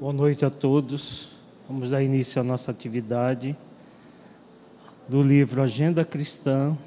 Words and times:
Boa 0.00 0.12
noite 0.12 0.44
a 0.44 0.50
todos. 0.50 1.30
Vamos 1.66 1.90
dar 1.90 2.00
início 2.00 2.40
à 2.40 2.44
nossa 2.44 2.70
atividade 2.70 3.56
do 5.08 5.20
livro 5.20 5.60
Agenda 5.60 6.04
Cristã 6.04 6.78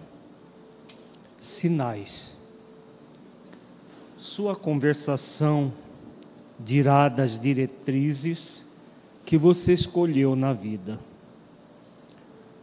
Sinais. 1.38 2.38
Sua 4.16 4.56
conversação 4.56 5.74
dirá 6.58 7.10
das 7.10 7.38
diretrizes 7.38 8.66
que 9.26 9.38
você 9.38 9.74
escolheu 9.74 10.34
na 10.34 10.54
vida. 10.54 10.98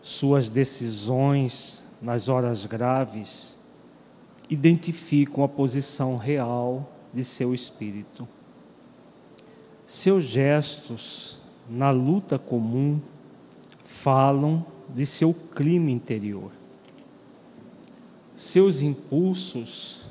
Suas 0.00 0.48
decisões 0.48 1.86
nas 2.00 2.30
horas 2.30 2.64
graves 2.64 3.54
identificam 4.48 5.44
a 5.44 5.48
posição 5.48 6.16
real 6.16 6.90
de 7.12 7.22
seu 7.22 7.52
espírito. 7.52 8.26
Seus 9.88 10.24
gestos 10.24 11.38
na 11.66 11.90
luta 11.90 12.38
comum 12.38 13.00
falam 13.82 14.62
de 14.90 15.06
seu 15.06 15.32
clima 15.32 15.90
interior. 15.90 16.50
Seus 18.36 18.82
impulsos 18.82 20.02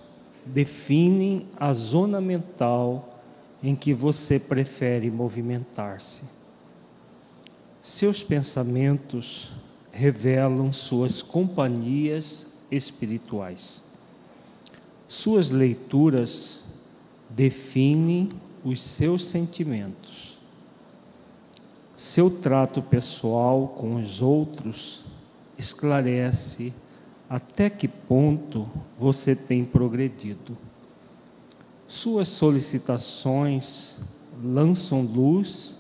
definem 0.44 1.46
a 1.56 1.72
zona 1.74 2.20
mental 2.20 3.22
em 3.62 3.76
que 3.76 3.94
você 3.94 4.40
prefere 4.40 5.12
movimentar-se. 5.12 6.24
Seus 7.80 8.24
pensamentos 8.24 9.52
revelam 9.92 10.74
suas 10.74 11.22
companhias 11.22 12.48
espirituais. 12.72 13.84
Suas 15.08 15.52
leituras 15.52 16.64
definem 17.30 18.30
os 18.68 18.82
seus 18.82 19.24
sentimentos. 19.24 20.38
Seu 21.96 22.30
trato 22.30 22.82
pessoal 22.82 23.70
com 23.78 23.96
os 23.96 24.22
outros 24.22 25.04
esclarece 25.58 26.74
até 27.30 27.70
que 27.70 27.88
ponto 27.88 28.70
você 29.00 29.34
tem 29.36 29.64
progredido. 29.64 30.58
Suas 31.88 32.28
solicitações 32.28 34.00
lançam 34.44 35.02
luz 35.02 35.78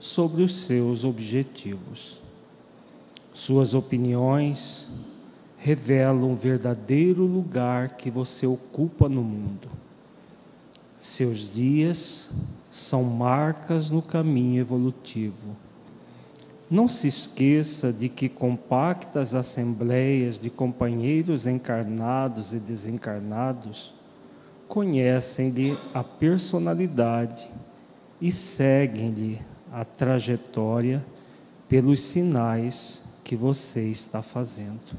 sobre 0.00 0.42
os 0.42 0.56
seus 0.56 1.04
objetivos. 1.04 2.18
Suas 3.32 3.74
opiniões 3.74 4.88
revelam 5.56 6.32
o 6.32 6.36
verdadeiro 6.36 7.24
lugar 7.24 7.96
que 7.96 8.10
você 8.10 8.44
ocupa 8.44 9.08
no 9.08 9.22
mundo. 9.22 9.83
Seus 11.04 11.52
dias 11.52 12.30
são 12.70 13.04
marcas 13.04 13.90
no 13.90 14.00
caminho 14.00 14.62
evolutivo. 14.62 15.54
Não 16.70 16.88
se 16.88 17.06
esqueça 17.06 17.92
de 17.92 18.08
que 18.08 18.26
compactas 18.26 19.34
assembleias 19.34 20.38
de 20.38 20.48
companheiros 20.48 21.46
encarnados 21.46 22.54
e 22.54 22.58
desencarnados 22.58 23.92
conhecem-lhe 24.66 25.76
a 25.92 26.02
personalidade 26.02 27.50
e 28.18 28.32
seguem-lhe 28.32 29.38
a 29.70 29.84
trajetória 29.84 31.04
pelos 31.68 32.00
sinais 32.00 33.02
que 33.22 33.36
você 33.36 33.82
está 33.90 34.22
fazendo. 34.22 34.96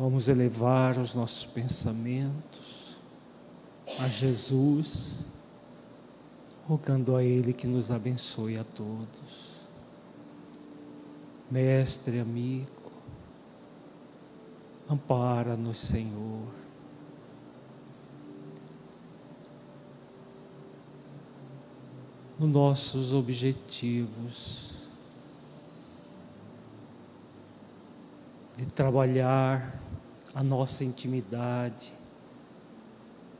Vamos 0.00 0.30
elevar 0.30 0.96
os 0.96 1.14
nossos 1.14 1.44
pensamentos 1.44 2.96
a 3.98 4.08
Jesus, 4.08 5.26
rogando 6.66 7.14
a 7.14 7.22
Ele 7.22 7.52
que 7.52 7.66
nos 7.66 7.92
abençoe 7.92 8.58
a 8.58 8.64
todos. 8.64 9.56
Mestre, 11.50 12.18
amigo, 12.18 12.90
ampara-nos, 14.88 15.76
Senhor. 15.76 16.48
Nos 22.38 22.48
nossos 22.48 23.12
objetivos 23.12 24.76
de 28.56 28.64
trabalhar 28.64 29.79
a 30.34 30.42
nossa 30.42 30.84
intimidade, 30.84 31.92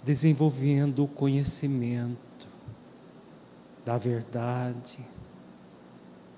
desenvolvendo 0.03 1.05
o 1.05 1.09
conhecimento 1.09 2.49
da 3.85 3.97
verdade 3.97 4.99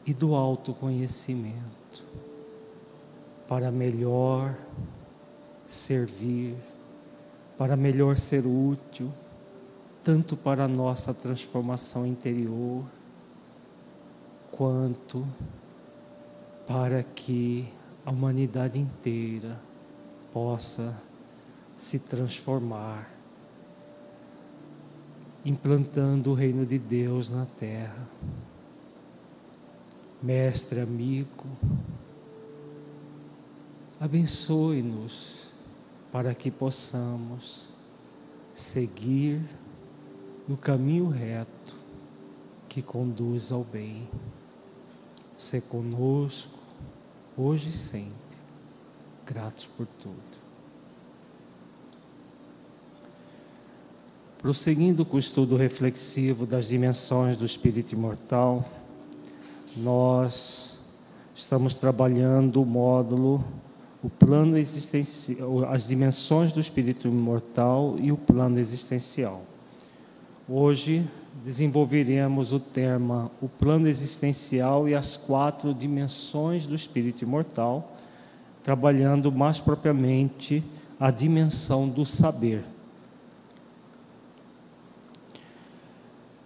e 0.05 0.13
do 0.13 0.35
autoconhecimento 0.35 2.05
para 3.49 3.71
melhor 3.71 4.55
servir, 5.67 6.57
para 7.57 7.77
melhor 7.77 8.17
ser 8.17 8.47
útil, 8.47 9.13
tanto 10.05 10.37
para 10.37 10.65
a 10.65 10.69
nossa 10.69 11.15
transformação 11.15 12.07
interior, 12.07 12.85
quanto 14.51 15.27
para 16.67 17.03
que 17.03 17.69
a 18.05 18.11
humanidade 18.11 18.79
inteira 18.79 19.59
possa 20.33 21.01
se 21.77 21.99
transformar, 21.99 23.11
implantando 25.45 26.31
o 26.31 26.35
reino 26.35 26.65
de 26.65 26.79
Deus 26.79 27.31
na 27.31 27.47
terra. 27.47 28.09
Mestre, 30.23 30.81
amigo, 30.81 31.47
abençoe-nos 34.01 35.49
para 36.13 36.35
que 36.35 36.51
possamos 36.51 37.69
seguir 38.55 39.43
no 40.47 40.57
caminho 40.57 41.09
reto 41.09 41.75
que 42.69 42.81
conduz 42.81 43.51
ao 43.51 43.65
bem. 43.65 44.09
Se 45.37 45.61
conosco, 45.61 46.59
hoje 47.37 47.71
e 47.71 47.73
sempre 47.73 48.22
gratos 49.27 49.67
por 49.67 49.87
tudo. 49.87 50.43
Prosseguindo 54.39 55.05
com 55.05 55.17
o 55.17 55.21
estudo 55.21 55.57
reflexivo 55.57 56.45
das 56.47 56.67
dimensões 56.67 57.37
do 57.37 57.47
espírito 57.47 57.95
imortal, 57.95 58.65
nós 59.77 60.79
estamos 61.35 61.75
trabalhando 61.75 62.61
o 62.61 62.67
módulo, 62.67 63.45
o 64.03 64.11
plano 64.11 64.59
existencial, 64.59 65.71
as 65.71 65.87
dimensões 65.87 66.53
do 66.53 66.59
espírito 66.59 67.07
imortal 67.07 67.97
e 68.01 68.11
o 68.11 68.17
plano 68.17 68.59
existencial. 68.59 69.43
Hoje 70.49 71.09
desenvolveremos 71.45 72.53
o 72.53 72.59
tema 72.59 73.31
o 73.41 73.49
plano 73.49 73.89
existencial 73.89 74.89
e 74.89 74.95
as 74.95 75.17
quatro 75.17 75.73
dimensões 75.73 76.67
do 76.67 76.75
espírito 76.75 77.23
imortal 77.23 77.92
trabalhando 78.63 79.33
mais 79.33 79.61
propriamente 79.61 80.63
a 80.99 81.11
dimensão 81.11 81.89
do 81.89 82.07
saber. 82.07 82.65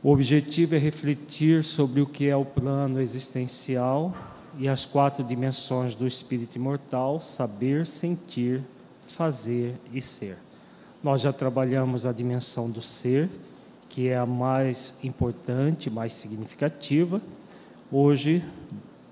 O 0.03 0.11
objetivo 0.11 0.75
é 0.77 0.79
refletir 0.79 1.65
sobre 1.65 2.01
o 2.01 2.07
que 2.07 2.29
é 2.29 2.37
o 2.37 2.45
plano 2.45 3.01
existencial 3.01 4.15
e 4.59 4.69
as 4.69 4.85
quatro 4.85 5.25
dimensões 5.25 5.95
do 5.95 6.07
espírito 6.07 6.57
imortal: 6.57 7.21
saber, 7.21 7.87
sentir, 7.87 8.63
fazer 9.07 9.75
e 9.93 10.01
ser. 10.01 10.39
Nós 11.03 11.21
já 11.21 11.33
trabalhamos 11.33 12.07
a 12.07 12.13
dimensão 12.13 12.71
do 12.71 12.81
ser, 12.81 13.29
que 13.89 14.09
é 14.09 14.17
a 14.17 14.27
mais 14.27 14.95
importante, 15.03 15.91
mais 15.91 16.13
significativa. 16.13 17.21
Hoje 17.91 18.43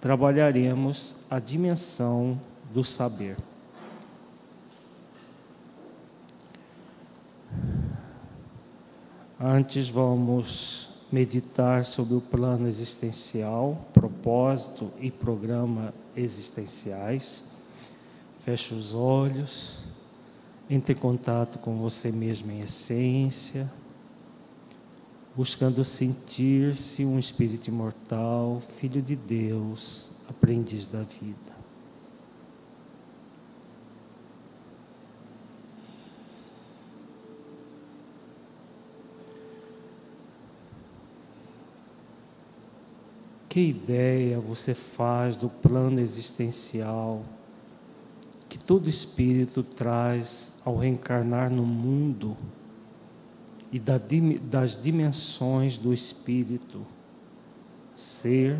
trabalharemos 0.00 1.16
a 1.30 1.38
dimensão 1.38 2.40
do 2.74 2.82
saber. 2.82 3.36
Antes 9.38 9.88
vamos 9.88 10.90
meditar 11.12 11.84
sobre 11.84 12.16
o 12.16 12.20
plano 12.20 12.66
existencial, 12.66 13.86
propósito 13.92 14.90
e 14.98 15.08
programa 15.08 15.94
existenciais. 16.16 17.44
Feche 18.44 18.74
os 18.74 18.92
olhos, 18.92 19.84
entre 20.68 20.94
em 20.94 20.96
contato 20.96 21.60
com 21.60 21.76
você 21.76 22.10
mesmo 22.10 22.50
em 22.50 22.62
essência, 22.62 23.70
buscando 25.36 25.84
sentir-se 25.84 27.04
um 27.04 27.20
espírito 27.20 27.68
imortal, 27.68 28.60
filho 28.60 29.00
de 29.00 29.14
Deus, 29.14 30.10
aprendiz 30.28 30.88
da 30.88 31.02
vida. 31.02 31.53
Que 43.54 43.68
ideia 43.68 44.40
você 44.40 44.74
faz 44.74 45.36
do 45.36 45.48
plano 45.48 46.00
existencial 46.00 47.22
que 48.48 48.58
todo 48.58 48.88
espírito 48.88 49.62
traz 49.62 50.54
ao 50.64 50.76
reencarnar 50.76 51.52
no 51.52 51.64
mundo 51.64 52.36
e 53.70 53.78
das 53.78 54.82
dimensões 54.82 55.78
do 55.78 55.94
espírito? 55.94 56.84
Ser, 57.94 58.58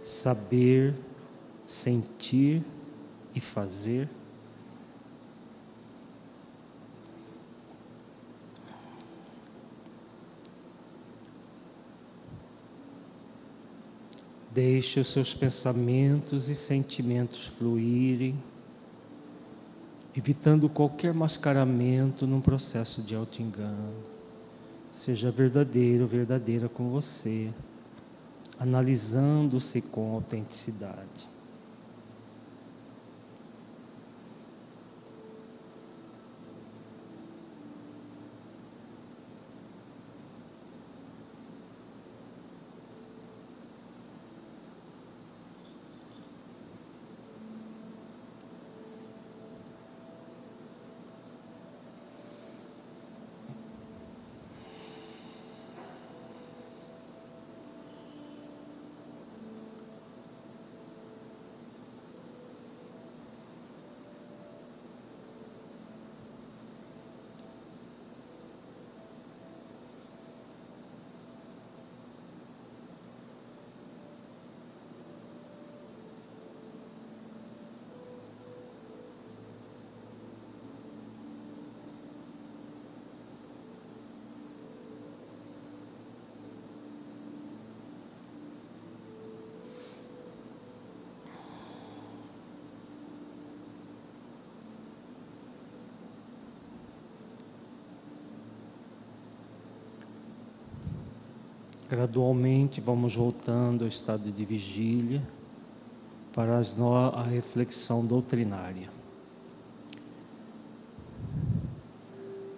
saber, 0.00 0.94
sentir 1.66 2.62
e 3.34 3.40
fazer? 3.40 4.08
Deixe 14.54 15.00
os 15.00 15.08
seus 15.08 15.34
pensamentos 15.34 16.48
e 16.48 16.54
sentimentos 16.54 17.44
fluírem, 17.44 18.40
evitando 20.16 20.68
qualquer 20.68 21.12
mascaramento 21.12 22.24
num 22.24 22.40
processo 22.40 23.02
de 23.02 23.16
auto-engano. 23.16 23.92
Seja 24.92 25.32
verdadeiro, 25.32 26.06
verdadeira 26.06 26.68
com 26.68 26.88
você, 26.88 27.50
analisando-se 28.56 29.80
com 29.80 30.14
autenticidade. 30.14 31.33
Gradualmente 101.88 102.80
vamos 102.80 103.14
voltando 103.14 103.84
ao 103.84 103.88
estado 103.88 104.32
de 104.32 104.44
vigília 104.44 105.22
para 106.32 106.58
a 106.58 107.22
reflexão 107.22 108.04
doutrinária. 108.04 108.88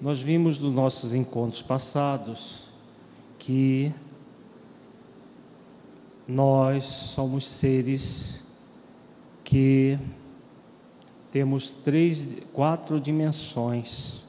Nós 0.00 0.22
vimos 0.22 0.58
dos 0.58 0.72
nossos 0.72 1.12
encontros 1.12 1.60
passados 1.60 2.68
que 3.38 3.92
nós 6.28 6.84
somos 6.84 7.44
seres 7.46 8.44
que 9.42 9.98
temos 11.32 11.70
três, 11.70 12.38
quatro 12.52 13.00
dimensões 13.00 14.22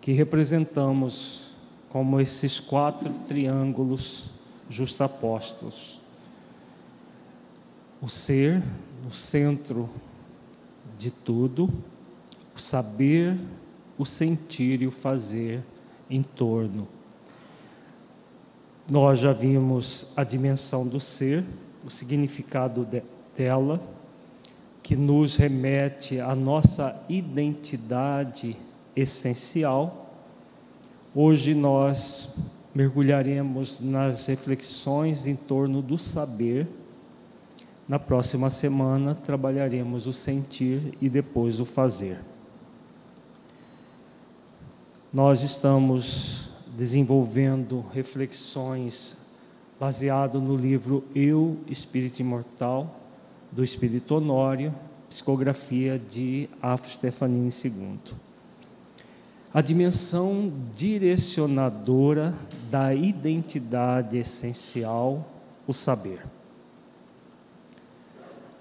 que 0.00 0.12
representamos 0.12 1.47
como 1.88 2.20
esses 2.20 2.60
quatro 2.60 3.10
triângulos 3.26 4.30
justapostos. 4.68 6.00
O 8.00 8.08
ser 8.08 8.62
no 9.02 9.10
centro 9.10 9.88
de 10.98 11.10
tudo, 11.10 11.72
o 12.54 12.60
saber, 12.60 13.38
o 13.96 14.04
sentir 14.04 14.82
e 14.82 14.86
o 14.86 14.90
fazer 14.90 15.62
em 16.10 16.22
torno. 16.22 16.86
Nós 18.90 19.18
já 19.18 19.32
vimos 19.32 20.08
a 20.16 20.24
dimensão 20.24 20.86
do 20.86 21.00
ser, 21.00 21.44
o 21.84 21.90
significado 21.90 22.84
de, 22.84 23.02
dela, 23.36 23.80
que 24.82 24.96
nos 24.96 25.36
remete 25.36 26.20
à 26.20 26.34
nossa 26.34 27.04
identidade 27.08 28.56
essencial 28.96 30.07
Hoje 31.20 31.52
nós 31.52 32.36
mergulharemos 32.72 33.80
nas 33.80 34.26
reflexões 34.26 35.26
em 35.26 35.34
torno 35.34 35.82
do 35.82 35.98
saber. 35.98 36.64
Na 37.88 37.98
próxima 37.98 38.48
semana 38.48 39.16
trabalharemos 39.16 40.06
o 40.06 40.12
sentir 40.12 40.96
e 41.02 41.08
depois 41.08 41.58
o 41.58 41.64
fazer. 41.64 42.20
Nós 45.12 45.42
estamos 45.42 46.50
desenvolvendo 46.76 47.84
reflexões 47.92 49.16
baseado 49.80 50.40
no 50.40 50.54
livro 50.54 51.02
Eu, 51.16 51.58
Espírito 51.66 52.20
Imortal, 52.20 52.94
do 53.50 53.64
Espírito 53.64 54.14
Honório, 54.14 54.72
psicografia 55.10 55.98
de 55.98 56.48
Afro 56.62 56.88
Stefanini 56.88 57.50
II 57.50 58.27
a 59.52 59.62
dimensão 59.62 60.52
direcionadora 60.74 62.34
da 62.70 62.94
identidade 62.94 64.18
essencial, 64.18 65.26
o 65.66 65.72
saber. 65.72 66.22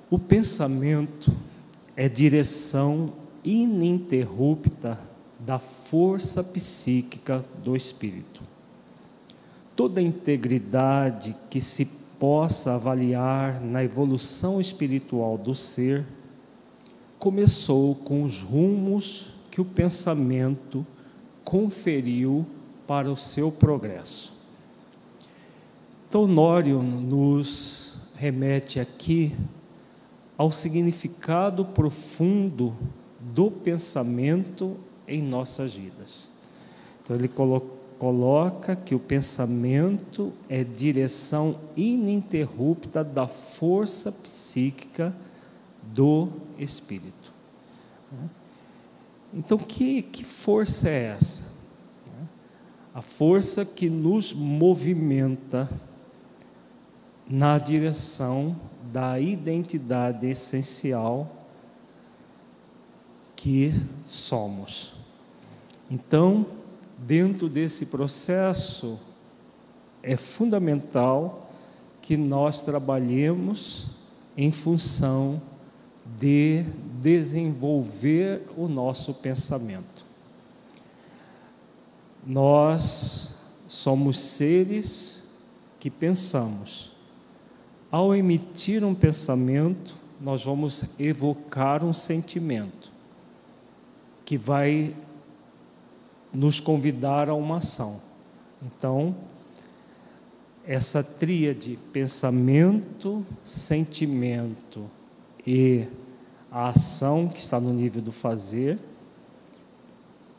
O 0.09 0.17
pensamento 0.17 1.31
é 1.95 2.07
direção 2.07 3.11
ininterrupta 3.43 4.97
da 5.39 5.59
força 5.59 6.41
psíquica 6.43 7.43
do 7.63 7.75
espírito. 7.75 8.41
Toda 9.75 10.01
integridade 10.01 11.35
que 11.49 11.59
se 11.59 11.85
possa 12.17 12.75
avaliar 12.75 13.61
na 13.61 13.83
evolução 13.83 14.59
espiritual 14.59 15.37
do 15.37 15.53
ser 15.53 16.05
começou 17.19 17.93
com 17.93 18.23
os 18.23 18.41
rumos 18.41 19.36
que 19.57 19.61
o 19.61 19.65
pensamento 19.65 20.85
conferiu 21.43 22.45
para 22.85 23.11
o 23.11 23.15
seu 23.15 23.51
progresso. 23.51 24.31
Então, 26.07 26.27
Nório 26.27 26.83
nos 26.83 27.95
remete 28.13 28.79
aqui 28.79 29.35
ao 30.37 30.51
significado 30.51 31.65
profundo 31.65 32.77
do 33.19 33.49
pensamento 33.49 34.77
em 35.07 35.23
nossas 35.23 35.73
vidas. 35.73 36.29
Então, 37.01 37.15
ele 37.15 37.27
coloca 37.27 38.75
que 38.75 38.93
o 38.93 38.99
pensamento 38.99 40.31
é 40.47 40.63
direção 40.63 41.59
ininterrupta 41.75 43.03
da 43.03 43.27
força 43.27 44.11
psíquica 44.11 45.15
do 45.81 46.29
espírito. 46.59 47.33
Então, 49.33 49.57
que, 49.57 50.01
que 50.01 50.23
força 50.23 50.89
é 50.89 51.15
essa? 51.17 51.43
A 52.93 53.01
força 53.01 53.63
que 53.63 53.89
nos 53.89 54.33
movimenta 54.33 55.69
na 57.29 57.59
direção 57.59 58.55
da 58.91 59.19
identidade 59.19 60.25
essencial 60.25 61.45
que 63.35 63.71
somos. 64.05 64.95
Então, 65.91 66.45
dentro 66.97 67.47
desse 67.47 67.87
processo, 67.87 68.99
é 70.01 70.17
fundamental 70.17 71.49
que 72.01 72.17
nós 72.17 72.61
trabalhemos 72.61 73.91
em 74.35 74.51
função 74.51 75.41
de 76.17 76.63
desenvolver 76.99 78.41
o 78.57 78.67
nosso 78.67 79.13
pensamento. 79.13 80.05
Nós 82.25 83.35
somos 83.67 84.17
seres 84.17 85.23
que 85.79 85.89
pensamos, 85.89 86.95
Ao 87.89 88.13
emitir 88.13 88.83
um 88.83 88.93
pensamento, 88.93 89.95
nós 90.19 90.43
vamos 90.43 90.83
evocar 90.99 91.85
um 91.85 91.93
sentimento 91.93 92.91
que 94.25 94.37
vai 94.37 94.93
nos 96.33 96.59
convidar 96.59 97.29
a 97.29 97.33
uma 97.33 97.59
ação. 97.59 98.01
Então, 98.61 99.15
essa 100.65 101.01
tríade 101.01 101.79
pensamento, 101.93 103.25
sentimento 103.45 104.89
e 105.45 105.87
a 106.51 106.69
ação 106.69 107.27
que 107.27 107.39
está 107.39 107.59
no 107.59 107.73
nível 107.73 108.01
do 108.01 108.11
fazer 108.11 108.79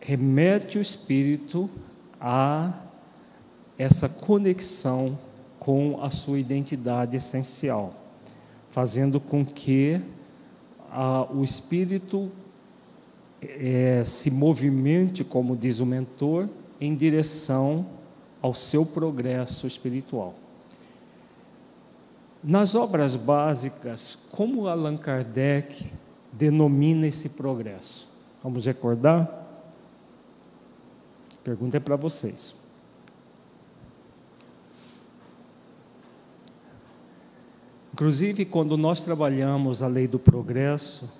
remete 0.01 0.79
o 0.79 0.81
espírito 0.81 1.69
a 2.21 2.73
essa 3.77 4.09
conexão 4.09 5.19
com 5.59 6.03
a 6.03 6.11
sua 6.11 6.39
identidade 6.39 7.17
essencial, 7.17 7.93
fazendo 8.71 9.21
com 9.21 9.45
que 9.45 10.01
a, 10.91 11.27
o 11.31 11.45
espírito 11.45 12.31
é, 13.41 14.03
se 14.05 14.31
movimente, 14.31 15.23
como 15.23 15.57
diz 15.57 15.81
o 15.81 15.87
mentor, 15.87 16.49
em 16.81 16.95
direção 16.95 17.87
ao 18.41 18.55
seu 18.55 18.87
progresso 18.87 19.67
espiritual. 19.67 20.35
Nas 22.43 22.74
obras 22.74 23.16
básicas, 23.16 24.16
como 24.30 24.68
Allan 24.68 24.97
Kardec 24.97 25.91
denomina 26.32 27.07
esse 27.07 27.30
progresso? 27.30 28.09
Vamos 28.43 28.64
recordar? 28.64 29.28
Pergunta 31.43 31.76
é 31.76 31.80
para 31.80 31.97
vocês. 31.97 32.55
Inclusive, 37.93 38.45
quando 38.45 38.76
nós 38.76 39.01
trabalhamos 39.01 39.82
a 39.82 39.89
lei 39.89 40.07
do 40.07 40.20
progresso, 40.20 41.11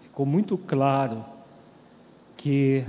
ficou 0.00 0.24
muito 0.24 0.56
claro 0.56 1.22
que 2.34 2.82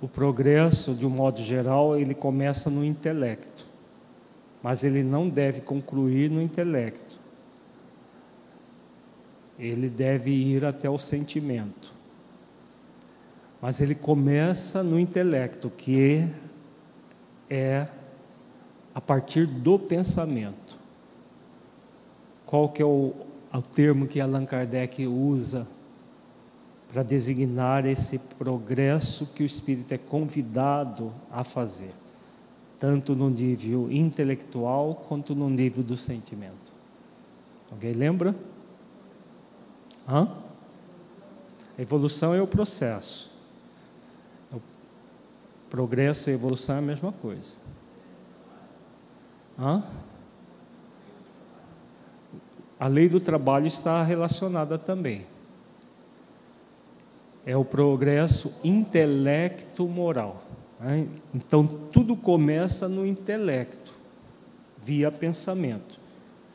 o 0.00 0.08
progresso, 0.08 0.94
de 0.94 1.04
um 1.04 1.10
modo 1.10 1.42
geral, 1.42 1.98
ele 1.98 2.14
começa 2.14 2.70
no 2.70 2.82
intelecto, 2.82 3.70
mas 4.62 4.84
ele 4.84 5.02
não 5.02 5.28
deve 5.28 5.60
concluir 5.60 6.30
no 6.30 6.40
intelecto. 6.40 7.20
Ele 9.58 9.88
deve 9.88 10.30
ir 10.30 10.64
até 10.64 10.88
o 10.88 10.98
sentimento. 10.98 11.92
Mas 13.60 13.80
ele 13.80 13.94
começa 13.94 14.82
no 14.82 14.98
intelecto, 14.98 15.70
que 15.70 16.26
é 17.48 17.86
a 18.94 19.00
partir 19.00 19.46
do 19.46 19.78
pensamento. 19.78 20.78
Qual 22.46 22.68
que 22.68 22.82
é 22.82 22.84
o, 22.84 23.14
o 23.52 23.62
termo 23.62 24.06
que 24.06 24.20
Allan 24.20 24.44
Kardec 24.44 25.06
usa 25.06 25.66
para 26.92 27.02
designar 27.02 27.86
esse 27.86 28.18
progresso 28.18 29.26
que 29.34 29.42
o 29.42 29.46
espírito 29.46 29.94
é 29.94 29.98
convidado 29.98 31.10
a 31.30 31.42
fazer, 31.42 31.92
tanto 32.82 33.14
no 33.14 33.30
nível 33.30 33.88
intelectual 33.92 34.96
quanto 35.06 35.36
no 35.36 35.48
nível 35.48 35.84
do 35.84 35.96
sentimento. 35.96 36.72
Alguém 37.70 37.92
lembra? 37.92 38.34
Hã? 40.08 40.28
A 41.78 41.80
evolução 41.80 42.34
é 42.34 42.42
o 42.42 42.46
processo. 42.48 43.30
O 44.52 44.60
progresso 45.70 46.28
e 46.28 46.32
evolução 46.32 46.74
é 46.74 46.78
a 46.80 46.82
mesma 46.82 47.12
coisa. 47.12 47.54
Hã? 49.56 49.84
A 52.80 52.88
lei 52.88 53.08
do 53.08 53.20
trabalho 53.20 53.68
está 53.68 54.02
relacionada 54.02 54.76
também. 54.76 55.24
É 57.46 57.56
o 57.56 57.64
progresso 57.64 58.52
intelecto-moral. 58.64 60.42
Então, 61.32 61.64
tudo 61.64 62.16
começa 62.16 62.88
no 62.88 63.06
intelecto, 63.06 63.92
via 64.82 65.12
pensamento. 65.12 66.00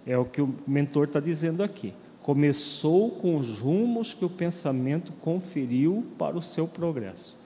É 0.05 0.17
o 0.17 0.25
que 0.25 0.41
o 0.41 0.53
mentor 0.67 1.05
está 1.05 1.19
dizendo 1.19 1.63
aqui. 1.63 1.93
Começou 2.21 3.11
com 3.11 3.37
os 3.37 3.59
rumos 3.59 4.13
que 4.13 4.25
o 4.25 4.29
pensamento 4.29 5.13
conferiu 5.13 6.05
para 6.17 6.37
o 6.37 6.41
seu 6.41 6.67
progresso. 6.67 7.37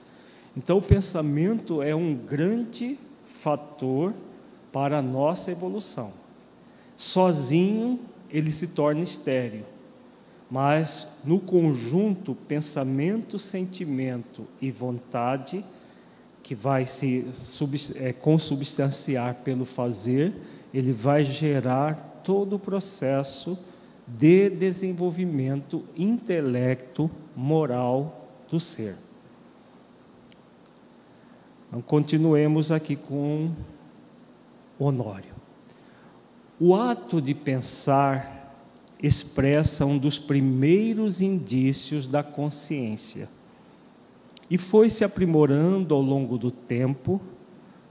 Então, 0.56 0.78
o 0.78 0.82
pensamento 0.82 1.82
é 1.82 1.94
um 1.94 2.14
grande 2.14 2.98
fator 3.24 4.12
para 4.72 4.98
a 4.98 5.02
nossa 5.02 5.52
evolução. 5.52 6.12
Sozinho, 6.96 8.00
ele 8.30 8.50
se 8.50 8.68
torna 8.68 9.02
estéreo. 9.02 9.64
Mas 10.50 11.18
no 11.24 11.40
conjunto, 11.40 12.34
pensamento, 12.34 13.38
sentimento 13.38 14.46
e 14.60 14.70
vontade, 14.70 15.64
que 16.42 16.54
vai 16.54 16.86
se 16.86 17.26
é, 17.96 18.12
consubstanciar 18.12 19.36
pelo 19.44 19.64
fazer, 19.64 20.32
ele 20.74 20.92
vai 20.92 21.24
gerar 21.24 22.20
todo 22.24 22.56
o 22.56 22.58
processo 22.58 23.58
de 24.06 24.50
desenvolvimento 24.50 25.84
intelecto 25.96 27.10
moral 27.36 28.28
do 28.50 28.58
ser. 28.58 28.96
Então, 31.68 31.80
continuemos 31.80 32.72
aqui 32.72 32.96
com 32.96 33.50
Honório. 34.78 35.32
O 36.58 36.74
ato 36.74 37.20
de 37.20 37.34
pensar 37.34 38.54
expressa 39.02 39.86
um 39.86 39.98
dos 39.98 40.18
primeiros 40.18 41.20
indícios 41.20 42.06
da 42.06 42.22
consciência 42.22 43.28
e 44.52 44.58
foi 44.58 44.90
se 44.90 45.02
aprimorando 45.02 45.94
ao 45.94 46.02
longo 46.02 46.36
do 46.36 46.50
tempo 46.50 47.18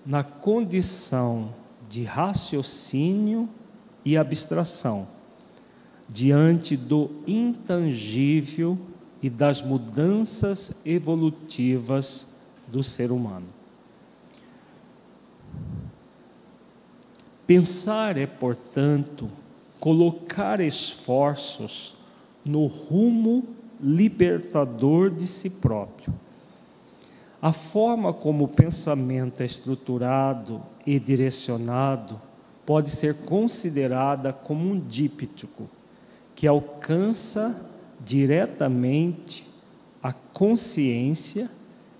na 0.05 0.23
condição 0.23 1.55
de 1.89 2.03
raciocínio 2.03 3.49
e 4.05 4.15
abstração, 4.15 5.07
diante 6.07 6.77
do 6.77 7.09
intangível 7.25 8.77
e 9.23 9.27
das 9.27 9.59
mudanças 9.63 10.75
evolutivas 10.85 12.27
do 12.67 12.83
ser 12.83 13.11
humano. 13.11 13.47
Pensar 17.47 18.17
é, 18.17 18.27
portanto, 18.27 19.27
colocar 19.79 20.59
esforços 20.59 21.95
no 22.45 22.67
rumo 22.67 23.47
libertador 23.81 25.09
de 25.09 25.25
si 25.25 25.49
próprio. 25.49 26.13
A 27.41 27.51
forma 27.51 28.13
como 28.13 28.43
o 28.43 28.47
pensamento 28.47 29.41
é 29.41 29.45
estruturado 29.45 30.61
e 30.85 30.99
direcionado 30.99 32.21
pode 32.65 32.91
ser 32.91 33.15
considerada 33.25 34.31
como 34.31 34.69
um 34.69 34.79
díptico 34.79 35.67
que 36.35 36.45
alcança 36.45 37.59
diretamente 37.99 39.47
a 40.03 40.13
consciência 40.13 41.49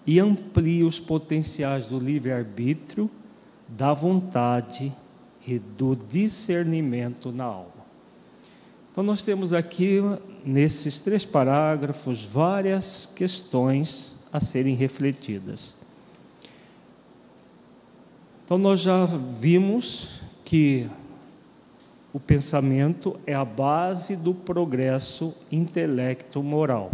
e 0.06 0.20
amplia 0.20 0.86
os 0.86 1.00
potenciais 1.00 1.88
do 1.88 2.00
livre-arbítrio, 2.00 3.10
da 3.68 3.94
vontade 3.94 4.94
e 5.48 5.58
do 5.58 5.96
discernimento 5.96 7.32
na 7.32 7.46
alma. 7.46 7.82
Então, 8.92 9.04
nós 9.04 9.24
temos 9.24 9.54
aqui, 9.54 10.02
nesses 10.46 11.00
três 11.00 11.26
parágrafos, 11.26 12.24
várias 12.26 13.06
questões 13.06 14.21
a 14.32 14.40
serem 14.40 14.76
refletidas. 14.76 15.76
Então, 18.46 18.58
nós 18.58 18.82
já 18.82 19.06
vimos 19.06 20.22
que 20.44 20.90
o 22.14 22.20
pensamento 22.20 23.18
é 23.26 23.34
a 23.34 23.46
base 23.46 24.16
do 24.16 24.34
progresso 24.34 25.34
intelecto-moral. 25.52 26.92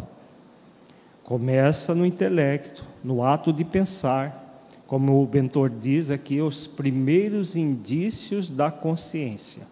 Começa 1.23 1.95
no 1.95 2.05
intelecto, 2.05 2.83
no 3.03 3.23
ato 3.23 3.51
de 3.51 3.65
pensar, 3.65 4.61
como 4.85 5.21
o 5.21 5.25
Bentor 5.25 5.69
diz 5.69 6.11
aqui, 6.11 6.39
os 6.39 6.67
primeiros 6.67 7.55
indícios 7.55 8.49
da 8.49 8.71
consciência. 8.71 9.63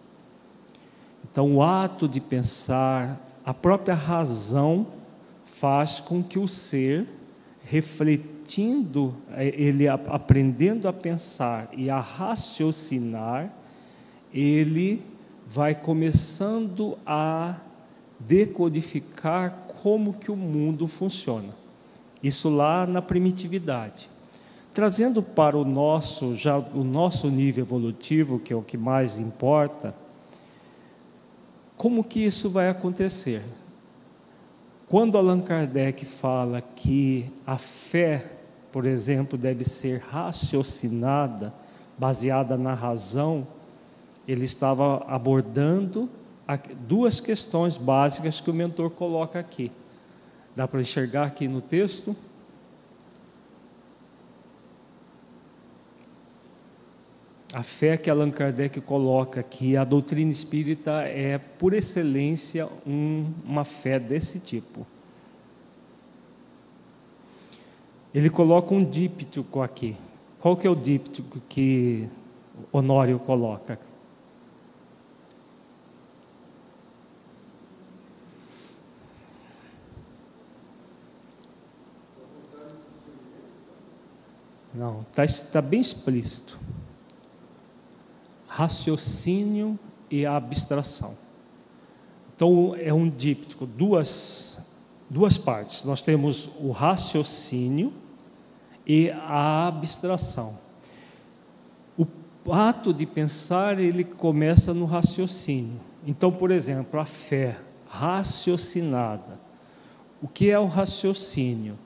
Então, 1.24 1.56
o 1.56 1.62
ato 1.62 2.08
de 2.08 2.20
pensar, 2.20 3.20
a 3.44 3.54
própria 3.54 3.94
razão 3.94 4.86
faz 5.44 6.00
com 6.00 6.22
que 6.22 6.38
o 6.38 6.48
ser, 6.48 7.06
refletindo, 7.68 9.14
eh, 9.32 9.52
ele 9.56 9.88
aprendendo 9.88 10.88
a 10.88 10.92
pensar 10.92 11.68
e 11.72 11.90
a 11.90 12.00
raciocinar, 12.00 13.52
ele 14.32 15.04
vai 15.46 15.74
começando 15.74 16.96
a 17.06 17.56
decodificar 18.18 19.66
como 19.82 20.14
que 20.14 20.30
o 20.30 20.36
mundo 20.36 20.86
funciona. 20.86 21.54
Isso 22.22 22.48
lá 22.48 22.86
na 22.86 23.02
primitividade. 23.02 24.08
Trazendo 24.72 25.22
para 25.22 25.56
o 25.56 25.64
nosso, 25.64 26.34
já 26.34 26.58
o 26.58 26.84
nosso 26.84 27.28
nível 27.28 27.64
evolutivo, 27.64 28.38
que 28.38 28.52
é 28.52 28.56
o 28.56 28.62
que 28.62 28.76
mais 28.76 29.18
importa, 29.18 29.94
Como 31.76 32.02
que 32.02 32.24
isso 32.24 32.48
vai 32.48 32.70
acontecer? 32.70 33.42
Quando 34.88 35.18
Allan 35.18 35.40
Kardec 35.40 36.04
fala 36.04 36.60
que 36.60 37.28
a 37.44 37.58
fé, 37.58 38.24
por 38.70 38.86
exemplo, 38.86 39.36
deve 39.36 39.64
ser 39.64 39.98
raciocinada, 39.98 41.52
baseada 41.98 42.56
na 42.56 42.72
razão, 42.72 43.44
ele 44.28 44.44
estava 44.44 45.04
abordando 45.08 46.08
duas 46.86 47.20
questões 47.20 47.76
básicas 47.76 48.40
que 48.40 48.48
o 48.48 48.54
mentor 48.54 48.90
coloca 48.90 49.40
aqui. 49.40 49.72
Dá 50.54 50.68
para 50.68 50.80
enxergar 50.80 51.26
aqui 51.26 51.48
no 51.48 51.60
texto? 51.60 52.14
A 57.54 57.62
fé 57.62 57.96
que 57.96 58.10
Allan 58.10 58.30
Kardec 58.30 58.80
coloca 58.80 59.40
aqui, 59.40 59.76
a 59.76 59.84
doutrina 59.84 60.30
espírita 60.30 61.02
é, 61.02 61.38
por 61.38 61.72
excelência, 61.72 62.68
um, 62.86 63.32
uma 63.44 63.64
fé 63.64 63.98
desse 64.00 64.40
tipo. 64.40 64.86
Ele 68.12 68.28
coloca 68.28 68.74
um 68.74 68.84
díptico 68.84 69.62
aqui. 69.62 69.96
Qual 70.40 70.56
que 70.56 70.66
é 70.66 70.70
o 70.70 70.74
díptico 70.74 71.40
que 71.48 72.08
Honório 72.72 73.18
coloca? 73.18 73.78
Não, 84.74 85.06
está 85.10 85.24
tá 85.52 85.62
bem 85.62 85.80
explícito. 85.80 86.58
Raciocínio 88.56 89.78
e 90.10 90.24
abstração. 90.24 91.14
Então, 92.34 92.74
é 92.78 92.92
um 92.92 93.08
díptico, 93.08 93.66
duas, 93.66 94.58
duas 95.10 95.36
partes. 95.36 95.84
Nós 95.84 96.02
temos 96.02 96.50
o 96.60 96.70
raciocínio 96.70 97.92
e 98.86 99.10
a 99.10 99.66
abstração. 99.66 100.58
O 101.98 102.52
ato 102.52 102.94
de 102.94 103.04
pensar, 103.04 103.78
ele 103.78 104.04
começa 104.04 104.72
no 104.72 104.84
raciocínio. 104.84 105.80
Então, 106.06 106.30
por 106.30 106.50
exemplo, 106.50 107.00
a 107.00 107.04
fé 107.04 107.58
raciocinada. 107.88 109.40
O 110.22 110.28
que 110.28 110.50
é 110.50 110.58
o 110.58 110.66
raciocínio? 110.66 111.76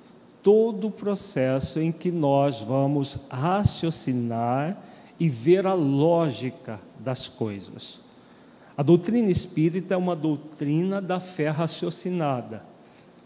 todo 0.42 0.88
o 0.88 0.90
processo 0.90 1.80
em 1.80 1.92
que 1.92 2.10
nós 2.10 2.60
vamos 2.60 3.18
raciocinar 3.30 4.76
e 5.20 5.28
ver 5.28 5.64
a 5.66 5.74
lógica 5.74 6.80
das 6.98 7.28
coisas. 7.28 8.00
A 8.74 8.82
doutrina 8.82 9.30
espírita 9.30 9.92
é 9.92 9.96
uma 9.96 10.16
doutrina 10.16 11.02
da 11.02 11.20
fé 11.20 11.50
raciocinada, 11.50 12.64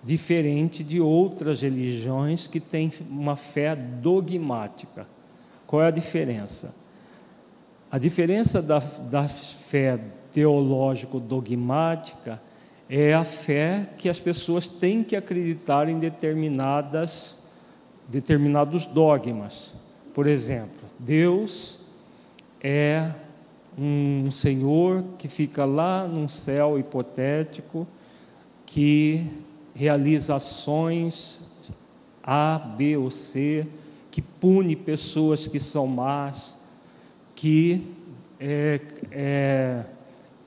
diferente 0.02 0.82
de 0.82 1.00
outras 1.00 1.62
religiões 1.62 2.48
que 2.48 2.58
têm 2.58 2.90
uma 3.08 3.36
fé 3.36 3.76
dogmática. 3.76 5.06
Qual 5.68 5.80
é 5.80 5.86
a 5.86 5.92
diferença? 5.92 6.74
A 7.90 7.98
diferença 7.98 8.60
da, 8.60 8.80
da 8.80 9.28
fé 9.28 10.00
teológico-dogmática 10.32 12.42
é 12.90 13.14
a 13.14 13.24
fé 13.24 13.88
que 13.96 14.08
as 14.08 14.18
pessoas 14.18 14.66
têm 14.66 15.04
que 15.04 15.14
acreditar 15.14 15.88
em 15.88 16.00
determinadas, 16.00 17.38
determinados 18.08 18.84
dogmas. 18.84 19.74
Por 20.12 20.26
exemplo, 20.26 20.82
Deus 20.98 21.73
é 22.66 23.12
um 23.76 24.30
Senhor 24.30 25.04
que 25.18 25.28
fica 25.28 25.66
lá 25.66 26.08
num 26.08 26.26
céu 26.26 26.78
hipotético, 26.78 27.86
que 28.64 29.30
realiza 29.74 30.36
ações 30.36 31.42
A, 32.22 32.58
B 32.58 32.96
ou 32.96 33.10
C, 33.10 33.66
que 34.10 34.22
pune 34.22 34.74
pessoas 34.74 35.46
que 35.46 35.60
são 35.60 35.86
más, 35.86 36.56
que 37.34 37.86
é, 38.40 38.80
é, 39.10 39.84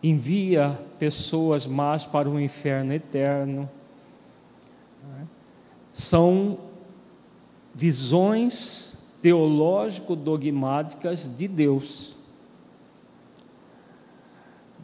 envia 0.02 0.76
pessoas 0.98 1.68
más 1.68 2.08
para 2.08 2.28
o 2.28 2.40
inferno 2.40 2.94
eterno. 2.94 3.70
São 5.94 6.58
visões 7.76 8.97
teológico-dogmáticas 9.28 11.30
de 11.36 11.50
Deus. 11.50 12.16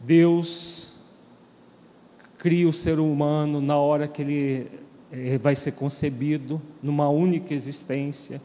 Deus 0.04 0.98
cria 2.36 2.68
o 2.68 2.72
ser 2.74 2.98
humano 2.98 3.62
na 3.62 3.78
hora 3.78 4.06
que 4.06 4.20
ele 4.20 4.70
eh, 5.10 5.38
vai 5.38 5.54
ser 5.54 5.72
concebido, 5.72 6.60
numa 6.82 7.08
única 7.08 7.54
existência. 7.54 8.38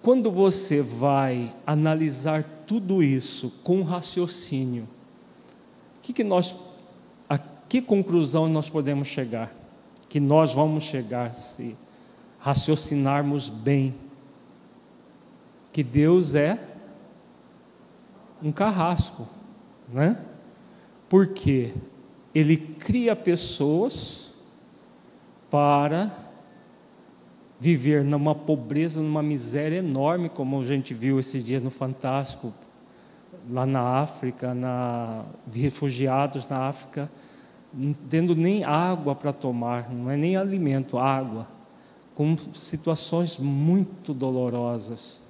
Quando 0.00 0.30
você 0.30 0.80
vai 0.80 1.52
analisar 1.66 2.44
tudo 2.68 3.02
isso 3.02 3.52
com 3.64 3.82
raciocínio, 3.82 4.88
que, 6.00 6.12
que 6.12 6.22
nós, 6.22 6.54
a 7.28 7.36
que 7.36 7.82
conclusão 7.82 8.48
nós 8.48 8.70
podemos 8.70 9.08
chegar? 9.08 9.52
Que 10.08 10.20
nós 10.20 10.54
vamos 10.54 10.84
chegar 10.84 11.34
se 11.34 11.76
raciocinarmos 12.38 13.48
bem 13.48 14.03
que 15.74 15.82
Deus 15.82 16.36
é 16.36 16.56
um 18.40 18.52
carrasco, 18.52 19.26
né? 19.92 20.24
Porque 21.08 21.74
ele 22.32 22.56
cria 22.56 23.16
pessoas 23.16 24.32
para 25.50 26.12
viver 27.58 28.04
numa 28.04 28.36
pobreza, 28.36 29.00
numa 29.00 29.20
miséria 29.20 29.78
enorme, 29.78 30.28
como 30.28 30.60
a 30.60 30.62
gente 30.62 30.94
viu 30.94 31.18
esses 31.18 31.44
dias 31.44 31.60
no 31.60 31.70
Fantástico, 31.70 32.54
lá 33.50 33.66
na 33.66 33.98
África, 33.98 34.54
na, 34.54 35.24
refugiados 35.52 36.48
na 36.48 36.68
África, 36.68 37.10
não 37.72 37.92
tendo 38.08 38.36
nem 38.36 38.62
água 38.62 39.12
para 39.16 39.32
tomar, 39.32 39.92
não 39.92 40.08
é 40.08 40.16
nem 40.16 40.36
alimento, 40.36 40.98
água, 40.98 41.48
com 42.14 42.36
situações 42.54 43.38
muito 43.38 44.14
dolorosas. 44.14 45.23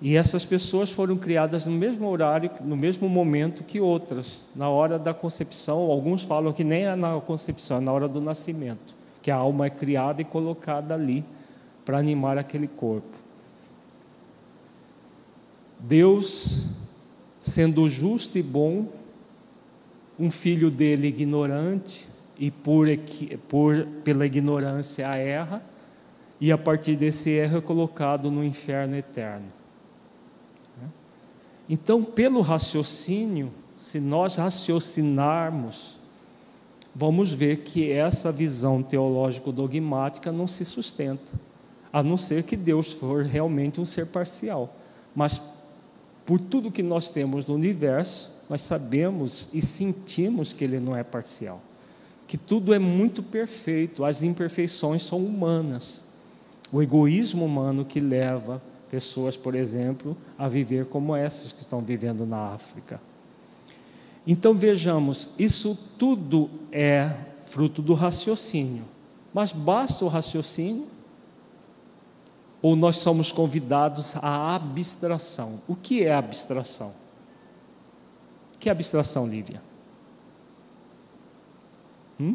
E 0.00 0.16
essas 0.16 0.44
pessoas 0.44 0.90
foram 0.90 1.16
criadas 1.16 1.66
no 1.66 1.72
mesmo 1.72 2.08
horário, 2.08 2.50
no 2.62 2.76
mesmo 2.76 3.08
momento 3.08 3.64
que 3.64 3.80
outras, 3.80 4.48
na 4.54 4.68
hora 4.68 4.98
da 4.98 5.14
concepção. 5.14 5.78
Alguns 5.90 6.22
falam 6.22 6.52
que 6.52 6.64
nem 6.64 6.84
é 6.84 6.96
na 6.96 7.20
concepção, 7.20 7.78
é 7.78 7.80
na 7.80 7.92
hora 7.92 8.08
do 8.08 8.20
nascimento, 8.20 8.94
que 9.22 9.30
a 9.30 9.36
alma 9.36 9.66
é 9.66 9.70
criada 9.70 10.20
e 10.20 10.24
colocada 10.24 10.94
ali 10.94 11.24
para 11.84 11.98
animar 11.98 12.36
aquele 12.36 12.66
corpo. 12.68 13.16
Deus 15.78 16.68
sendo 17.44 17.88
justo 17.90 18.38
e 18.38 18.42
bom, 18.42 18.86
um 20.18 20.30
filho 20.30 20.70
dele 20.70 21.08
ignorante 21.08 22.06
e 22.38 22.50
por, 22.50 22.86
por 23.48 23.86
pela 24.02 24.24
ignorância 24.24 25.06
erra, 25.14 25.62
e 26.40 26.50
a 26.50 26.56
partir 26.58 26.96
desse 26.96 27.30
erro 27.30 27.58
é 27.58 27.60
colocado 27.60 28.30
no 28.30 28.42
inferno 28.42 28.96
eterno. 28.96 29.46
Então, 31.68 32.04
pelo 32.04 32.40
raciocínio, 32.40 33.50
se 33.78 33.98
nós 34.00 34.36
raciocinarmos, 34.36 35.96
vamos 36.94 37.32
ver 37.32 37.58
que 37.58 37.90
essa 37.90 38.30
visão 38.30 38.82
teológico-dogmática 38.82 40.30
não 40.30 40.46
se 40.46 40.64
sustenta, 40.64 41.32
a 41.92 42.02
não 42.02 42.16
ser 42.16 42.44
que 42.44 42.56
Deus 42.56 42.92
for 42.92 43.24
realmente 43.24 43.80
um 43.80 43.84
ser 43.84 44.06
parcial. 44.06 44.74
Mas 45.14 45.40
por 46.26 46.38
tudo 46.38 46.70
que 46.70 46.82
nós 46.82 47.10
temos 47.10 47.46
no 47.46 47.54
universo, 47.54 48.30
nós 48.48 48.62
sabemos 48.62 49.48
e 49.52 49.60
sentimos 49.60 50.52
que 50.52 50.64
ele 50.64 50.78
não 50.78 50.96
é 50.96 51.02
parcial, 51.02 51.60
que 52.26 52.36
tudo 52.36 52.74
é 52.74 52.78
muito 52.78 53.22
perfeito, 53.22 54.04
as 54.04 54.22
imperfeições 54.22 55.02
são 55.02 55.18
humanas. 55.18 56.02
O 56.72 56.82
egoísmo 56.82 57.44
humano 57.44 57.84
que 57.84 58.00
leva 58.00 58.60
pessoas, 58.90 59.36
por 59.36 59.54
exemplo, 59.54 60.16
a 60.38 60.48
viver 60.48 60.86
como 60.86 61.14
essas 61.14 61.52
que 61.52 61.60
estão 61.60 61.80
vivendo 61.80 62.24
na 62.26 62.52
África. 62.52 63.00
Então 64.26 64.54
vejamos, 64.54 65.30
isso 65.38 65.78
tudo 65.98 66.48
é 66.72 67.10
fruto 67.42 67.82
do 67.82 67.94
raciocínio. 67.94 68.84
Mas 69.32 69.52
basta 69.52 70.04
o 70.04 70.08
raciocínio? 70.08 70.94
ou 72.64 72.74
nós 72.74 72.96
somos 72.96 73.30
convidados 73.30 74.16
à 74.22 74.54
abstração. 74.54 75.60
O 75.68 75.76
que 75.76 76.02
é 76.02 76.14
abstração? 76.14 76.94
Que 78.58 78.70
abstração, 78.70 79.28
Lívia? 79.28 79.60
Hum? 82.18 82.34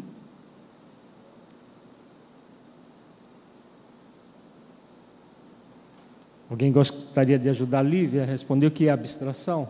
Alguém 6.50 6.72
gostaria 6.72 7.38
de 7.38 7.48
ajudar 7.48 7.78
a 7.78 7.82
Lívia 7.82 8.24
o 8.66 8.70
que 8.72 8.88
é 8.88 8.90
abstração? 8.90 9.68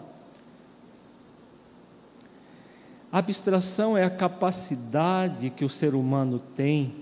A 3.13 3.19
abstração 3.19 3.99
é 3.99 4.05
a 4.05 4.09
capacidade 4.09 5.51
que 5.51 5.63
o 5.63 5.69
ser 5.69 5.95
humano 5.95 6.41
tem 6.41 6.95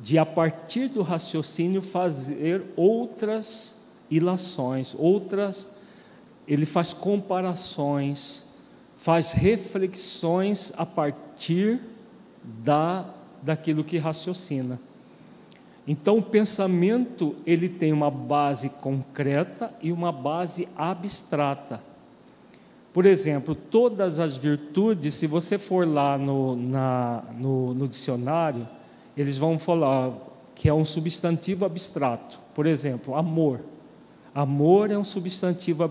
de, 0.00 0.16
a 0.16 0.24
partir 0.24 0.88
do 0.88 1.02
raciocínio, 1.02 1.82
fazer 1.82 2.62
outras 2.76 3.76
ilações, 4.10 4.94
outras. 4.96 5.68
Ele 6.46 6.64
faz 6.64 6.94
comparações, 6.94 8.44
faz 8.96 9.32
reflexões 9.32 10.72
a 10.78 10.86
partir 10.86 11.78
da, 12.42 13.04
daquilo 13.42 13.84
que 13.84 13.98
raciocina. 13.98 14.80
Então, 15.90 16.18
o 16.18 16.22
pensamento 16.22 17.34
ele 17.46 17.66
tem 17.66 17.94
uma 17.94 18.10
base 18.10 18.68
concreta 18.68 19.72
e 19.80 19.90
uma 19.90 20.12
base 20.12 20.68
abstrata. 20.76 21.80
Por 22.92 23.06
exemplo, 23.06 23.54
todas 23.54 24.20
as 24.20 24.36
virtudes, 24.36 25.14
se 25.14 25.26
você 25.26 25.56
for 25.56 25.88
lá 25.88 26.18
no, 26.18 26.54
na, 26.54 27.24
no, 27.38 27.72
no 27.72 27.88
dicionário, 27.88 28.68
eles 29.16 29.38
vão 29.38 29.58
falar 29.58 30.12
que 30.54 30.68
é 30.68 30.74
um 30.74 30.84
substantivo 30.84 31.64
abstrato. 31.64 32.38
Por 32.54 32.66
exemplo, 32.66 33.14
amor. 33.14 33.60
Amor 34.34 34.90
é 34.90 34.98
um 34.98 35.04
substantivo 35.04 35.82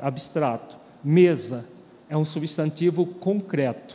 abstrato. 0.00 0.76
Mesa 1.04 1.64
é 2.10 2.16
um 2.16 2.24
substantivo 2.24 3.06
concreto. 3.06 3.94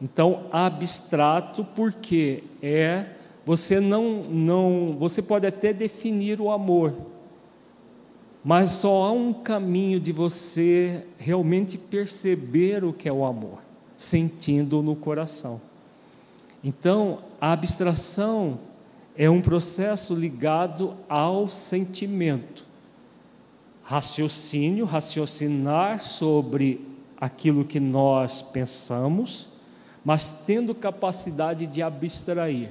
Então, 0.00 0.46
abstrato 0.52 1.64
porque 1.74 2.44
é 2.62 3.06
você 3.44 3.80
não 3.80 4.22
não 4.24 4.96
você 4.98 5.20
pode 5.20 5.46
até 5.46 5.72
definir 5.72 6.40
o 6.40 6.50
amor, 6.50 6.94
mas 8.42 8.70
só 8.70 9.04
há 9.04 9.12
um 9.12 9.32
caminho 9.32 9.98
de 9.98 10.12
você 10.12 11.04
realmente 11.18 11.78
perceber 11.78 12.84
o 12.84 12.92
que 12.92 13.08
é 13.08 13.12
o 13.12 13.24
amor, 13.24 13.58
sentindo 13.96 14.82
no 14.82 14.94
coração. 14.96 15.60
Então, 16.62 17.18
a 17.40 17.52
abstração 17.52 18.56
é 19.16 19.28
um 19.28 19.40
processo 19.40 20.14
ligado 20.14 20.94
ao 21.08 21.46
sentimento. 21.46 22.66
Raciocínio, 23.82 24.86
raciocinar 24.86 26.00
sobre 26.00 26.80
aquilo 27.18 27.64
que 27.64 27.78
nós 27.78 28.40
pensamos, 28.40 29.48
mas 30.02 30.42
tendo 30.46 30.74
capacidade 30.74 31.66
de 31.66 31.82
abstrair. 31.82 32.70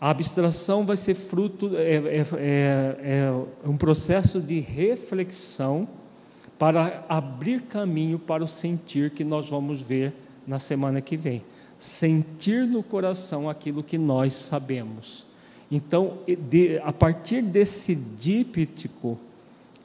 A 0.00 0.10
abstração 0.10 0.86
vai 0.86 0.96
ser 0.96 1.14
fruto, 1.14 1.76
é, 1.76 1.94
é, 1.94 2.26
é, 2.36 3.22
é 3.64 3.68
um 3.68 3.76
processo 3.76 4.40
de 4.40 4.60
reflexão 4.60 5.88
para 6.56 7.04
abrir 7.08 7.62
caminho 7.62 8.18
para 8.18 8.44
o 8.44 8.48
sentir 8.48 9.10
que 9.10 9.24
nós 9.24 9.48
vamos 9.48 9.80
ver 9.80 10.12
na 10.46 10.58
semana 10.58 11.00
que 11.00 11.16
vem. 11.16 11.42
Sentir 11.78 12.64
no 12.64 12.82
coração 12.82 13.48
aquilo 13.48 13.82
que 13.82 13.98
nós 13.98 14.34
sabemos. 14.34 15.26
Então, 15.70 16.18
de, 16.48 16.78
a 16.78 16.92
partir 16.92 17.42
desse 17.42 17.94
díptico, 17.94 19.18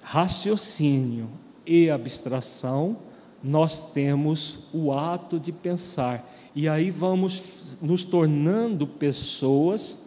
raciocínio 0.01 1.28
e 1.66 1.89
abstração, 1.89 2.97
nós 3.43 3.91
temos 3.91 4.66
o 4.74 4.93
ato 4.93 5.39
de 5.39 5.51
pensar. 5.51 6.28
E 6.55 6.70
aí 6.70 6.89
vamos 6.89 7.78
nos 7.82 8.03
tornando 8.03 8.88
pessoas 8.88 10.03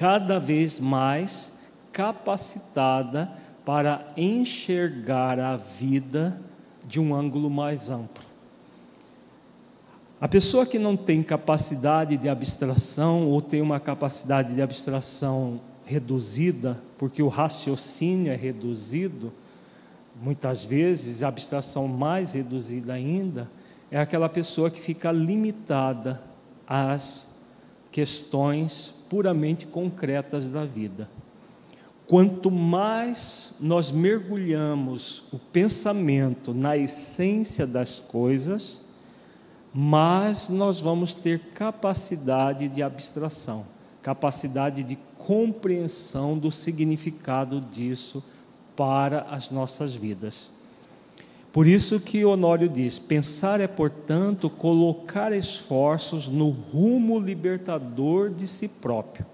cada 0.00 0.40
vez 0.40 0.80
mais 0.80 1.52
capacitada 1.92 3.30
para 3.66 4.10
enxergar 4.16 5.38
a 5.38 5.58
vida 5.58 6.40
de 6.86 6.98
um 6.98 7.14
ângulo 7.14 7.50
mais 7.50 7.90
amplo. 7.90 8.24
A 10.18 10.26
pessoa 10.26 10.64
que 10.64 10.78
não 10.78 10.96
tem 10.96 11.22
capacidade 11.22 12.16
de 12.16 12.30
abstração 12.30 13.26
ou 13.26 13.42
tem 13.42 13.60
uma 13.60 13.78
capacidade 13.78 14.54
de 14.54 14.62
abstração 14.62 15.60
reduzida, 15.84 16.80
porque 16.96 17.22
o 17.22 17.28
raciocínio 17.28 18.32
é 18.32 18.36
reduzido, 18.36 19.30
muitas 20.22 20.64
vezes 20.64 21.22
a 21.22 21.28
abstração 21.28 21.86
mais 21.86 22.32
reduzida 22.32 22.94
ainda, 22.94 23.50
é 23.90 24.00
aquela 24.00 24.30
pessoa 24.30 24.70
que 24.70 24.80
fica 24.80 25.12
limitada 25.12 26.22
às 26.66 27.34
questões 27.92 28.98
puramente 29.10 29.66
concretas 29.66 30.48
da 30.48 30.64
vida. 30.64 31.06
Quanto 32.06 32.50
mais 32.50 33.56
nós 33.60 33.90
mergulhamos 33.90 35.24
o 35.32 35.38
pensamento 35.38 36.54
na 36.54 36.76
essência 36.76 37.66
das 37.66 38.00
coisas, 38.00 38.82
mais 39.74 40.48
nós 40.48 40.80
vamos 40.80 41.14
ter 41.14 41.40
capacidade 41.54 42.68
de 42.68 42.82
abstração, 42.82 43.66
capacidade 44.02 44.82
de 44.82 44.96
compreensão 45.18 46.38
do 46.38 46.50
significado 46.50 47.60
disso 47.60 48.24
para 48.74 49.22
as 49.30 49.50
nossas 49.50 49.94
vidas. 49.94 50.50
Por 51.52 51.66
isso 51.66 51.98
que 51.98 52.24
Honório 52.24 52.68
diz: 52.68 52.98
pensar 52.98 53.60
é, 53.60 53.66
portanto, 53.66 54.48
colocar 54.48 55.32
esforços 55.32 56.28
no 56.28 56.50
rumo 56.50 57.18
libertador 57.18 58.30
de 58.30 58.46
si 58.46 58.68
próprio. 58.68 59.26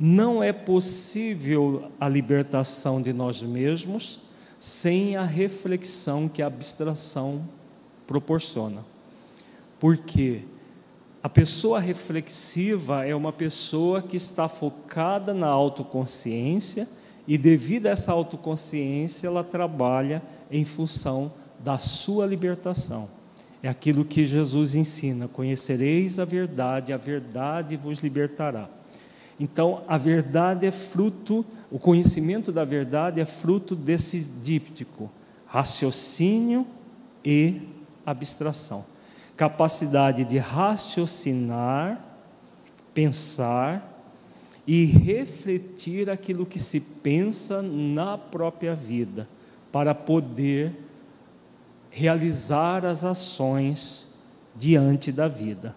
Não 0.00 0.42
é 0.42 0.52
possível 0.52 1.90
a 1.98 2.08
libertação 2.08 3.02
de 3.02 3.12
nós 3.12 3.42
mesmos 3.42 4.20
sem 4.58 5.16
a 5.16 5.24
reflexão 5.24 6.28
que 6.28 6.40
a 6.40 6.46
abstração 6.46 7.42
proporciona. 8.06 8.84
Porque 9.78 10.42
a 11.22 11.28
pessoa 11.28 11.80
reflexiva 11.80 13.04
é 13.04 13.14
uma 13.14 13.32
pessoa 13.32 14.00
que 14.00 14.16
está 14.16 14.48
focada 14.48 15.34
na 15.34 15.48
autoconsciência 15.48 16.88
e, 17.26 17.36
devido 17.36 17.86
a 17.86 17.90
essa 17.90 18.12
autoconsciência, 18.12 19.26
ela 19.26 19.44
trabalha 19.44 20.22
em 20.50 20.64
função 20.64 21.32
da 21.58 21.78
sua 21.78 22.26
libertação. 22.26 23.08
É 23.62 23.68
aquilo 23.68 24.04
que 24.04 24.24
Jesus 24.24 24.74
ensina: 24.74 25.28
conhecereis 25.28 26.18
a 26.18 26.24
verdade, 26.24 26.92
a 26.92 26.96
verdade 26.96 27.76
vos 27.76 28.00
libertará. 28.00 28.68
Então, 29.40 29.82
a 29.86 29.96
verdade 29.96 30.66
é 30.66 30.70
fruto, 30.70 31.46
o 31.70 31.78
conhecimento 31.78 32.50
da 32.50 32.64
verdade 32.64 33.20
é 33.20 33.26
fruto 33.26 33.76
desse 33.76 34.20
díptico, 34.20 35.10
raciocínio 35.46 36.66
e 37.24 37.60
abstração. 38.04 38.84
Capacidade 39.36 40.24
de 40.24 40.38
raciocinar, 40.38 42.04
pensar 42.92 43.96
e 44.66 44.84
refletir 44.84 46.10
aquilo 46.10 46.44
que 46.44 46.58
se 46.58 46.80
pensa 46.80 47.62
na 47.62 48.18
própria 48.18 48.74
vida 48.74 49.28
para 49.70 49.94
poder 49.94 50.74
realizar 51.90 52.84
as 52.84 53.04
ações 53.04 54.08
diante 54.56 55.12
da 55.12 55.28
vida. 55.28 55.74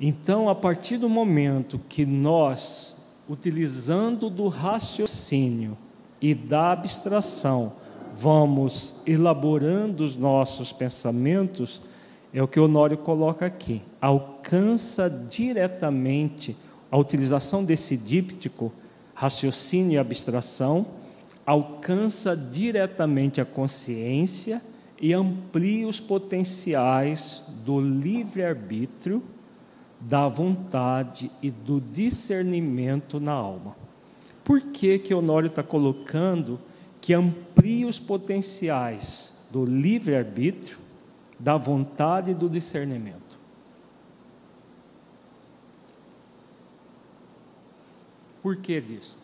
Então, 0.00 0.48
a 0.48 0.54
partir 0.54 0.96
do 0.96 1.08
momento 1.08 1.80
que 1.88 2.04
nós, 2.04 2.96
utilizando 3.28 4.28
do 4.28 4.48
raciocínio 4.48 5.78
e 6.20 6.34
da 6.34 6.72
abstração, 6.72 7.74
vamos 8.14 8.96
elaborando 9.06 10.04
os 10.04 10.16
nossos 10.16 10.72
pensamentos, 10.72 11.82
é 12.34 12.42
o 12.42 12.48
que 12.48 12.58
Honório 12.58 12.98
coloca 12.98 13.46
aqui, 13.46 13.80
alcança 14.00 15.08
diretamente 15.08 16.56
a 16.90 16.96
utilização 16.96 17.64
desse 17.64 17.96
díptico, 17.96 18.72
raciocínio 19.14 19.92
e 19.92 19.98
abstração, 19.98 20.84
alcança 21.44 22.36
diretamente 22.36 23.40
a 23.40 23.44
consciência 23.44 24.62
e 25.00 25.12
amplia 25.12 25.86
os 25.86 25.98
potenciais 25.98 27.44
do 27.64 27.80
livre-arbítrio, 27.80 29.22
da 30.00 30.28
vontade 30.28 31.30
e 31.42 31.50
do 31.50 31.80
discernimento 31.80 33.18
na 33.18 33.32
alma. 33.32 33.76
Por 34.44 34.60
que, 34.60 34.98
que 34.98 35.14
Honório 35.14 35.48
está 35.48 35.62
colocando 35.62 36.58
que 37.00 37.14
amplia 37.14 37.86
os 37.86 37.98
potenciais 37.98 39.32
do 39.50 39.64
livre-arbítrio, 39.64 40.78
da 41.38 41.56
vontade 41.56 42.30
e 42.30 42.34
do 42.34 42.48
discernimento? 42.48 43.38
Por 48.42 48.56
que 48.56 48.80
disso? 48.80 49.21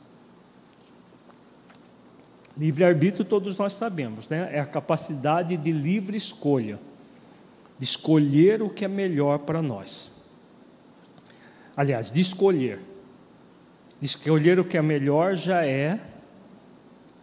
Livre-arbítrio 2.58 3.24
todos 3.24 3.56
nós 3.56 3.74
sabemos, 3.74 4.28
né? 4.28 4.50
É 4.52 4.58
a 4.58 4.66
capacidade 4.66 5.56
de 5.56 5.70
livre 5.70 6.16
escolha, 6.16 6.78
de 7.78 7.84
escolher 7.84 8.60
o 8.60 8.68
que 8.68 8.84
é 8.84 8.88
melhor 8.88 9.38
para 9.38 9.62
nós. 9.62 10.10
Aliás, 11.76 12.10
de 12.10 12.20
escolher. 12.20 12.80
De 14.00 14.06
escolher 14.06 14.58
o 14.58 14.64
que 14.64 14.76
é 14.76 14.82
melhor 14.82 15.36
já 15.36 15.64
é 15.64 16.00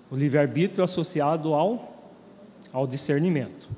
o 0.09 0.15
livre-arbítrio 0.15 0.81
associado 0.81 1.53
ao, 1.53 2.13
ao 2.71 2.87
discernimento. 2.87 3.69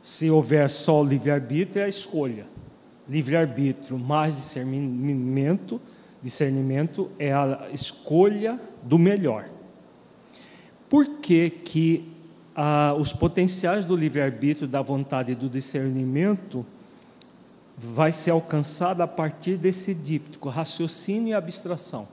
Se 0.00 0.30
houver 0.30 0.70
só 0.70 1.02
o 1.02 1.04
livre-arbítrio, 1.04 1.82
é 1.82 1.86
a 1.86 1.88
escolha. 1.88 2.46
Livre-arbítrio 3.08 3.98
mais 3.98 4.36
discernimento, 4.36 5.80
discernimento 6.22 7.10
é 7.18 7.32
a 7.32 7.68
escolha 7.72 8.56
do 8.84 8.96
melhor. 8.96 9.48
Por 10.90 11.06
que, 11.06 11.48
que 11.48 12.12
ah, 12.54 12.94
os 12.98 13.12
potenciais 13.12 13.84
do 13.84 13.94
livre-arbítrio, 13.94 14.66
da 14.66 14.82
vontade 14.82 15.30
e 15.30 15.34
do 15.36 15.48
discernimento 15.48 16.66
vai 17.78 18.10
ser 18.10 18.32
alcançado 18.32 19.00
a 19.00 19.06
partir 19.06 19.56
desse 19.56 19.94
díptico, 19.94 20.48
raciocínio 20.48 21.30
e 21.30 21.32
abstração? 21.32 22.08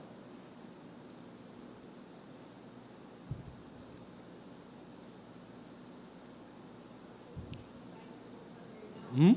Hum? 9.12 9.34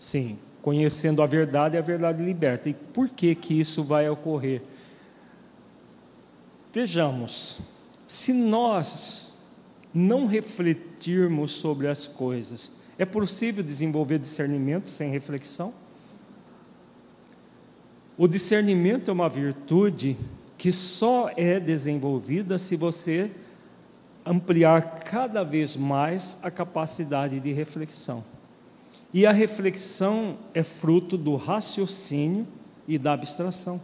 Sim, 0.00 0.36
conhecendo 0.60 1.22
a 1.22 1.26
verdade, 1.26 1.78
a 1.78 1.80
verdade 1.80 2.24
liberta. 2.24 2.68
E 2.68 2.74
por 2.74 3.08
que 3.08 3.36
que 3.36 3.54
isso 3.58 3.84
vai 3.84 4.10
ocorrer? 4.10 4.62
Vejamos, 6.72 7.60
se 8.06 8.32
nós 8.32 9.34
não 9.92 10.26
refletirmos 10.26 11.52
sobre 11.52 11.88
as 11.88 12.06
coisas, 12.06 12.70
é 12.98 13.04
possível 13.04 13.62
desenvolver 13.62 14.18
discernimento 14.18 14.88
sem 14.88 15.10
reflexão? 15.10 15.72
O 18.16 18.28
discernimento 18.28 19.10
é 19.10 19.12
uma 19.12 19.28
virtude 19.28 20.16
que 20.56 20.70
só 20.70 21.30
é 21.36 21.58
desenvolvida 21.58 22.58
se 22.58 22.76
você 22.76 23.30
ampliar 24.24 25.00
cada 25.00 25.42
vez 25.42 25.76
mais 25.76 26.38
a 26.42 26.50
capacidade 26.50 27.40
de 27.40 27.52
reflexão. 27.52 28.24
E 29.12 29.26
a 29.26 29.32
reflexão 29.32 30.36
é 30.54 30.62
fruto 30.62 31.18
do 31.18 31.36
raciocínio 31.36 32.46
e 32.86 32.98
da 32.98 33.12
abstração. 33.12 33.80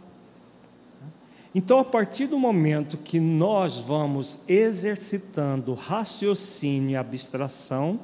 Então, 1.53 1.79
a 1.79 1.85
partir 1.85 2.27
do 2.27 2.39
momento 2.39 2.97
que 2.97 3.19
nós 3.19 3.77
vamos 3.77 4.39
exercitando 4.47 5.73
raciocínio 5.73 6.91
e 6.91 6.95
abstração, 6.95 7.99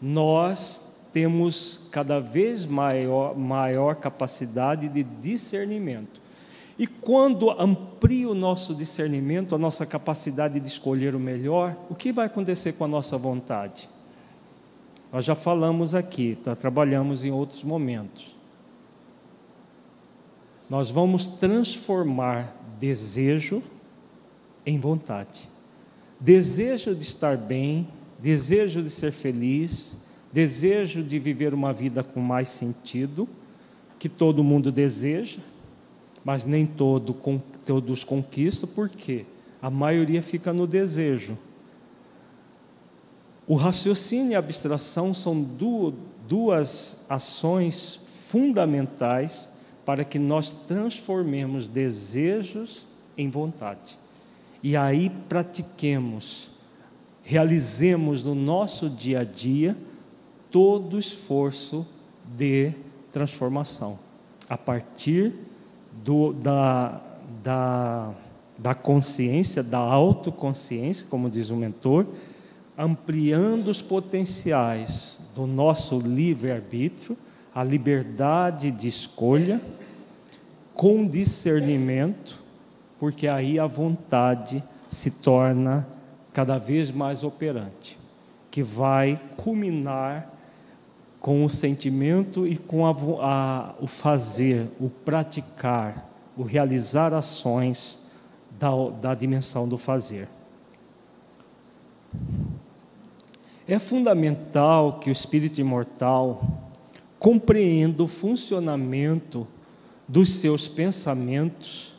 nós 0.00 0.92
temos 1.12 1.88
cada 1.90 2.20
vez 2.20 2.64
maior, 2.64 3.36
maior 3.36 3.96
capacidade 3.96 4.88
de 4.88 5.02
discernimento. 5.02 6.20
E 6.78 6.86
quando 6.86 7.50
amplia 7.50 8.28
o 8.28 8.34
nosso 8.34 8.74
discernimento, 8.74 9.54
a 9.54 9.58
nossa 9.58 9.86
capacidade 9.86 10.60
de 10.60 10.68
escolher 10.68 11.14
o 11.14 11.20
melhor, 11.20 11.74
o 11.88 11.94
que 11.94 12.12
vai 12.12 12.26
acontecer 12.26 12.74
com 12.74 12.84
a 12.84 12.88
nossa 12.88 13.16
vontade? 13.16 13.88
Nós 15.10 15.24
já 15.24 15.34
falamos 15.34 15.94
aqui, 15.94 16.36
tá, 16.44 16.54
trabalhamos 16.54 17.24
em 17.24 17.30
outros 17.30 17.64
momentos. 17.64 18.36
Nós 20.68 20.90
vamos 20.90 21.26
transformar 21.26 22.54
desejo 22.78 23.62
em 24.64 24.78
vontade. 24.78 25.48
Desejo 26.18 26.94
de 26.94 27.02
estar 27.02 27.36
bem, 27.36 27.88
desejo 28.18 28.82
de 28.82 28.90
ser 28.90 29.12
feliz, 29.12 29.96
desejo 30.32 31.02
de 31.02 31.18
viver 31.18 31.54
uma 31.54 31.72
vida 31.72 32.02
com 32.02 32.20
mais 32.20 32.48
sentido, 32.48 33.28
que 33.98 34.08
todo 34.08 34.44
mundo 34.44 34.72
deseja, 34.72 35.38
mas 36.24 36.44
nem 36.44 36.66
todo, 36.66 37.14
todos 37.64 38.04
conquistam, 38.04 38.68
porque 38.74 39.24
a 39.62 39.70
maioria 39.70 40.22
fica 40.22 40.52
no 40.52 40.66
desejo. 40.66 41.38
O 43.46 43.54
raciocínio 43.54 44.32
e 44.32 44.34
a 44.34 44.40
abstração 44.40 45.14
são 45.14 45.40
duas 46.28 47.04
ações 47.08 48.00
fundamentais 48.28 49.48
para 49.86 50.04
que 50.04 50.18
nós 50.18 50.50
transformemos 50.50 51.68
desejos 51.68 52.88
em 53.16 53.30
vontade. 53.30 53.96
E 54.60 54.76
aí 54.76 55.08
pratiquemos, 55.28 56.50
realizemos 57.22 58.24
no 58.24 58.34
nosso 58.34 58.90
dia 58.90 59.20
a 59.20 59.24
dia 59.24 59.76
todo 60.50 60.96
o 60.96 60.98
esforço 60.98 61.86
de 62.36 62.72
transformação, 63.12 63.96
a 64.48 64.58
partir 64.58 65.32
do, 66.04 66.32
da, 66.32 67.00
da, 67.44 68.12
da 68.58 68.74
consciência, 68.74 69.62
da 69.62 69.78
autoconsciência, 69.78 71.06
como 71.08 71.30
diz 71.30 71.48
o 71.50 71.56
mentor, 71.56 72.06
ampliando 72.76 73.68
os 73.68 73.80
potenciais 73.80 75.18
do 75.32 75.46
nosso 75.46 76.00
livre-arbítrio, 76.00 77.16
a 77.56 77.64
liberdade 77.64 78.70
de 78.70 78.86
escolha, 78.86 79.62
com 80.74 81.06
discernimento, 81.06 82.44
porque 82.98 83.26
aí 83.26 83.58
a 83.58 83.66
vontade 83.66 84.62
se 84.86 85.10
torna 85.10 85.88
cada 86.34 86.58
vez 86.58 86.90
mais 86.90 87.24
operante, 87.24 87.98
que 88.50 88.62
vai 88.62 89.18
culminar 89.38 90.30
com 91.18 91.46
o 91.46 91.48
sentimento 91.48 92.46
e 92.46 92.58
com 92.58 92.86
a, 92.86 92.90
a, 93.22 93.74
o 93.80 93.86
fazer, 93.86 94.68
o 94.78 94.90
praticar, 94.90 96.10
o 96.36 96.42
realizar 96.42 97.14
ações 97.14 98.00
da, 98.58 98.68
da 99.00 99.14
dimensão 99.14 99.66
do 99.66 99.78
fazer. 99.78 100.28
É 103.66 103.78
fundamental 103.78 104.98
que 104.98 105.08
o 105.08 105.12
espírito 105.12 105.58
imortal 105.58 106.65
compreenda 107.26 108.04
o 108.04 108.06
funcionamento 108.06 109.48
dos 110.06 110.28
seus 110.28 110.68
pensamentos 110.68 111.92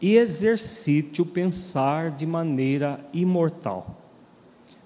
e 0.00 0.16
exercite 0.16 1.20
o 1.20 1.26
pensar 1.26 2.12
de 2.12 2.24
maneira 2.24 3.04
imortal, 3.12 3.98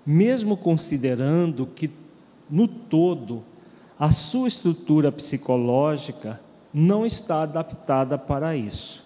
mesmo 0.07 0.57
considerando 0.57 1.67
que, 1.67 1.91
no 2.49 2.67
todo, 2.67 3.45
a 3.99 4.11
sua 4.11 4.49
estrutura 4.49 5.13
psicológica 5.13 6.41
não 6.73 7.05
está 7.05 7.43
adaptada 7.43 8.17
para 8.17 8.57
isso. 8.57 9.05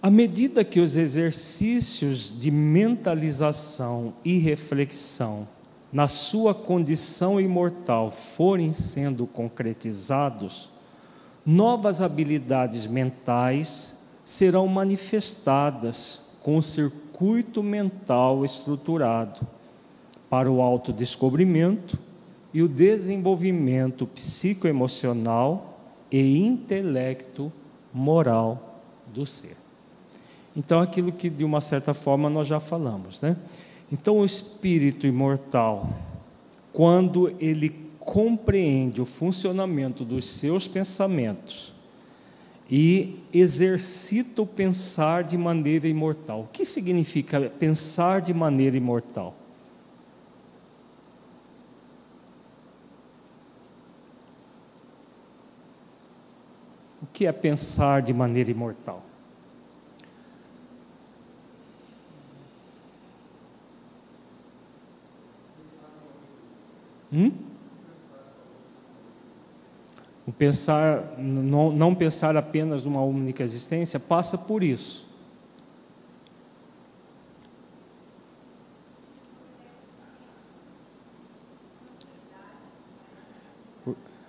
À 0.00 0.10
medida 0.10 0.64
que 0.64 0.80
os 0.80 0.96
exercícios 0.96 2.34
de 2.40 2.50
mentalização 2.50 4.14
e 4.24 4.38
reflexão 4.38 5.46
na 5.92 6.06
sua 6.06 6.54
condição 6.54 7.40
imortal 7.40 8.10
forem 8.10 8.72
sendo 8.72 9.26
concretizados, 9.26 10.70
novas 11.44 12.00
habilidades 12.00 12.86
mentais 12.86 13.96
serão 14.24 14.66
manifestadas 14.66 16.20
com 16.42 16.58
o 16.58 16.62
circuito 16.62 17.62
mental 17.62 18.44
estruturado 18.44 19.40
para 20.28 20.50
o 20.50 20.60
autodescobrimento 20.60 21.98
e 22.52 22.62
o 22.62 22.68
desenvolvimento 22.68 24.06
psicoemocional 24.06 25.78
e 26.10 26.38
intelecto 26.38 27.52
moral 27.92 28.80
do 29.06 29.24
ser. 29.24 29.56
Então, 30.56 30.80
aquilo 30.80 31.12
que 31.12 31.30
de 31.30 31.44
uma 31.44 31.60
certa 31.60 31.94
forma 31.94 32.28
nós 32.28 32.48
já 32.48 32.60
falamos, 32.60 33.22
né? 33.22 33.36
Então, 33.90 34.18
o 34.18 34.24
espírito 34.24 35.06
imortal, 35.06 35.88
quando 36.72 37.34
ele 37.40 37.88
compreende 38.00 39.00
o 39.00 39.06
funcionamento 39.06 40.04
dos 40.04 40.24
seus 40.26 40.66
pensamentos 40.68 41.72
e 42.70 43.18
exercita 43.32 44.42
o 44.42 44.46
pensar 44.46 45.24
de 45.24 45.36
maneira 45.36 45.88
imortal. 45.88 46.42
O 46.42 46.48
que 46.52 46.64
significa 46.64 47.40
pensar 47.58 48.20
de 48.20 48.32
maneira 48.32 48.76
imortal? 48.76 49.34
que 57.18 57.26
é 57.26 57.32
pensar 57.32 58.00
de 58.00 58.14
maneira 58.14 58.48
imortal? 58.48 59.02
Hum? 67.12 67.32
O 70.26 70.32
pensar, 70.32 71.14
não, 71.16 71.94
pensar 71.94 72.36
apenas 72.36 72.84
numa 72.84 73.02
única 73.02 73.42
existência 73.42 73.98
passa 73.98 74.36
por 74.36 74.62
isso. 74.62 75.08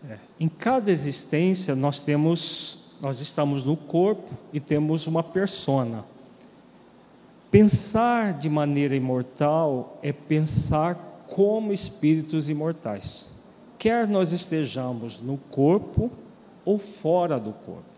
É, 0.10 0.18
em 0.40 0.48
cada 0.48 0.90
existência 0.90 1.76
nós 1.76 2.00
temos 2.00 2.80
nós 3.02 3.20
estamos 3.20 3.64
no 3.64 3.78
corpo 3.78 4.30
e 4.52 4.60
temos 4.60 5.08
uma 5.08 5.24
persona. 5.24 6.04
Pensar 7.50 8.34
de 8.34 8.50
maneira 8.50 8.96
imortal 8.96 9.98
é 10.04 10.12
pensar 10.14 10.96
como 11.30 11.72
espíritos 11.72 12.50
imortais, 12.50 13.30
quer 13.78 14.08
nós 14.08 14.32
estejamos 14.32 15.22
no 15.22 15.38
corpo 15.38 16.12
ou 16.66 16.78
fora 16.78 17.40
do 17.40 17.54
corpo. 17.54 17.90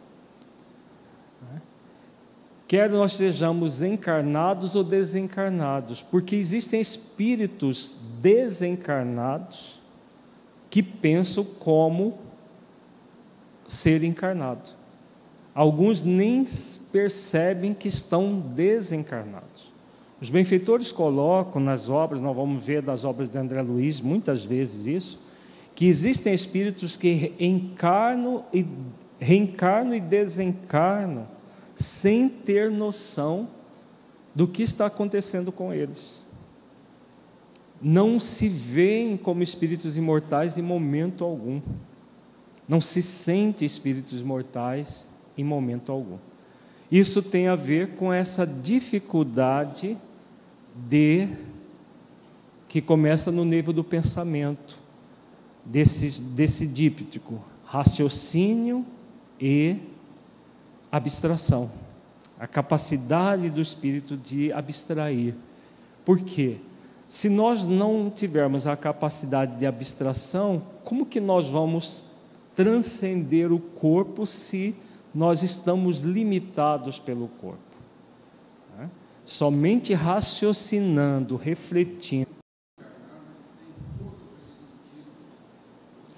Quer 2.67 2.89
nós 2.89 3.13
sejamos 3.13 3.81
encarnados 3.81 4.75
ou 4.75 4.83
desencarnados, 4.83 6.01
porque 6.01 6.37
existem 6.37 6.79
espíritos 6.79 7.97
desencarnados 8.21 9.81
que 10.69 10.81
pensam 10.81 11.43
como 11.43 12.17
ser 13.67 14.05
encarnado. 14.05 14.69
Alguns 15.53 16.03
nem 16.05 16.45
percebem 16.93 17.73
que 17.73 17.89
estão 17.89 18.39
desencarnados. 18.39 19.70
Os 20.21 20.29
benfeitores 20.29 20.91
colocam 20.91 21.59
nas 21.59 21.89
obras, 21.89 22.21
nós 22.21 22.35
vamos 22.35 22.63
ver 22.63 22.83
das 22.83 23.03
obras 23.03 23.27
de 23.27 23.39
André 23.39 23.63
Luiz 23.63 23.99
muitas 23.99 24.45
vezes 24.45 24.85
isso, 24.85 25.19
que 25.73 25.87
existem 25.87 26.31
espíritos 26.31 26.95
que 26.95 27.33
encarnam 27.39 28.45
e 28.53 28.63
reencarnam 29.19 29.95
e 29.95 29.99
desencarnam 29.99 31.27
sem 31.75 32.29
ter 32.29 32.69
noção 32.69 33.47
do 34.35 34.47
que 34.47 34.61
está 34.61 34.85
acontecendo 34.85 35.51
com 35.51 35.73
eles. 35.73 36.21
Não 37.81 38.19
se 38.19 38.47
veem 38.47 39.17
como 39.17 39.41
espíritos 39.41 39.97
imortais 39.97 40.55
em 40.55 40.61
momento 40.61 41.23
algum. 41.23 41.59
Não 42.67 42.79
se 42.79 43.01
sente 43.01 43.65
espíritos 43.65 44.21
mortais 44.21 45.07
em 45.35 45.43
momento 45.43 45.91
algum. 45.91 46.17
Isso 46.91 47.23
tem 47.23 47.47
a 47.47 47.55
ver 47.55 47.95
com 47.95 48.13
essa 48.13 48.45
dificuldade 48.45 49.97
de 50.75 51.27
que 52.67 52.81
começa 52.81 53.31
no 53.31 53.43
nível 53.43 53.73
do 53.73 53.83
pensamento, 53.83 54.79
desse, 55.65 56.21
desse 56.21 56.65
díptico, 56.65 57.41
raciocínio 57.65 58.85
e 59.39 59.77
abstração. 60.91 61.71
A 62.39 62.47
capacidade 62.47 63.49
do 63.49 63.61
espírito 63.61 64.17
de 64.17 64.51
abstrair. 64.53 65.35
Por 66.03 66.19
quê? 66.19 66.57
Se 67.09 67.29
nós 67.29 67.63
não 67.63 68.09
tivermos 68.09 68.65
a 68.65 68.77
capacidade 68.77 69.59
de 69.59 69.65
abstração, 69.65 70.63
como 70.83 71.05
que 71.05 71.19
nós 71.19 71.49
vamos 71.49 72.05
transcender 72.55 73.51
o 73.51 73.59
corpo 73.59 74.25
se 74.25 74.75
nós 75.13 75.43
estamos 75.43 76.01
limitados 76.01 76.97
pelo 76.99 77.27
corpo. 77.27 77.70
Somente 79.31 79.93
raciocinando, 79.93 81.37
refletindo. 81.37 82.27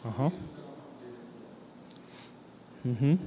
Uhum. 0.03 0.31
Uhum. 2.84 3.18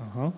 Uhum. 0.00 0.32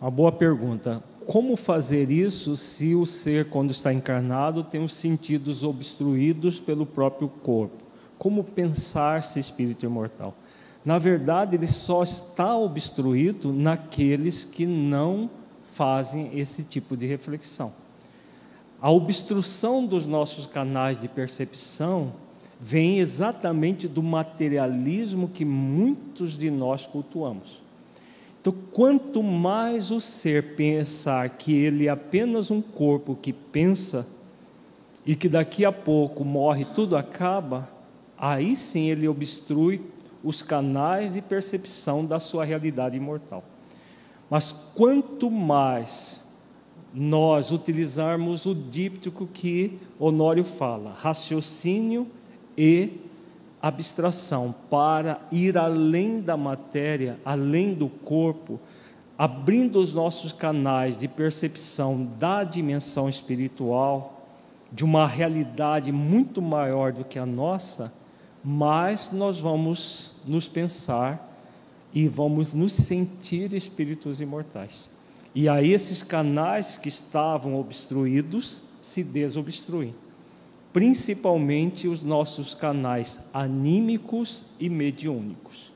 Uma 0.00 0.10
boa 0.10 0.32
pergunta 0.32 1.00
como 1.24 1.56
fazer 1.56 2.10
isso 2.10 2.56
se 2.56 2.96
o 2.96 3.06
ser, 3.06 3.48
quando 3.48 3.70
está 3.70 3.92
encarnado, 3.92 4.64
tem 4.64 4.82
os 4.82 4.94
sentidos 4.94 5.62
obstruídos 5.62 6.58
pelo 6.58 6.84
próprio 6.84 7.28
corpo? 7.28 7.81
Como 8.22 8.44
pensar-se 8.44 9.40
espírito 9.40 9.84
imortal? 9.84 10.32
Na 10.84 10.96
verdade, 10.96 11.56
ele 11.56 11.66
só 11.66 12.04
está 12.04 12.56
obstruído 12.56 13.52
naqueles 13.52 14.44
que 14.44 14.64
não 14.64 15.28
fazem 15.60 16.30
esse 16.32 16.62
tipo 16.62 16.96
de 16.96 17.04
reflexão. 17.04 17.72
A 18.80 18.88
obstrução 18.92 19.84
dos 19.84 20.06
nossos 20.06 20.46
canais 20.46 20.96
de 20.96 21.08
percepção 21.08 22.12
vem 22.60 23.00
exatamente 23.00 23.88
do 23.88 24.04
materialismo 24.04 25.28
que 25.28 25.44
muitos 25.44 26.38
de 26.38 26.48
nós 26.48 26.86
cultuamos. 26.86 27.60
Então, 28.40 28.54
quanto 28.70 29.20
mais 29.20 29.90
o 29.90 30.00
ser 30.00 30.54
pensar 30.54 31.28
que 31.28 31.52
ele 31.52 31.88
é 31.88 31.90
apenas 31.90 32.52
um 32.52 32.62
corpo 32.62 33.18
que 33.20 33.32
pensa 33.32 34.06
e 35.04 35.16
que 35.16 35.28
daqui 35.28 35.64
a 35.64 35.72
pouco 35.72 36.24
morre, 36.24 36.64
tudo 36.64 36.96
acaba, 36.96 37.81
aí 38.22 38.54
sim 38.54 38.88
ele 38.88 39.08
obstrui 39.08 39.84
os 40.22 40.42
canais 40.42 41.14
de 41.14 41.20
percepção 41.20 42.06
da 42.06 42.20
sua 42.20 42.44
realidade 42.44 42.96
imortal. 42.96 43.42
Mas 44.30 44.52
quanto 44.52 45.28
mais 45.28 46.22
nós 46.94 47.50
utilizarmos 47.50 48.46
o 48.46 48.54
díptico 48.54 49.26
que 49.26 49.76
Honório 49.98 50.44
fala, 50.44 50.92
raciocínio 50.92 52.06
e 52.56 53.00
abstração, 53.60 54.54
para 54.70 55.20
ir 55.32 55.58
além 55.58 56.20
da 56.20 56.36
matéria, 56.36 57.18
além 57.24 57.74
do 57.74 57.88
corpo, 57.88 58.60
abrindo 59.18 59.80
os 59.80 59.92
nossos 59.94 60.32
canais 60.32 60.96
de 60.96 61.08
percepção 61.08 62.04
da 62.18 62.44
dimensão 62.44 63.08
espiritual, 63.08 64.28
de 64.70 64.84
uma 64.84 65.08
realidade 65.08 65.90
muito 65.90 66.40
maior 66.40 66.92
do 66.92 67.04
que 67.04 67.18
a 67.18 67.26
nossa, 67.26 67.92
mais 68.44 69.10
nós 69.12 69.40
vamos 69.40 70.12
nos 70.26 70.48
pensar 70.48 71.28
e 71.94 72.08
vamos 72.08 72.54
nos 72.54 72.72
sentir 72.72 73.52
espíritos 73.54 74.20
imortais. 74.20 74.90
E 75.34 75.48
aí 75.48 75.72
esses 75.72 76.02
canais 76.02 76.76
que 76.76 76.88
estavam 76.88 77.58
obstruídos 77.58 78.62
se 78.80 79.02
desobstruem 79.04 79.94
principalmente 80.72 81.86
os 81.86 82.02
nossos 82.02 82.54
canais 82.54 83.20
anímicos 83.32 84.44
e 84.58 84.70
mediúnicos. 84.70 85.70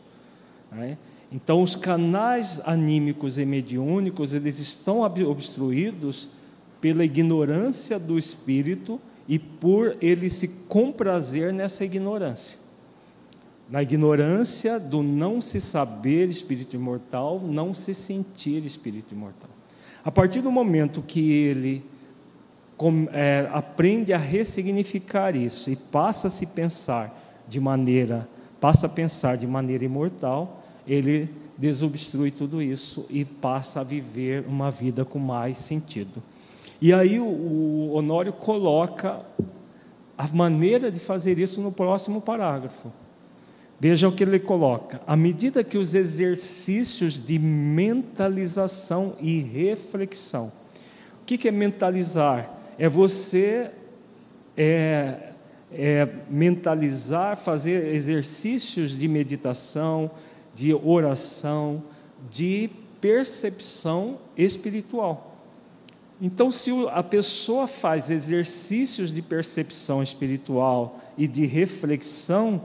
Né? 0.73 0.97
Então, 1.31 1.61
os 1.61 1.77
canais 1.77 2.61
anímicos 2.65 3.37
e 3.37 3.45
mediúnicos 3.45 4.33
eles 4.33 4.59
estão 4.59 5.01
obstruídos 5.01 6.31
pela 6.81 7.05
ignorância 7.05 7.99
do 7.99 8.19
espírito 8.19 9.01
e 9.29 9.39
por 9.39 9.97
ele 10.01 10.31
se 10.31 10.49
comprazer 10.69 11.53
nessa 11.53 11.85
ignorância. 11.85 12.59
Na 13.69 13.83
ignorância 13.83 14.79
do 14.79 15.03
não 15.03 15.41
se 15.41 15.61
saber 15.61 16.29
espírito 16.29 16.77
imortal, 16.77 17.41
não 17.41 17.75
se 17.75 17.93
sentir 17.93 18.65
espírito 18.65 19.13
imortal. 19.13 19.51
A 20.05 20.11
partir 20.11 20.41
do 20.41 20.53
momento 20.53 21.03
que 21.03 21.33
ele 21.33 21.85
é, 23.13 23.49
aprende 23.53 24.13
a 24.13 24.19
ressignificar 24.19 25.35
isso 25.35 25.69
e 25.71 25.75
passa 25.75 26.29
a 26.29 26.31
se 26.31 26.47
pensar 26.47 27.45
de 27.49 27.59
maneira, 27.59 28.29
passa 28.61 28.87
a 28.87 28.91
pensar 28.91 29.37
de 29.37 29.47
maneira 29.47 29.85
imortal, 29.85 30.63
ele 30.87 31.29
desobstrui 31.59 32.31
tudo 32.31 32.63
isso 32.63 33.07
e 33.09 33.25
passa 33.25 33.81
a 33.81 33.85
viver 33.85 34.45
uma 34.47 34.71
vida 34.71 35.05
com 35.05 35.19
mais 35.19 35.59
sentido. 35.59 36.23
E 36.81 36.93
aí 36.93 37.19
o, 37.19 37.91
Honório 37.93 38.33
coloca 38.33 39.21
a 40.17 40.29
maneira 40.29 40.91
de 40.91 40.99
fazer 40.99 41.39
isso 41.39 41.61
no 41.61 41.73
próximo 41.73 42.21
parágrafo. 42.21 42.93
Veja 43.79 44.09
o 44.09 44.13
que 44.13 44.25
ele 44.25 44.39
coloca. 44.39 45.01
À 45.07 45.17
medida 45.17 45.63
que 45.63 45.77
os 45.77 45.95
exercícios 45.95 47.25
de 47.25 47.39
mentalização 47.39 49.15
e 49.21 49.41
reflexão. 49.41 50.51
O 51.23 51.25
que 51.25 51.49
é 51.49 51.51
mentalizar? 51.51 52.57
é 52.79 52.89
você 52.89 53.71
é, 54.57 55.31
é, 55.73 56.09
mentalizar, 56.29 57.37
fazer 57.37 57.95
exercícios 57.95 58.97
de 58.97 59.09
meditação, 59.09 60.11
de 60.55 60.75
oração, 60.75 61.83
de 62.31 62.71
percepção 63.01 64.19
espiritual. 64.37 65.26
Então, 66.21 66.51
se 66.51 66.71
a 66.93 67.03
pessoa 67.03 67.69
faz 67.69 68.11
exercícios 68.11 69.13
de 69.13 69.21
percepção 69.21 70.03
espiritual 70.03 70.99
e 71.17 71.29
de 71.29 71.45
reflexão, 71.45 72.63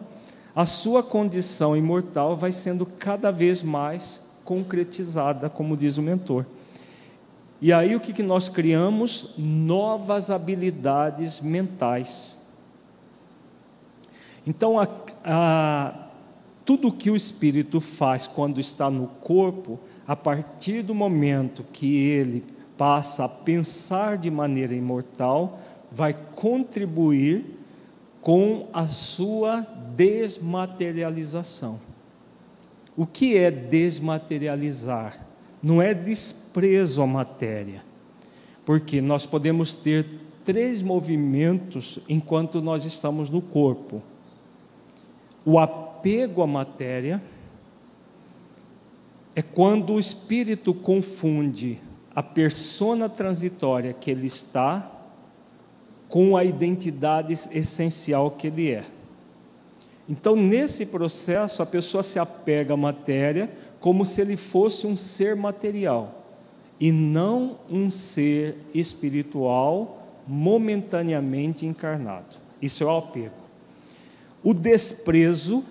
a 0.55 0.65
sua 0.65 1.03
condição 1.03 1.75
imortal 1.75 2.35
vai 2.35 2.51
sendo 2.51 2.85
cada 2.85 3.29
vez 3.29 3.61
mais 3.61 4.25
concretizada, 4.45 5.49
como 5.49 5.75
diz 5.75 5.97
o 5.97 6.01
mentor. 6.01 6.45
E 7.61 7.71
aí 7.71 7.95
o 7.95 7.99
que, 7.99 8.23
nós 8.23 8.49
criamos? 8.49 9.35
Novas 9.37 10.31
habilidades 10.31 11.41
mentais. 11.41 12.35
Então, 14.47 14.79
a, 14.79 14.87
a, 15.23 16.07
tudo 16.65 16.91
que 16.91 17.11
o 17.11 17.15
espírito 17.15 17.79
faz 17.79 18.27
quando 18.27 18.59
está 18.59 18.89
no 18.89 19.07
corpo, 19.07 19.79
a 20.07 20.15
partir 20.15 20.81
do 20.81 20.95
momento 20.95 21.63
que 21.71 21.97
ele 21.97 22.43
passa 22.77 23.25
a 23.25 23.29
pensar 23.29 24.17
de 24.17 24.31
maneira 24.31 24.73
imortal, 24.73 25.59
vai 25.91 26.15
contribuir 26.35 27.45
com 28.21 28.67
a 28.71 28.85
sua 28.87 29.61
desmaterialização. 29.95 31.79
O 32.95 33.05
que 33.05 33.37
é 33.37 33.49
desmaterializar? 33.49 35.25
Não 35.61 35.81
é 35.81 35.93
desprezo 35.93 37.01
à 37.01 37.07
matéria, 37.07 37.83
porque 38.65 39.01
nós 39.01 39.25
podemos 39.25 39.73
ter 39.73 40.05
três 40.43 40.81
movimentos 40.81 41.99
enquanto 42.09 42.61
nós 42.61 42.85
estamos 42.85 43.29
no 43.29 43.41
corpo: 43.41 44.01
o 45.45 45.59
apego 45.59 46.41
à 46.41 46.47
matéria 46.47 47.21
é 49.35 49.41
quando 49.41 49.93
o 49.93 49.99
espírito 49.99 50.73
confunde 50.73 51.79
a 52.15 52.21
persona 52.21 53.07
transitória 53.07 53.93
que 53.93 54.11
ele 54.11 54.27
está 54.27 54.91
com 56.09 56.35
a 56.35 56.43
identidade 56.43 57.31
essencial 57.31 58.31
que 58.31 58.47
ele 58.47 58.71
é. 58.71 58.83
Então, 60.09 60.35
nesse 60.35 60.87
processo, 60.87 61.63
a 61.63 61.65
pessoa 61.65 62.03
se 62.03 62.19
apega 62.19 62.73
à 62.73 62.77
matéria 62.77 63.49
como 63.79 64.05
se 64.05 64.19
ele 64.19 64.35
fosse 64.35 64.85
um 64.85 64.97
ser 64.97 65.35
material 65.35 66.25
e 66.79 66.91
não 66.91 67.59
um 67.69 67.89
ser 67.89 68.57
espiritual 68.73 69.99
momentaneamente 70.27 71.65
encarnado. 71.65 72.35
Isso 72.61 72.83
é 72.83 72.87
o 72.87 72.97
apego. 72.97 73.35
O 74.43 74.53
desprezo 74.53 75.63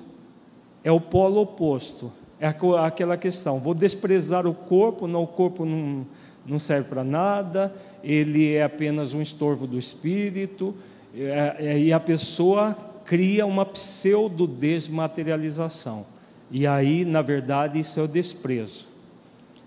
é 0.83 0.91
o 0.91 1.01
polo 1.01 1.41
oposto. 1.43 2.11
É 2.39 2.47
aquela 2.47 3.17
questão: 3.17 3.59
vou 3.59 3.75
desprezar 3.75 4.47
o 4.47 4.55
corpo, 4.55 5.07
não, 5.07 5.25
o 5.25 5.27
corpo 5.27 5.65
não, 5.65 6.07
não 6.47 6.59
serve 6.59 6.89
para 6.89 7.05
nada, 7.05 7.73
ele 8.03 8.55
é 8.55 8.65
apenas 8.65 9.15
um 9.15 9.23
estorvo 9.23 9.67
do 9.67 9.79
espírito, 9.79 10.75
é, 11.15 11.57
é, 11.59 11.79
e 11.79 11.93
a 11.93 12.01
pessoa 12.01 12.75
cria 13.05 13.45
uma 13.47 13.67
pseudo-desmaterialização. 13.67 16.07
E 16.51 16.67
aí, 16.67 17.05
na 17.05 17.23
verdade, 17.23 17.79
isso 17.79 18.01
é 18.01 18.03
o 18.03 18.09
desprezo. 18.09 18.87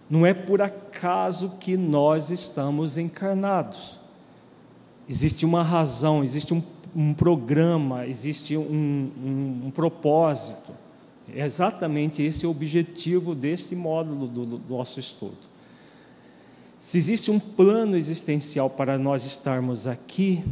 Não 0.10 0.26
é 0.26 0.34
por 0.34 0.62
acaso 0.62 1.54
que 1.60 1.78
nós 1.78 2.30
estamos 2.30 2.98
encarnados. 2.98 3.98
Existe 5.10 5.46
uma 5.46 5.64
razão, 5.64 6.24
existe 6.24 6.54
um, 6.54 6.62
um 6.96 7.14
programa, 7.14 8.06
existe 8.06 8.56
um, 8.56 8.62
um, 8.62 9.62
um, 9.66 9.72
propósito. 9.72 10.72
É 11.34 11.46
exatamente 11.46 12.22
esse 12.22 12.46
o 12.46 12.50
objetivo 12.50 13.34
desse 13.34 13.76
módulo 13.76 14.28
do, 14.28 14.46
do 14.46 14.76
nosso 14.76 15.00
estudo. 15.00 15.53
Se 16.84 16.98
existe 16.98 17.32
um 17.32 17.40
plano 17.40 17.96
existencial 17.96 18.70
para 18.70 18.98
nós 18.98 19.24
estarmos 19.24 19.88
aqui, 19.88 20.44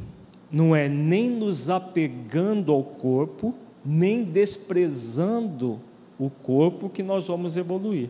não 0.50 0.74
é 0.74 0.88
nem 0.88 1.30
nos 1.30 1.70
apegando 1.70 2.72
ao 2.72 2.82
corpo, 2.82 3.54
nem 3.84 4.24
desprezando 4.24 5.78
o 6.18 6.30
corpo 6.30 6.90
que 6.90 7.04
nós 7.04 7.28
vamos 7.28 7.58
evoluir. 7.58 8.10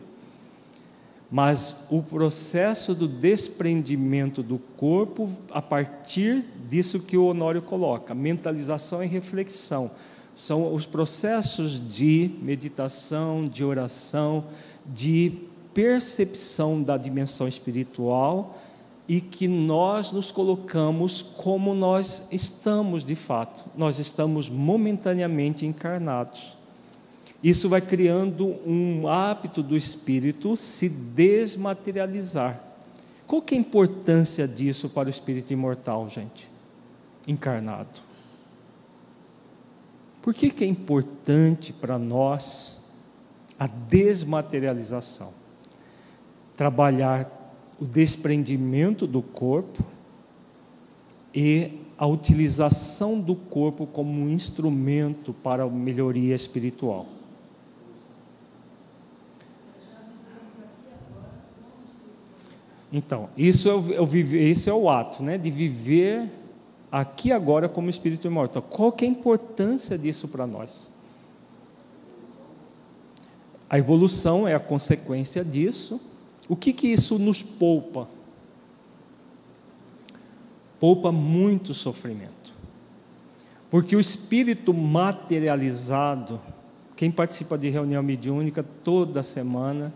Mas 1.28 1.78
o 1.90 2.00
processo 2.00 2.94
do 2.94 3.08
desprendimento 3.08 4.40
do 4.40 4.60
corpo, 4.76 5.28
a 5.50 5.60
partir 5.60 6.44
disso 6.70 7.00
que 7.00 7.16
o 7.16 7.24
Honório 7.24 7.60
coloca, 7.60 8.14
mentalização 8.14 9.02
e 9.02 9.08
reflexão, 9.08 9.90
são 10.32 10.72
os 10.72 10.86
processos 10.86 11.92
de 11.92 12.30
meditação, 12.40 13.44
de 13.44 13.64
oração, 13.64 14.44
de 14.86 15.50
percepção 15.74 16.82
da 16.82 16.96
dimensão 16.96 17.48
espiritual 17.48 18.58
e 19.08 19.20
que 19.20 19.48
nós 19.48 20.12
nos 20.12 20.30
colocamos 20.30 21.22
como 21.22 21.74
nós 21.74 22.28
estamos 22.30 23.04
de 23.04 23.14
fato. 23.14 23.64
Nós 23.76 23.98
estamos 23.98 24.48
momentaneamente 24.48 25.66
encarnados. 25.66 26.56
Isso 27.42 27.68
vai 27.68 27.80
criando 27.80 28.56
um 28.64 29.08
hábito 29.08 29.62
do 29.62 29.76
espírito 29.76 30.56
se 30.56 30.88
desmaterializar. 30.88 32.62
Qual 33.26 33.42
que 33.42 33.54
é 33.54 33.58
a 33.58 33.60
importância 33.60 34.46
disso 34.46 34.88
para 34.88 35.08
o 35.08 35.10
espírito 35.10 35.52
imortal, 35.52 36.08
gente? 36.08 36.48
Encarnado. 37.26 37.98
Por 40.20 40.32
que, 40.32 40.50
que 40.50 40.62
é 40.62 40.66
importante 40.66 41.72
para 41.72 41.98
nós 41.98 42.78
a 43.58 43.66
desmaterialização? 43.66 45.41
Trabalhar 46.62 47.28
o 47.80 47.84
desprendimento 47.84 49.04
do 49.04 49.20
corpo 49.20 49.82
e 51.34 51.80
a 51.98 52.06
utilização 52.06 53.20
do 53.20 53.34
corpo 53.34 53.84
como 53.84 54.12
um 54.12 54.30
instrumento 54.30 55.32
para 55.32 55.64
a 55.64 55.68
melhoria 55.68 56.36
espiritual. 56.36 57.06
Então, 62.92 63.28
isso 63.36 63.68
é, 63.68 63.74
o, 63.74 64.06
viver, 64.06 64.48
esse 64.48 64.70
é 64.70 64.72
o 64.72 64.88
ato, 64.88 65.20
né, 65.20 65.36
de 65.36 65.50
viver 65.50 66.30
aqui 66.92 67.32
agora 67.32 67.68
como 67.68 67.90
espírito 67.90 68.28
imortal. 68.28 68.62
Qual 68.62 68.92
que 68.92 69.04
é 69.04 69.08
a 69.08 69.10
importância 69.10 69.98
disso 69.98 70.28
para 70.28 70.46
nós? 70.46 70.92
A 73.68 73.76
evolução 73.80 74.46
é 74.46 74.54
a 74.54 74.60
consequência 74.60 75.44
disso. 75.44 76.00
O 76.48 76.56
que 76.56 76.72
que 76.72 76.88
isso 76.88 77.18
nos 77.18 77.42
poupa? 77.42 78.08
Poupa 80.80 81.12
muito 81.12 81.72
sofrimento. 81.72 82.52
Porque 83.70 83.96
o 83.96 84.00
espírito 84.00 84.74
materializado, 84.74 86.40
quem 86.96 87.10
participa 87.10 87.56
de 87.56 87.68
reunião 87.70 88.02
mediúnica 88.02 88.62
toda 88.62 89.22
semana, 89.22 89.92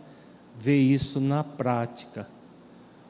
vê 0.58 0.76
isso 0.76 1.20
na 1.20 1.44
prática 1.44 2.26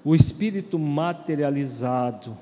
o 0.06 0.14
espírito 0.14 0.78
materializado, 0.78 2.38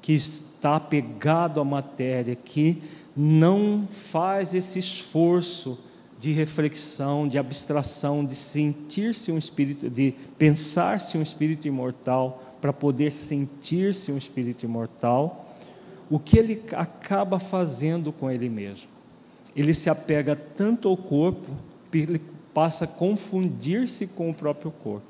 que 0.00 0.12
está 0.12 0.76
apegado 0.76 1.60
à 1.60 1.64
matéria, 1.64 2.36
que 2.36 2.80
não 3.16 3.88
faz 3.90 4.54
esse 4.54 4.78
esforço 4.78 5.76
de 6.24 6.32
reflexão, 6.32 7.28
de 7.28 7.36
abstração, 7.36 8.24
de 8.24 8.34
sentir-se 8.34 9.30
um 9.30 9.36
espírito, 9.36 9.90
de 9.90 10.14
pensar-se 10.38 11.18
um 11.18 11.22
espírito 11.22 11.68
imortal, 11.68 12.42
para 12.62 12.72
poder 12.72 13.12
sentir-se 13.12 14.10
um 14.10 14.16
espírito 14.16 14.64
imortal, 14.64 15.54
o 16.08 16.18
que 16.18 16.38
ele 16.38 16.62
acaba 16.72 17.38
fazendo 17.38 18.10
com 18.10 18.30
ele 18.30 18.48
mesmo? 18.48 18.88
Ele 19.54 19.74
se 19.74 19.90
apega 19.90 20.34
tanto 20.34 20.88
ao 20.88 20.96
corpo, 20.96 21.46
ele 21.92 22.22
passa 22.54 22.86
a 22.86 22.88
confundir-se 22.88 24.06
com 24.06 24.30
o 24.30 24.34
próprio 24.34 24.70
corpo. 24.70 25.04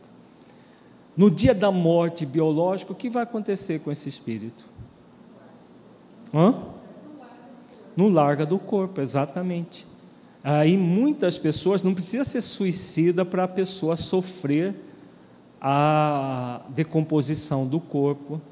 No 1.16 1.30
dia 1.30 1.54
da 1.54 1.70
morte 1.70 2.26
biológica, 2.26 2.90
o 2.90 2.96
que 2.96 3.08
vai 3.08 3.22
acontecer 3.22 3.78
com 3.78 3.92
esse 3.92 4.08
espírito? 4.08 4.64
Hã? 6.34 6.60
No 7.96 8.08
larga 8.08 8.44
do 8.44 8.58
corpo, 8.58 9.00
exatamente. 9.00 9.93
Aí 10.46 10.76
muitas 10.76 11.38
pessoas, 11.38 11.82
não 11.82 11.94
precisa 11.94 12.22
ser 12.22 12.42
suicida 12.42 13.24
para 13.24 13.44
a 13.44 13.48
pessoa 13.48 13.96
sofrer 13.96 14.74
a 15.58 16.60
decomposição 16.68 17.66
do 17.66 17.80
corpo. 17.80 18.42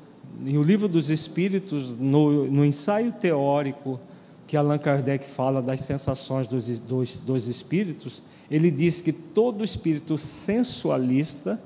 E 0.42 0.56
o 0.56 0.62
livro 0.62 0.88
dos 0.88 1.10
Espíritos, 1.10 1.94
no, 1.98 2.50
no 2.50 2.64
ensaio 2.64 3.12
teórico 3.12 4.00
que 4.46 4.56
Allan 4.56 4.78
Kardec 4.78 5.26
fala 5.26 5.60
das 5.60 5.80
sensações 5.80 6.46
dos, 6.46 6.78
dos, 6.80 7.16
dos 7.18 7.46
espíritos, 7.46 8.22
ele 8.50 8.70
diz 8.70 9.02
que 9.02 9.12
todo 9.12 9.62
espírito 9.62 10.16
sensualista 10.16 11.60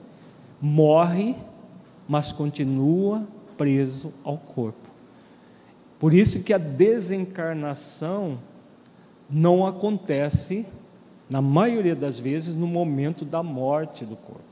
morre, 0.60 1.36
mas 2.08 2.32
continua 2.32 3.26
preso 3.56 4.12
ao 4.24 4.38
corpo. 4.38 4.88
Por 5.98 6.12
isso 6.12 6.42
que 6.42 6.52
a 6.52 6.58
desencarnação 6.58 8.38
não 9.28 9.66
acontece, 9.66 10.66
na 11.28 11.42
maioria 11.42 11.96
das 11.96 12.18
vezes, 12.18 12.54
no 12.54 12.66
momento 12.66 13.24
da 13.24 13.42
morte 13.42 14.04
do 14.04 14.16
corpo. 14.16 14.42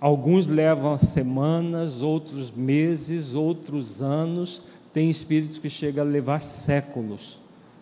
Alguns 0.00 0.48
levam 0.48 0.98
semanas, 0.98 2.02
outros 2.02 2.50
meses, 2.50 3.34
outros 3.34 4.02
anos, 4.02 4.62
tem 4.92 5.08
espíritos 5.08 5.58
que 5.58 5.70
chegam 5.70 6.04
a 6.04 6.08
levar 6.08 6.42
séculos. 6.42 7.38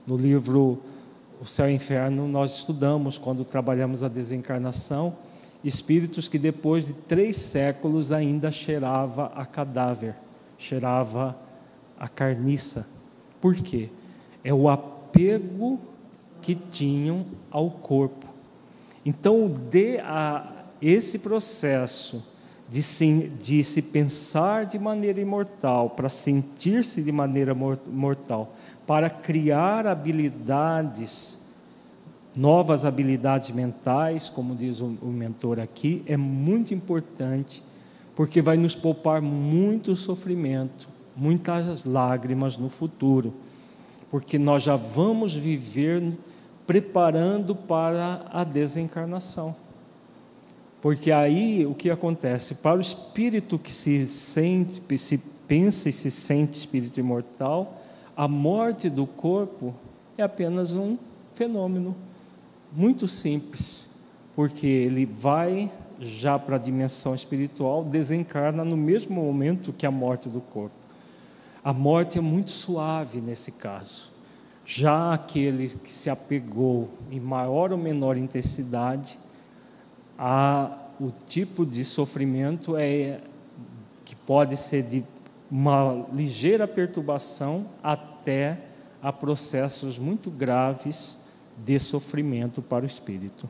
No 0.06 0.16
livro 0.16 0.78
O 1.40 1.46
Céu 1.46 1.68
e 1.68 1.72
o 1.72 1.74
Inferno, 1.74 2.28
nós 2.28 2.56
estudamos, 2.56 3.16
quando 3.16 3.42
trabalhamos 3.42 4.02
a 4.02 4.08
desencarnação, 4.08 5.16
espíritos 5.64 6.28
que 6.28 6.38
depois 6.38 6.86
de 6.86 6.92
três 6.92 7.36
séculos 7.36 8.12
ainda 8.12 8.50
cheirava 8.50 9.32
a 9.34 9.46
cadáver, 9.46 10.14
cheirava 10.58 11.34
a 11.98 12.06
carniça. 12.06 12.86
Por 13.40 13.54
quê? 13.54 13.88
É 14.44 14.52
o 14.52 14.68
apego 14.68 14.99
que 16.40 16.54
tinham 16.54 17.26
ao 17.50 17.70
corpo. 17.70 18.26
Então, 19.04 19.48
de 19.48 19.98
a, 19.98 20.50
esse 20.80 21.18
processo 21.18 22.22
de 22.68 22.82
se, 22.82 23.28
de 23.42 23.64
se 23.64 23.82
pensar 23.82 24.64
de 24.64 24.78
maneira 24.78 25.20
imortal, 25.20 25.90
para 25.90 26.08
sentir-se 26.08 27.02
de 27.02 27.10
maneira 27.10 27.54
mortal, 27.54 28.54
para 28.86 29.10
criar 29.10 29.86
habilidades, 29.86 31.38
novas 32.36 32.84
habilidades 32.84 33.50
mentais, 33.50 34.28
como 34.28 34.54
diz 34.54 34.80
o, 34.80 34.96
o 35.02 35.06
mentor 35.06 35.58
aqui, 35.58 36.02
é 36.06 36.16
muito 36.16 36.72
importante, 36.72 37.62
porque 38.14 38.40
vai 38.40 38.56
nos 38.56 38.76
poupar 38.76 39.20
muito 39.20 39.96
sofrimento, 39.96 40.88
muitas 41.16 41.84
lágrimas 41.84 42.56
no 42.56 42.68
futuro, 42.68 43.34
porque 44.10 44.38
nós 44.38 44.64
já 44.64 44.74
vamos 44.74 45.34
viver 45.34 46.12
preparando 46.66 47.54
para 47.54 48.26
a 48.30 48.44
desencarnação. 48.44 49.54
Porque 50.82 51.12
aí 51.12 51.64
o 51.64 51.74
que 51.74 51.90
acontece? 51.90 52.56
Para 52.56 52.78
o 52.78 52.80
espírito 52.80 53.58
que 53.58 53.70
se 53.70 54.06
sente, 54.06 54.82
se 54.98 55.18
pensa 55.46 55.88
e 55.88 55.92
se 55.92 56.10
sente 56.10 56.58
espírito 56.58 56.98
imortal, 56.98 57.78
a 58.16 58.26
morte 58.26 58.90
do 58.90 59.06
corpo 59.06 59.74
é 60.16 60.22
apenas 60.22 60.74
um 60.74 60.96
fenômeno 61.34 61.94
muito 62.72 63.06
simples, 63.06 63.84
porque 64.34 64.66
ele 64.66 65.06
vai 65.06 65.70
já 65.98 66.38
para 66.38 66.56
a 66.56 66.58
dimensão 66.58 67.14
espiritual, 67.14 67.84
desencarna 67.84 68.64
no 68.64 68.76
mesmo 68.76 69.22
momento 69.22 69.72
que 69.72 69.84
a 69.84 69.90
morte 69.90 70.28
do 70.28 70.40
corpo. 70.40 70.79
A 71.62 71.72
morte 71.72 72.18
é 72.18 72.20
muito 72.20 72.50
suave 72.50 73.20
nesse 73.20 73.52
caso. 73.52 74.10
Já 74.64 75.12
aquele 75.12 75.68
que 75.68 75.92
se 75.92 76.08
apegou 76.08 76.88
em 77.10 77.20
maior 77.20 77.72
ou 77.72 77.78
menor 77.78 78.16
intensidade, 78.16 79.18
a, 80.18 80.76
o 81.00 81.10
tipo 81.26 81.66
de 81.66 81.84
sofrimento 81.84 82.76
é 82.76 83.20
que 84.04 84.14
pode 84.14 84.56
ser 84.56 84.82
de 84.82 85.04
uma 85.50 86.06
ligeira 86.12 86.68
perturbação 86.68 87.66
até 87.82 88.58
a 89.02 89.12
processos 89.12 89.98
muito 89.98 90.30
graves 90.30 91.18
de 91.56 91.78
sofrimento 91.78 92.62
para 92.62 92.84
o 92.84 92.86
espírito. 92.86 93.48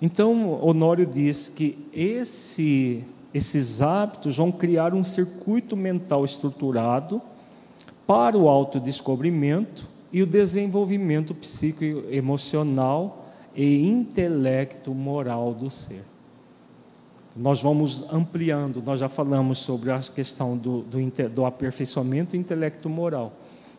Então, 0.00 0.52
Honório 0.62 1.04
diz 1.04 1.48
que 1.48 1.76
esse, 1.92 3.04
esses 3.32 3.82
hábitos 3.82 4.36
vão 4.36 4.50
criar 4.50 4.94
um 4.94 5.04
circuito 5.04 5.76
mental 5.76 6.24
estruturado 6.24 7.20
para 8.06 8.36
o 8.36 8.48
autodescobrimento 8.48 9.88
e 10.12 10.22
o 10.22 10.26
desenvolvimento 10.26 11.34
psicoemocional 11.34 13.26
e 13.54 13.86
intelecto 13.86 14.94
moral 14.94 15.52
do 15.52 15.70
ser. 15.70 16.02
Nós 17.36 17.62
vamos 17.62 18.04
ampliando, 18.12 18.82
nós 18.82 18.98
já 18.98 19.08
falamos 19.08 19.58
sobre 19.58 19.90
a 19.90 20.00
questão 20.00 20.56
do, 20.56 20.80
do, 20.82 20.98
do 21.28 21.44
aperfeiçoamento 21.44 22.36
intelecto 22.36 22.88
moral. 22.88 23.32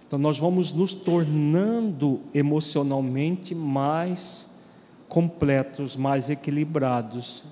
Então, 0.08 0.18
nós 0.18 0.40
vamos 0.40 0.72
nos 0.72 0.94
tornando 0.94 2.22
emocionalmente 2.34 3.54
mais 3.54 4.50
completos, 5.08 5.96
mais 5.96 6.30
equilibrados, 6.30 7.44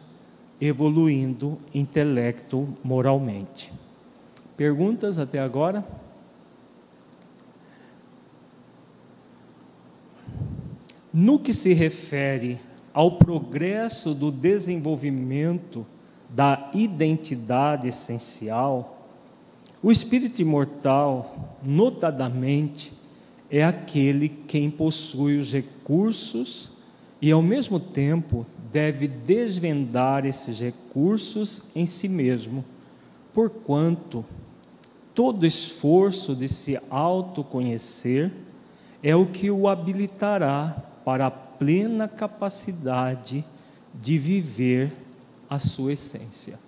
evoluindo 0.59 1.57
intelecto 1.73 2.67
moralmente. 2.83 3.71
Perguntas 4.55 5.19
até 5.19 5.39
agora? 5.39 5.85
No 11.13 11.39
que 11.39 11.53
se 11.53 11.73
refere 11.73 12.59
ao 12.93 13.11
progresso 13.17 14.13
do 14.13 14.31
desenvolvimento 14.31 15.85
da 16.29 16.69
identidade 16.73 17.87
essencial, 17.87 19.07
o 19.81 19.91
espírito 19.91 20.41
imortal, 20.41 21.55
notadamente, 21.63 22.91
é 23.49 23.63
aquele 23.63 24.27
quem 24.27 24.69
possui 24.69 25.37
os 25.37 25.53
recursos 25.53 26.71
e, 27.21 27.31
ao 27.31 27.41
mesmo 27.41 27.79
tempo, 27.79 28.45
deve 28.71 29.07
desvendar 29.07 30.25
esses 30.25 30.59
recursos 30.59 31.63
em 31.75 31.85
si 31.85 32.07
mesmo, 32.07 32.63
porquanto 33.33 34.25
todo 35.13 35.45
esforço 35.45 36.35
de 36.35 36.47
se 36.47 36.79
autoconhecer 36.89 38.31
é 39.01 39.15
o 39.15 39.25
que 39.25 39.49
o 39.49 39.67
habilitará 39.67 40.83
para 41.03 41.27
a 41.27 41.31
plena 41.31 42.07
capacidade 42.07 43.43
de 43.93 44.17
viver 44.17 44.91
a 45.49 45.59
sua 45.59 45.93
essência. 45.93 46.59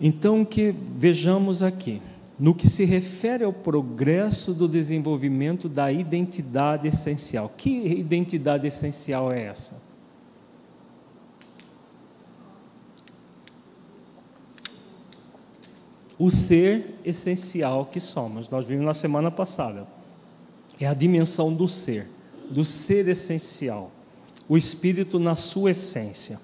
Então, 0.00 0.44
que 0.44 0.74
vejamos 0.96 1.62
aqui, 1.62 2.02
no 2.38 2.54
que 2.54 2.68
se 2.68 2.84
refere 2.84 3.44
ao 3.44 3.52
progresso 3.52 4.52
do 4.52 4.66
desenvolvimento 4.66 5.68
da 5.68 5.92
identidade 5.92 6.88
essencial. 6.88 7.52
Que 7.56 7.70
identidade 7.86 8.66
essencial 8.66 9.32
é 9.32 9.42
essa? 9.44 9.80
O 16.18 16.30
ser 16.30 16.94
essencial 17.04 17.86
que 17.86 18.00
somos. 18.00 18.48
Nós 18.48 18.66
vimos 18.66 18.84
na 18.84 18.94
semana 18.94 19.30
passada 19.30 19.86
é 20.80 20.86
a 20.86 20.94
dimensão 20.94 21.52
do 21.52 21.68
ser, 21.68 22.08
do 22.50 22.64
ser 22.64 23.08
essencial, 23.08 23.90
o 24.48 24.56
espírito 24.56 25.18
na 25.18 25.36
sua 25.36 25.70
essência. 25.70 26.40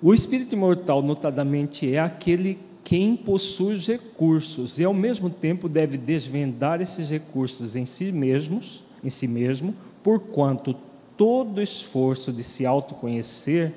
O 0.00 0.12
espírito 0.12 0.54
imortal, 0.54 1.00
notadamente, 1.02 1.94
é 1.94 2.00
aquele 2.00 2.58
quem 2.84 3.16
possui 3.16 3.74
os 3.74 3.86
recursos 3.86 4.78
e 4.78 4.84
ao 4.84 4.94
mesmo 4.94 5.30
tempo 5.30 5.68
deve 5.68 5.96
desvendar 5.96 6.80
esses 6.80 7.10
recursos 7.10 7.76
em 7.76 7.86
si 7.86 8.10
mesmos, 8.10 8.82
em 9.02 9.10
si 9.10 9.28
mesmo, 9.28 9.74
porquanto 10.02 10.74
todo 11.16 11.62
esforço 11.62 12.32
de 12.32 12.42
se 12.42 12.66
autoconhecer 12.66 13.72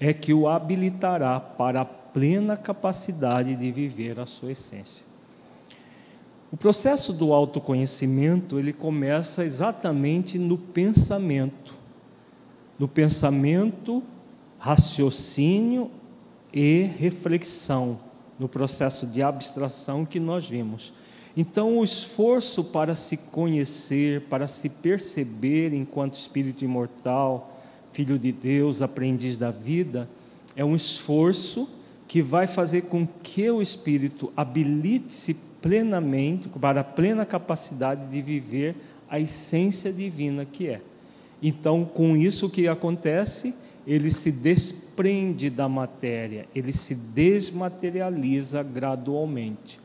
é 0.00 0.12
que 0.12 0.32
o 0.32 0.48
habilitará 0.48 1.38
para 1.38 1.82
a 1.82 1.84
plena 1.84 2.56
capacidade 2.56 3.54
de 3.54 3.70
viver 3.70 4.18
a 4.18 4.26
sua 4.26 4.52
essência. 4.52 5.04
O 6.50 6.56
processo 6.56 7.12
do 7.12 7.32
autoconhecimento, 7.32 8.58
ele 8.58 8.72
começa 8.72 9.44
exatamente 9.44 10.36
no 10.36 10.58
pensamento. 10.58 11.74
No 12.76 12.88
pensamento, 12.88 14.02
raciocínio 14.58 15.90
e 16.52 16.90
reflexão, 16.98 18.00
no 18.40 18.48
processo 18.48 19.06
de 19.06 19.22
abstração 19.22 20.06
que 20.06 20.18
nós 20.18 20.46
vimos. 20.46 20.94
Então, 21.36 21.78
o 21.78 21.84
esforço 21.84 22.64
para 22.64 22.96
se 22.96 23.16
conhecer, 23.16 24.22
para 24.22 24.48
se 24.48 24.68
perceber 24.68 25.72
enquanto 25.74 26.14
espírito 26.14 26.64
imortal, 26.64 27.60
filho 27.92 28.18
de 28.18 28.32
Deus, 28.32 28.82
aprendiz 28.82 29.36
da 29.36 29.50
vida, 29.50 30.08
é 30.56 30.64
um 30.64 30.74
esforço 30.74 31.68
que 32.08 32.22
vai 32.22 32.46
fazer 32.46 32.82
com 32.82 33.06
que 33.22 33.48
o 33.50 33.62
espírito 33.62 34.32
habilite-se 34.36 35.34
plenamente, 35.60 36.48
para 36.48 36.80
a 36.80 36.84
plena 36.84 37.26
capacidade 37.26 38.08
de 38.08 38.20
viver 38.20 38.74
a 39.08 39.20
essência 39.20 39.92
divina 39.92 40.44
que 40.44 40.66
é. 40.66 40.80
Então, 41.42 41.84
com 41.84 42.16
isso 42.16 42.46
o 42.46 42.50
que 42.50 42.66
acontece? 42.66 43.54
Ele 43.86 44.10
se 44.10 44.30
desprende 44.30 45.48
da 45.48 45.68
matéria, 45.68 46.46
ele 46.54 46.72
se 46.72 46.94
desmaterializa 46.94 48.62
gradualmente. 48.62 49.80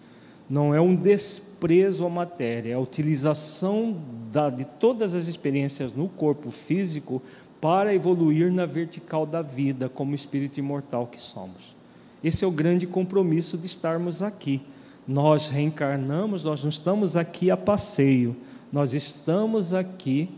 Não 0.49 0.75
é 0.75 0.79
um 0.79 0.95
desprezo 0.95 2.05
à 2.05 2.09
matéria, 2.09 2.71
é 2.71 2.73
a 2.73 2.79
utilização 2.79 3.97
da, 4.31 4.49
de 4.49 4.65
todas 4.65 5.15
as 5.15 5.27
experiências 5.27 5.93
no 5.93 6.07
corpo 6.07 6.51
físico 6.51 7.21
para 7.59 7.95
evoluir 7.95 8.51
na 8.51 8.65
vertical 8.65 9.25
da 9.25 9.41
vida, 9.41 9.89
como 9.89 10.13
espírito 10.13 10.59
imortal 10.59 11.07
que 11.07 11.19
somos. 11.19 11.75
Esse 12.23 12.43
é 12.43 12.47
o 12.47 12.51
grande 12.51 12.85
compromisso 12.85 13.57
de 13.57 13.65
estarmos 13.65 14.21
aqui 14.21 14.61
nós 15.07 15.49
reencarnamos, 15.49 16.45
nós 16.45 16.63
não 16.63 16.69
estamos 16.69 17.15
aqui 17.15 17.51
a 17.51 17.57
passeio, 17.57 18.35
nós 18.71 18.93
estamos 18.93 19.73
aqui 19.73 20.29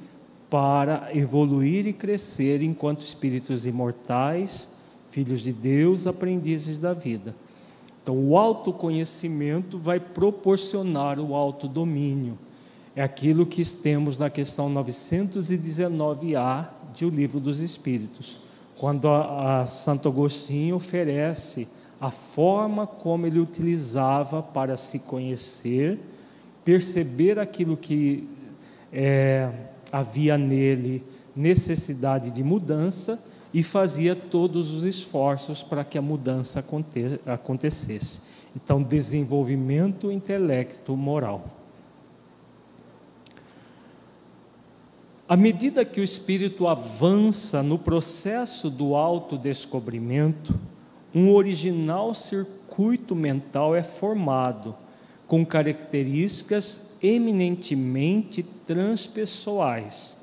para 0.49 1.09
evoluir 1.13 1.87
e 1.87 1.93
crescer 1.93 2.61
enquanto 2.61 3.01
espíritos 3.01 3.65
imortais, 3.65 4.69
filhos 5.09 5.41
de 5.41 5.51
Deus, 5.51 6.07
aprendizes 6.07 6.79
da 6.79 6.93
vida. 6.93 7.35
Então, 8.01 8.17
o 8.17 8.37
autoconhecimento 8.37 9.77
vai 9.77 9.99
proporcionar 9.99 11.19
o 11.19 11.35
autodomínio. 11.35 12.37
É 12.95 13.03
aquilo 13.03 13.45
que 13.45 13.63
temos 13.65 14.17
na 14.17 14.29
questão 14.29 14.73
919A 14.73 16.69
de 16.93 17.05
O 17.05 17.09
Livro 17.09 17.39
dos 17.39 17.59
Espíritos, 17.59 18.39
quando 18.77 19.07
a, 19.09 19.61
a 19.61 19.65
Santo 19.65 20.07
Agostinho 20.07 20.77
oferece 20.77 21.67
a 21.99 22.09
forma 22.09 22.87
como 22.87 23.25
ele 23.27 23.39
utilizava 23.39 24.41
para 24.41 24.77
se 24.77 24.99
conhecer, 24.99 25.99
perceber 26.63 27.39
aquilo 27.39 27.75
que 27.75 28.27
é, 28.91 29.51
havia 29.91 30.37
nele 30.37 31.03
necessidade 31.35 32.31
de 32.31 32.43
mudança 32.43 33.23
e 33.53 33.63
fazia 33.63 34.15
todos 34.15 34.73
os 34.73 34.83
esforços 34.83 35.63
para 35.63 35.83
que 35.83 35.97
a 35.97 36.01
mudança 36.01 36.63
acontecesse. 37.25 38.21
Então, 38.55 38.81
desenvolvimento 38.81 40.11
intelecto 40.11 40.95
moral. 40.95 41.47
À 45.29 45.35
medida 45.35 45.83
que 45.83 45.99
o 45.99 46.03
espírito 46.03 46.67
avança 46.67 47.61
no 47.61 47.77
processo 47.77 48.69
do 48.69 48.95
autodescobrimento, 48.95 50.57
um 51.13 51.33
original 51.33 52.13
circuito 52.13 53.15
mental 53.15 53.75
é 53.75 53.83
formado, 53.83 54.75
com 55.27 55.45
características 55.45 56.91
eminentemente 57.01 58.43
transpessoais, 58.65 60.17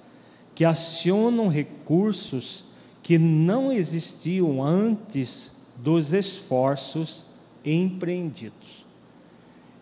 que 0.55 0.65
acionam 0.65 1.49
recursos 1.49 2.65
que 3.03 3.19
não 3.19 3.71
existiam 3.71 4.63
antes 4.63 5.53
dos 5.77 6.13
esforços 6.13 7.27
empreendidos. 7.65 8.85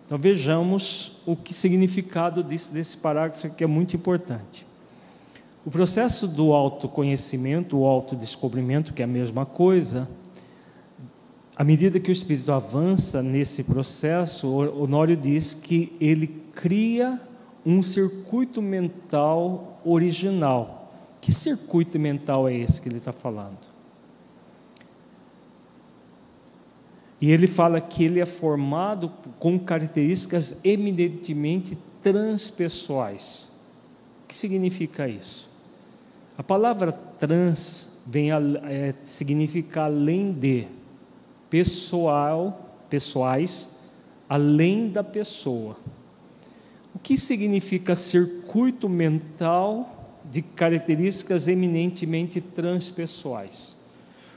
Então 0.04 0.18
vejamos 0.18 1.18
o 1.24 1.36
que 1.36 1.54
significado 1.54 2.42
desse, 2.42 2.72
desse 2.72 2.96
parágrafo 2.96 3.48
que 3.50 3.62
é 3.62 3.66
muito 3.66 3.94
importante. 3.96 4.66
O 5.64 5.70
processo 5.70 6.26
do 6.26 6.52
autoconhecimento, 6.52 7.78
o 7.78 7.86
autodescobrimento, 7.86 8.92
que 8.92 9.02
é 9.02 9.04
a 9.04 9.08
mesma 9.08 9.46
coisa, 9.46 10.08
à 11.54 11.64
medida 11.64 12.00
que 12.00 12.10
o 12.10 12.12
espírito 12.12 12.50
avança 12.50 13.22
nesse 13.22 13.64
processo, 13.64 14.48
Honório 14.48 15.16
diz 15.16 15.54
que 15.54 15.94
ele 16.00 16.26
cria 16.54 17.20
um 17.64 17.82
circuito 17.82 18.60
mental 18.62 19.80
original. 19.84 20.92
Que 21.20 21.32
circuito 21.32 21.98
mental 21.98 22.48
é 22.48 22.54
esse 22.54 22.80
que 22.80 22.88
ele 22.88 22.98
está 22.98 23.12
falando? 23.12 23.72
E 27.20 27.30
ele 27.30 27.46
fala 27.46 27.80
que 27.80 28.02
ele 28.02 28.18
é 28.18 28.26
formado 28.26 29.08
com 29.38 29.56
características 29.56 30.58
eminentemente 30.64 31.78
transpessoais. 32.02 33.48
O 34.24 34.26
que 34.26 34.34
significa 34.34 35.06
isso? 35.06 35.48
A 36.36 36.42
palavra 36.42 36.90
trans 36.90 37.98
vem 38.04 38.32
a 38.32 38.40
é, 38.64 38.92
significar 39.02 39.84
além 39.84 40.32
de, 40.32 40.66
pessoal, 41.52 42.70
pessoais, 42.88 43.76
além 44.26 44.88
da 44.88 45.04
pessoa. 45.04 45.76
O 46.94 46.98
que 46.98 47.18
significa 47.18 47.94
circuito 47.94 48.88
mental 48.88 50.18
de 50.24 50.40
características 50.40 51.48
eminentemente 51.48 52.40
transpessoais? 52.40 53.76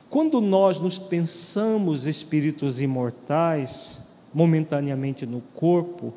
Quando 0.10 0.42
nós 0.42 0.82
nos 0.82 0.98
pensamos 0.98 2.06
espíritos 2.06 2.82
imortais, 2.82 4.02
momentaneamente 4.34 5.26
no 5.26 5.40
corpo, 5.56 6.14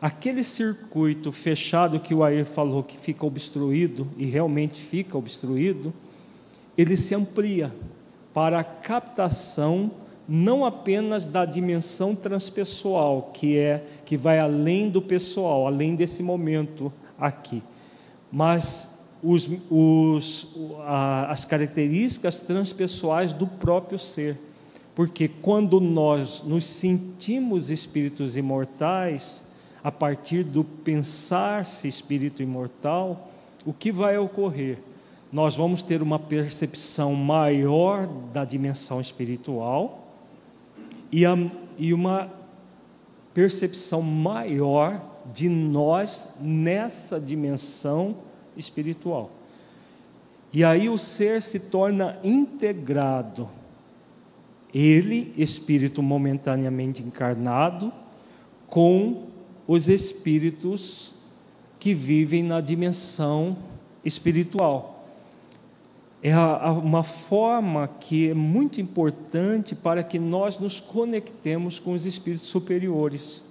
Aquele 0.00 0.44
circuito 0.44 1.32
fechado 1.32 1.98
que 1.98 2.14
o 2.14 2.22
Air 2.22 2.44
falou 2.44 2.84
que 2.84 2.96
fica 2.96 3.26
obstruído, 3.26 4.06
e 4.16 4.26
realmente 4.26 4.80
fica 4.80 5.18
obstruído, 5.18 5.92
ele 6.76 6.96
se 6.96 7.16
amplia 7.16 7.74
para 8.32 8.60
a 8.60 8.64
captação 8.64 9.90
não 10.28 10.64
apenas 10.66 11.26
da 11.26 11.46
dimensão 11.46 12.14
transpessoal, 12.14 13.30
que 13.32 13.56
é 13.56 13.82
que 14.04 14.14
vai 14.14 14.38
além 14.38 14.90
do 14.90 15.00
pessoal, 15.00 15.66
além 15.66 15.94
desse 15.94 16.22
momento 16.22 16.92
aqui, 17.18 17.62
mas 18.30 18.98
os, 19.22 19.48
os, 19.70 20.54
as 21.26 21.46
características 21.46 22.40
transpessoais 22.40 23.32
do 23.32 23.46
próprio 23.46 23.98
ser. 23.98 24.38
Porque 24.94 25.28
quando 25.28 25.80
nós 25.80 26.42
nos 26.42 26.64
sentimos 26.64 27.70
espíritos 27.70 28.36
imortais, 28.36 29.44
a 29.82 29.92
partir 29.92 30.42
do 30.42 30.62
pensar-se 30.62 31.88
espírito 31.88 32.42
imortal, 32.42 33.30
o 33.64 33.72
que 33.72 33.90
vai 33.90 34.18
ocorrer? 34.18 34.78
Nós 35.32 35.56
vamos 35.56 35.82
ter 35.82 36.02
uma 36.02 36.18
percepção 36.18 37.14
maior 37.14 38.06
da 38.32 38.44
dimensão 38.44 39.00
espiritual 39.00 40.07
e, 41.10 41.24
a, 41.24 41.36
e 41.78 41.92
uma 41.92 42.30
percepção 43.34 44.02
maior 44.02 45.02
de 45.32 45.48
nós 45.48 46.34
nessa 46.40 47.20
dimensão 47.20 48.16
espiritual. 48.56 49.30
E 50.52 50.64
aí 50.64 50.88
o 50.88 50.96
ser 50.96 51.42
se 51.42 51.60
torna 51.60 52.18
integrado. 52.24 53.48
Ele, 54.72 55.32
espírito 55.36 56.02
momentaneamente 56.02 57.02
encarnado, 57.02 57.92
com 58.66 59.26
os 59.66 59.88
espíritos 59.88 61.14
que 61.78 61.94
vivem 61.94 62.42
na 62.42 62.60
dimensão 62.60 63.56
espiritual. 64.04 64.97
É 66.20 66.36
uma 66.36 67.04
forma 67.04 67.88
que 68.00 68.30
é 68.30 68.34
muito 68.34 68.80
importante 68.80 69.76
para 69.76 70.02
que 70.02 70.18
nós 70.18 70.58
nos 70.58 70.80
conectemos 70.80 71.78
com 71.78 71.92
os 71.92 72.06
espíritos 72.06 72.48
superiores, 72.48 73.44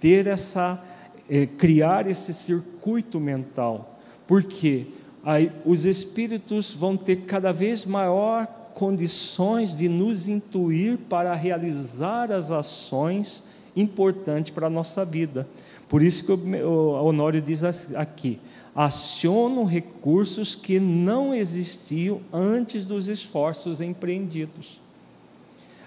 ter 0.00 0.26
essa, 0.26 0.82
é, 1.28 1.44
criar 1.44 2.06
esse 2.06 2.32
circuito 2.32 3.20
mental, 3.20 3.98
porque 4.26 4.86
aí 5.22 5.52
os 5.64 5.84
espíritos 5.84 6.74
vão 6.74 6.96
ter 6.96 7.16
cada 7.26 7.52
vez 7.52 7.84
maior 7.84 8.46
condições 8.72 9.76
de 9.76 9.86
nos 9.88 10.26
intuir 10.26 10.98
para 11.10 11.34
realizar 11.34 12.32
as 12.32 12.50
ações 12.50 13.44
importante 13.74 14.52
para 14.52 14.68
a 14.68 14.70
nossa 14.70 15.04
vida. 15.04 15.46
Por 15.88 16.02
isso 16.02 16.24
que 16.24 16.32
o 16.62 17.04
Honório 17.04 17.40
diz 17.40 17.62
aqui: 17.94 18.38
acionam 18.74 19.64
recursos 19.64 20.54
que 20.54 20.78
não 20.78 21.34
existiam 21.34 22.20
antes 22.32 22.84
dos 22.84 23.08
esforços 23.08 23.80
empreendidos. 23.80 24.80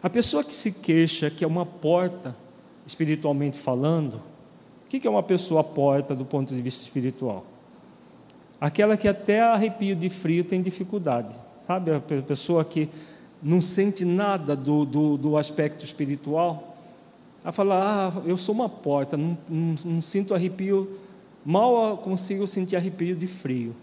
A 0.02 0.10
pessoa 0.10 0.44
que 0.44 0.54
se 0.54 0.72
queixa 0.72 1.30
que 1.30 1.44
é 1.44 1.48
uma 1.48 1.66
porta, 1.66 2.36
espiritualmente 2.88 3.58
falando, 3.58 4.16
o 4.86 4.90
que 4.90 5.06
é 5.06 5.10
uma 5.10 5.22
pessoa 5.22 5.64
porta 5.64 6.16
do 6.16 6.26
ponto 6.26 6.56
de 6.56 6.62
vista 6.62 6.84
espiritual? 6.84 7.46
Aquela 8.60 8.98
que 8.98 9.08
até 9.08 9.42
arrepio 9.42 9.96
de 9.96 10.10
frio 10.10 10.44
tem 10.44 10.62
dificuldade, 10.62 11.34
sabe? 11.68 11.92
A 11.92 12.00
pessoa 12.00 12.66
que 12.66 12.90
não 13.42 13.62
sente 13.62 14.04
nada 14.04 14.56
do, 14.56 14.86
do, 14.86 15.18
do 15.18 15.38
aspecto 15.38 15.86
espiritual, 15.86 16.69
a 17.44 17.52
falar: 17.52 18.14
ah, 18.16 18.22
eu 18.26 18.38
sou 18.38 18.54
uma 18.54 18.70
porta, 18.70 19.16
não, 19.18 19.38
não, 19.48 19.76
não 19.86 20.02
sinto 20.02 20.34
arrepio, 20.34 20.90
mal 21.46 21.98
consigo 21.98 22.46
sentir 22.46 22.76
arrepio 22.76 23.16
de 23.16 23.28
frio. 23.28 23.76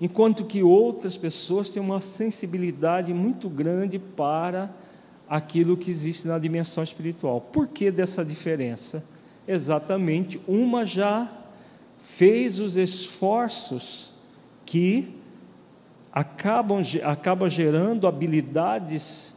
Enquanto 0.00 0.44
que 0.44 0.62
outras 0.62 1.16
pessoas 1.16 1.70
têm 1.70 1.82
uma 1.82 2.00
sensibilidade 2.00 3.14
muito 3.14 3.48
grande 3.48 3.98
para 3.98 4.70
aquilo 5.28 5.76
que 5.76 5.90
existe 5.90 6.28
na 6.28 6.38
dimensão 6.38 6.82
espiritual. 6.82 7.40
Por 7.40 7.68
que 7.68 7.90
dessa 7.90 8.24
diferença? 8.24 9.04
Exatamente, 9.46 10.40
uma 10.46 10.84
já 10.84 11.30
fez 11.98 12.60
os 12.60 12.76
esforços 12.76 14.12
que 14.66 15.14
acabam, 16.12 16.80
acabam 17.02 17.48
gerando 17.48 18.06
habilidades 18.06 19.34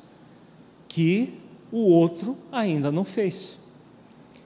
que 0.88 1.40
o 1.72 1.80
outro 1.80 2.38
ainda 2.52 2.91
não 2.91 3.03
fez. 3.03 3.57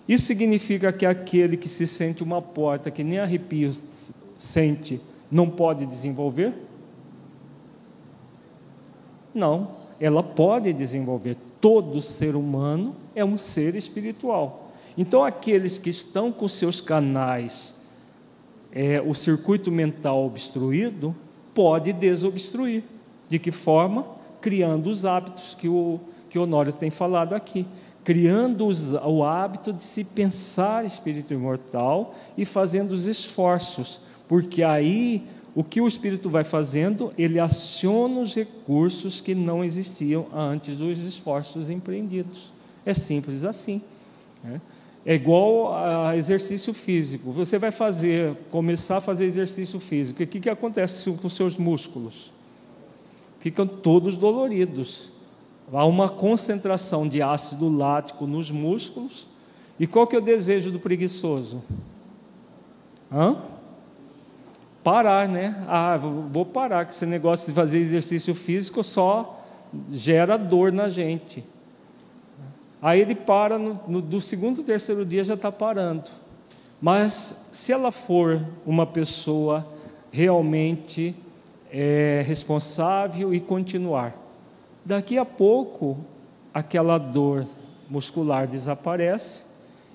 Isso 0.07 0.25
significa 0.25 0.91
que 0.91 1.05
aquele 1.05 1.55
que 1.55 1.69
se 1.69 1.85
sente 1.85 2.23
uma 2.23 2.41
porta 2.41 2.91
que 2.91 3.03
nem 3.03 3.19
arrepio 3.19 3.71
sente, 4.37 4.99
não 5.31 5.49
pode 5.49 5.85
desenvolver? 5.85 6.53
Não, 9.33 9.75
ela 9.99 10.21
pode 10.21 10.73
desenvolver. 10.73 11.37
Todo 11.61 12.01
ser 12.01 12.35
humano 12.35 12.95
é 13.15 13.23
um 13.23 13.37
ser 13.37 13.75
espiritual. 13.75 14.71
Então, 14.97 15.23
aqueles 15.23 15.77
que 15.77 15.89
estão 15.89 16.31
com 16.31 16.47
seus 16.47 16.81
canais, 16.81 17.75
é, 18.71 18.99
o 18.99 19.13
circuito 19.13 19.71
mental 19.71 20.25
obstruído, 20.25 21.15
pode 21.53 21.93
desobstruir. 21.93 22.83
De 23.29 23.39
que 23.39 23.51
forma? 23.51 24.05
Criando 24.41 24.87
os 24.89 25.05
hábitos 25.05 25.55
que 25.55 25.69
o 25.69 25.99
que 26.31 26.39
o 26.39 26.43
Honório 26.43 26.73
tem 26.73 26.89
falado 26.89 27.33
aqui, 27.33 27.67
criando 28.03 28.65
os, 28.65 28.93
o 28.93 29.23
hábito 29.23 29.71
de 29.71 29.83
se 29.83 30.03
pensar 30.03 30.83
espírito 30.83 31.33
imortal 31.33 32.15
e 32.35 32.45
fazendo 32.45 32.93
os 32.93 33.05
esforços, 33.05 33.99
porque 34.27 34.63
aí 34.63 35.23
o 35.53 35.63
que 35.63 35.79
o 35.79 35.87
espírito 35.87 36.29
vai 36.29 36.43
fazendo, 36.43 37.13
ele 37.17 37.37
aciona 37.37 38.21
os 38.21 38.33
recursos 38.33 39.19
que 39.19 39.35
não 39.35 39.63
existiam 39.63 40.25
antes 40.33 40.77
dos 40.77 40.97
esforços 40.97 41.69
empreendidos. 41.69 42.53
É 42.85 42.93
simples 42.93 43.43
assim. 43.43 43.81
Né? 44.41 44.61
É 45.05 45.13
igual 45.13 45.75
a 45.75 46.15
exercício 46.15 46.73
físico. 46.73 47.31
Você 47.31 47.59
vai 47.59 47.71
fazer, 47.71 48.33
começar 48.49 48.97
a 48.97 49.01
fazer 49.01 49.25
exercício 49.25 49.79
físico. 49.79 50.23
O 50.23 50.27
que, 50.27 50.39
que 50.39 50.49
acontece 50.49 51.11
com 51.11 51.27
os 51.27 51.33
seus 51.33 51.57
músculos? 51.57 52.31
ficam 53.41 53.65
todos 53.67 54.17
doloridos. 54.17 55.09
Há 55.73 55.85
uma 55.85 56.09
concentração 56.09 57.07
de 57.07 57.21
ácido 57.21 57.69
lático 57.69 58.27
nos 58.27 58.51
músculos. 58.51 59.27
E 59.79 59.87
qual 59.87 60.05
que 60.05 60.15
é 60.15 60.19
o 60.19 60.21
desejo 60.21 60.69
do 60.69 60.79
preguiçoso? 60.79 61.63
Hã? 63.11 63.37
Parar, 64.83 65.27
né? 65.27 65.63
Ah, 65.67 65.97
vou 65.97 66.45
parar, 66.45 66.85
que 66.85 66.93
esse 66.93 67.05
negócio 67.05 67.47
de 67.47 67.55
fazer 67.55 67.79
exercício 67.79 68.35
físico 68.35 68.83
só 68.83 69.41
gera 69.91 70.37
dor 70.37 70.71
na 70.71 70.89
gente. 70.89 71.43
Aí 72.81 72.99
ele 72.99 73.15
para, 73.15 73.57
no, 73.57 73.79
no, 73.87 74.01
do 74.01 74.19
segundo, 74.19 74.63
terceiro 74.63 75.05
dia 75.05 75.23
já 75.23 75.35
está 75.35 75.51
parando. 75.51 76.09
Mas 76.81 77.47
se 77.51 77.71
ela 77.71 77.91
for 77.91 78.43
uma 78.65 78.87
pessoa 78.87 79.65
realmente 80.11 81.15
é, 81.71 82.23
responsável 82.25 83.33
e 83.33 83.39
continuar, 83.39 84.20
daqui 84.85 85.17
a 85.17 85.25
pouco 85.25 85.97
aquela 86.53 86.97
dor 86.97 87.45
muscular 87.89 88.47
desaparece 88.47 89.43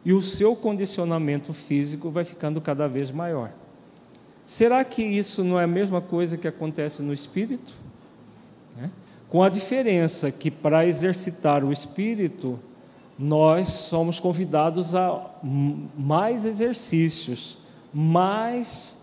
e 0.04 0.12
o 0.12 0.22
seu 0.22 0.54
condicionamento 0.54 1.52
físico 1.52 2.10
vai 2.10 2.24
ficando 2.24 2.60
cada 2.60 2.86
vez 2.86 3.10
maior. 3.10 3.50
Será 4.44 4.84
que 4.84 5.02
isso 5.02 5.42
não 5.42 5.58
é 5.58 5.64
a 5.64 5.66
mesma 5.66 6.00
coisa 6.00 6.36
que 6.36 6.46
acontece 6.46 7.02
no 7.02 7.12
espírito? 7.12 7.74
É? 8.80 8.88
Com 9.28 9.42
a 9.42 9.48
diferença 9.48 10.30
que 10.30 10.50
para 10.50 10.86
exercitar 10.86 11.64
o 11.64 11.72
espírito, 11.72 12.58
nós 13.18 13.68
somos 13.68 14.20
convidados 14.20 14.94
a 14.94 15.28
mais 15.42 16.44
exercícios, 16.44 17.58
mais 17.92 18.98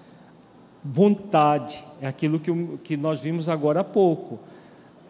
vontade, 0.83 1.83
é 2.01 2.07
aquilo 2.07 2.39
que, 2.39 2.51
que 2.83 2.95
nós 2.95 3.19
vimos 3.19 3.49
agora 3.49 3.81
há 3.81 3.83
pouco. 3.83 4.39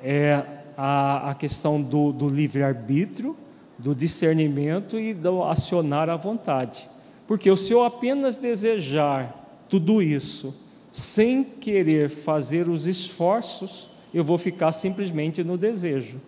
É 0.01 0.62
a, 0.77 1.31
a 1.31 1.35
questão 1.35 1.81
do, 1.81 2.11
do 2.11 2.27
livre-arbítrio, 2.27 3.35
do 3.77 3.95
discernimento 3.95 4.99
e 4.99 5.13
do 5.13 5.43
acionar 5.43 6.09
a 6.09 6.15
vontade. 6.15 6.87
Porque 7.27 7.55
se 7.55 7.71
eu 7.71 7.83
apenas 7.83 8.37
desejar 8.37 9.65
tudo 9.69 10.01
isso, 10.01 10.53
sem 10.91 11.43
querer 11.43 12.09
fazer 12.09 12.69
os 12.69 12.85
esforços, 12.85 13.89
eu 14.13 14.23
vou 14.23 14.37
ficar 14.37 14.71
simplesmente 14.71 15.43
no 15.43 15.57
desejo. 15.57 16.21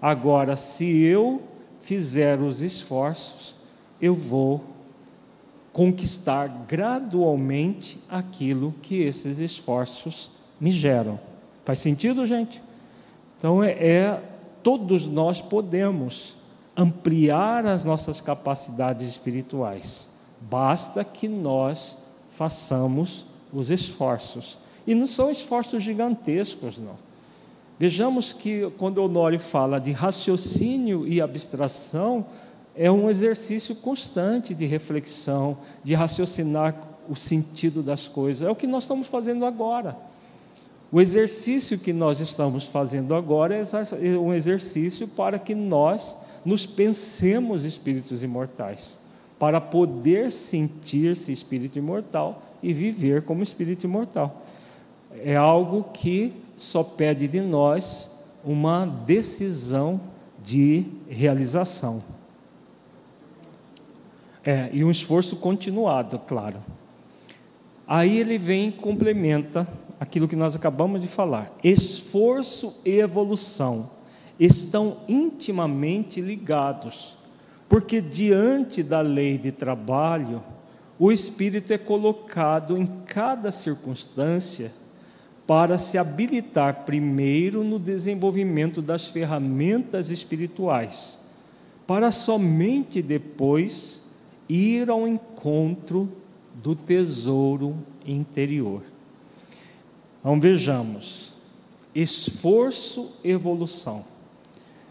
Agora, 0.00 0.56
se 0.56 1.02
eu 1.02 1.42
fizer 1.80 2.40
os 2.40 2.62
esforços, 2.62 3.54
eu 4.00 4.14
vou 4.14 4.64
conquistar 5.72 6.48
gradualmente 6.66 7.98
aquilo 8.08 8.74
que 8.80 9.02
esses 9.02 9.38
esforços 9.38 10.30
me 10.58 10.70
geram. 10.70 11.20
Faz 11.66 11.80
sentido, 11.80 12.24
gente? 12.24 12.62
Então 13.38 13.62
é, 13.62 13.70
é 13.70 14.22
todos 14.62 15.06
nós 15.06 15.40
podemos 15.40 16.36
ampliar 16.76 17.64
as 17.66 17.84
nossas 17.84 18.20
capacidades 18.20 19.08
espirituais. 19.08 20.08
Basta 20.40 21.02
que 21.02 21.28
nós 21.28 21.98
façamos 22.28 23.26
os 23.52 23.70
esforços. 23.70 24.58
E 24.86 24.94
não 24.94 25.06
são 25.06 25.30
esforços 25.30 25.82
gigantescos, 25.82 26.78
não. 26.78 27.06
Vejamos 27.78 28.32
que 28.32 28.70
quando 28.78 28.98
Honório 28.98 29.38
fala 29.38 29.78
de 29.78 29.92
raciocínio 29.92 31.06
e 31.06 31.20
abstração, 31.20 32.26
é 32.74 32.90
um 32.90 33.08
exercício 33.08 33.74
constante 33.76 34.54
de 34.54 34.66
reflexão, 34.66 35.58
de 35.82 35.94
raciocinar 35.94 36.74
o 37.08 37.14
sentido 37.14 37.82
das 37.82 38.08
coisas. 38.08 38.46
É 38.46 38.50
o 38.50 38.56
que 38.56 38.66
nós 38.66 38.84
estamos 38.84 39.06
fazendo 39.06 39.44
agora. 39.44 39.96
O 40.90 41.00
exercício 41.00 41.78
que 41.78 41.92
nós 41.92 42.20
estamos 42.20 42.64
fazendo 42.64 43.14
agora 43.14 43.56
é 43.56 44.18
um 44.18 44.32
exercício 44.32 45.08
para 45.08 45.38
que 45.38 45.54
nós 45.54 46.16
nos 46.44 46.64
pensemos 46.64 47.64
espíritos 47.64 48.22
imortais, 48.22 48.98
para 49.38 49.60
poder 49.60 50.30
sentir-se 50.30 51.32
espírito 51.32 51.78
imortal 51.78 52.40
e 52.62 52.72
viver 52.72 53.22
como 53.22 53.42
espírito 53.42 53.84
imortal. 53.84 54.42
É 55.24 55.34
algo 55.34 55.84
que 55.92 56.32
só 56.56 56.84
pede 56.84 57.26
de 57.26 57.40
nós 57.40 58.12
uma 58.44 58.86
decisão 58.86 60.00
de 60.42 60.86
realização. 61.08 62.02
É, 64.44 64.70
e 64.72 64.84
um 64.84 64.90
esforço 64.90 65.36
continuado, 65.36 66.20
claro. 66.20 66.62
Aí 67.88 68.18
ele 68.18 68.38
vem 68.38 68.68
e 68.68 68.72
complementa 68.72 69.66
aquilo 69.98 70.28
que 70.28 70.36
nós 70.36 70.54
acabamos 70.54 71.00
de 71.00 71.08
falar. 71.08 71.52
Esforço 71.62 72.80
e 72.84 72.98
evolução 72.98 73.90
estão 74.38 74.98
intimamente 75.08 76.20
ligados, 76.20 77.16
porque 77.68 78.00
diante 78.00 78.82
da 78.82 79.00
lei 79.00 79.38
de 79.38 79.50
trabalho, 79.50 80.42
o 80.98 81.10
espírito 81.10 81.72
é 81.72 81.78
colocado 81.78 82.76
em 82.76 82.86
cada 83.06 83.50
circunstância 83.50 84.72
para 85.46 85.78
se 85.78 85.96
habilitar 85.96 86.84
primeiro 86.84 87.62
no 87.62 87.78
desenvolvimento 87.78 88.82
das 88.82 89.06
ferramentas 89.06 90.10
espirituais, 90.10 91.20
para 91.86 92.10
somente 92.10 93.00
depois 93.00 94.02
ir 94.48 94.90
ao 94.90 95.06
encontro 95.06 96.10
do 96.54 96.74
tesouro 96.74 97.76
interior. 98.04 98.82
Então 100.26 100.40
vejamos: 100.40 101.34
esforço 101.94 103.12
e 103.22 103.30
evolução 103.30 104.04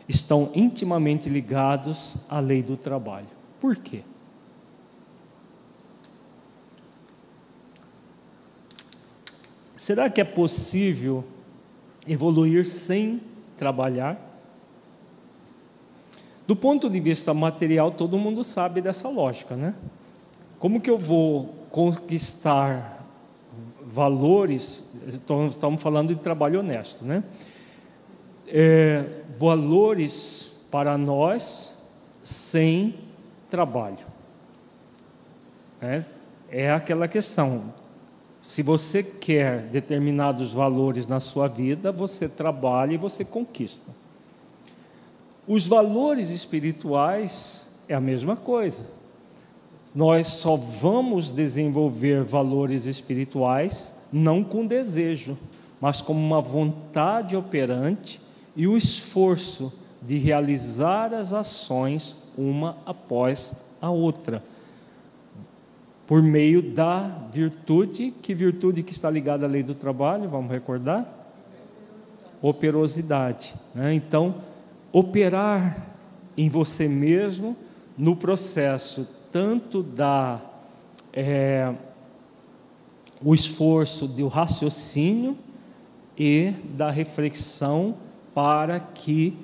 estão 0.08 0.50
intimamente 0.56 1.28
ligados 1.28 2.20
à 2.30 2.40
lei 2.40 2.64
do 2.64 2.78
trabalho. 2.78 3.28
Por 3.60 3.76
quê? 3.76 4.02
Será 9.76 10.10
que 10.10 10.22
é 10.22 10.24
possível 10.24 11.22
evoluir 12.08 12.66
sem 12.66 13.20
trabalhar? 13.58 14.18
Do 16.48 16.56
ponto 16.56 16.90
de 16.90 17.02
vista 17.02 17.34
material, 17.34 17.92
todo 17.92 18.18
mundo 18.18 18.42
sabe 18.42 18.80
dessa 18.80 19.10
lógica, 19.10 19.58
né? 19.58 19.76
Como 20.60 20.80
que 20.80 20.90
eu 20.90 20.98
vou 20.98 21.54
conquistar 21.72 22.95
valores? 23.96 24.84
Estamos 25.08 25.82
falando 25.82 26.14
de 26.14 26.20
trabalho 26.20 26.60
honesto, 26.60 27.06
né? 27.06 27.24
É, 28.46 29.06
valores 29.40 30.52
para 30.70 30.98
nós 30.98 31.78
sem 32.22 32.96
trabalho. 33.50 34.06
É, 35.82 36.04
é 36.50 36.72
aquela 36.72 37.08
questão. 37.08 37.74
Se 38.42 38.62
você 38.62 39.02
quer 39.02 39.62
determinados 39.64 40.54
valores 40.54 41.08
na 41.08 41.22
sua 41.22 41.48
vida, 41.48 41.92
você 41.92 42.28
trabalha 42.28 42.94
e 42.94 42.98
você 42.98 43.24
conquista. 43.24 43.92
Os 45.48 45.66
valores 45.66 46.32
espirituais 46.32 47.66
é 47.88 47.96
a 47.96 48.02
mesma 48.02 48.36
coisa. 48.36 48.84
Nós 49.96 50.28
só 50.28 50.58
vamos 50.58 51.32
desenvolver 51.32 52.24
valores 52.24 52.86
espirituais 52.86 53.94
não 54.12 54.44
com 54.44 54.68
desejo, 54.68 55.38
mas 55.80 56.02
como 56.02 56.20
uma 56.20 56.42
vontade 56.42 57.36
operante 57.36 58.20
e 58.56 58.68
o 58.68 58.76
esforço 58.76 59.74
de 60.02 60.18
realizar 60.18 61.14
as 61.14 61.32
ações 61.34 62.16
uma 62.38 62.78
após 62.86 63.56
a 63.82 63.90
outra 63.90 64.44
por 66.08 66.22
meio 66.22 66.62
da 66.62 67.28
virtude, 67.32 68.14
que 68.22 68.34
virtude 68.36 68.84
que 68.84 68.92
está 68.92 69.10
ligada 69.10 69.46
à 69.46 69.50
lei 69.50 69.64
do 69.64 69.74
trabalho, 69.74 70.30
vamos 70.30 70.52
recordar? 70.52 71.12
Operosidade. 72.42 73.56
Né? 73.74 73.94
Então, 73.96 74.36
operar 74.92 75.88
em 76.38 76.48
você 76.48 76.88
mesmo 76.88 77.56
no 77.98 78.16
processo 78.16 79.08
tanto 79.36 79.84
da 79.84 80.40
é, 81.12 81.74
o 83.22 83.36
esforço 83.36 84.08
do 84.08 84.30
raciocínio 84.30 85.38
e 86.18 86.54
da 86.74 86.90
reflexão 86.90 87.98
para 88.34 88.80
que 88.80 89.38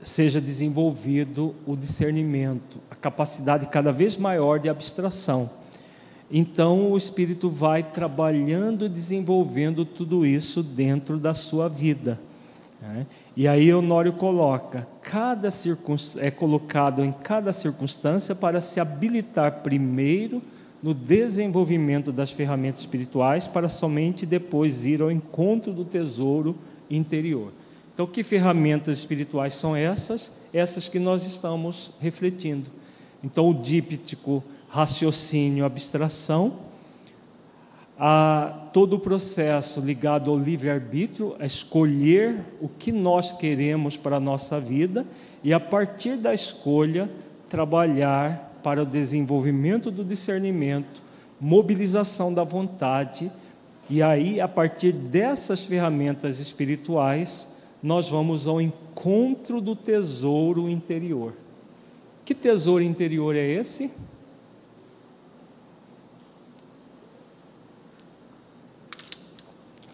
seja 0.00 0.40
desenvolvido 0.40 1.54
o 1.66 1.76
discernimento, 1.76 2.78
a 2.90 2.94
capacidade 2.94 3.66
cada 3.66 3.92
vez 3.92 4.16
maior 4.16 4.58
de 4.58 4.70
abstração. 4.70 5.50
Então 6.30 6.90
o 6.90 6.96
Espírito 6.96 7.50
vai 7.50 7.82
trabalhando, 7.82 8.88
desenvolvendo 8.88 9.84
tudo 9.84 10.24
isso 10.24 10.62
dentro 10.62 11.18
da 11.18 11.34
sua 11.34 11.68
vida. 11.68 12.18
Né? 12.80 13.06
E 13.36 13.46
aí 13.46 13.72
Honório 13.74 14.14
coloca, 14.14 14.88
cada 15.02 15.50
é 16.18 16.30
colocado 16.30 17.04
em 17.04 17.12
cada 17.12 17.52
circunstância 17.52 18.34
para 18.34 18.62
se 18.62 18.80
habilitar 18.80 19.60
primeiro 19.62 20.42
no 20.82 20.94
desenvolvimento 20.94 22.10
das 22.10 22.30
ferramentas 22.30 22.80
espirituais, 22.80 23.46
para 23.46 23.68
somente 23.68 24.24
depois 24.24 24.86
ir 24.86 25.02
ao 25.02 25.10
encontro 25.10 25.72
do 25.72 25.84
tesouro 25.84 26.56
interior. 26.88 27.52
Então, 27.92 28.06
que 28.06 28.22
ferramentas 28.22 28.98
espirituais 28.98 29.52
são 29.54 29.76
essas? 29.76 30.40
Essas 30.52 30.88
que 30.88 30.98
nós 30.98 31.26
estamos 31.26 31.90
refletindo. 32.00 32.70
Então, 33.22 33.50
o 33.50 33.54
díptico, 33.54 34.42
raciocínio, 34.68 35.64
abstração, 35.64 36.54
a 37.98 38.68
todo 38.72 38.96
o 38.96 38.98
processo 38.98 39.80
ligado 39.80 40.30
ao 40.30 40.38
livre-arbítrio, 40.38 41.34
a 41.38 41.46
escolher 41.46 42.44
o 42.60 42.68
que 42.68 42.92
nós 42.92 43.32
queremos 43.32 43.96
para 43.96 44.16
a 44.16 44.20
nossa 44.20 44.60
vida 44.60 45.06
e, 45.42 45.52
a 45.52 45.60
partir 45.60 46.16
da 46.16 46.34
escolha, 46.34 47.10
trabalhar 47.48 48.60
para 48.62 48.82
o 48.82 48.86
desenvolvimento 48.86 49.90
do 49.90 50.04
discernimento, 50.04 51.02
mobilização 51.40 52.34
da 52.34 52.44
vontade, 52.44 53.30
e 53.88 54.02
aí, 54.02 54.40
a 54.40 54.48
partir 54.48 54.92
dessas 54.92 55.64
ferramentas 55.64 56.40
espirituais, 56.40 57.48
nós 57.82 58.10
vamos 58.10 58.46
ao 58.46 58.60
encontro 58.60 59.60
do 59.60 59.76
tesouro 59.76 60.68
interior. 60.68 61.32
Que 62.24 62.34
tesouro 62.34 62.82
interior 62.82 63.36
é 63.36 63.46
esse? 63.46 63.92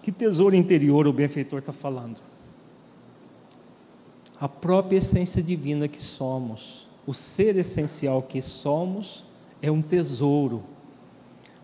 Que 0.03 0.11
tesouro 0.11 0.57
interior 0.57 1.07
o 1.07 1.13
benfeitor 1.13 1.61
está 1.61 1.73
falando? 1.73 2.21
A 4.41 4.49
própria 4.49 4.97
essência 4.99 5.41
divina 5.41 5.87
que 5.87 6.03
somos, 6.03 6.89
o 7.07 7.15
ser 7.15 7.57
essencial 7.57 8.21
que 8.21 8.43
somos, 8.43 9.25
é 9.63 9.71
um 9.71 9.81
tesouro, 9.81 10.65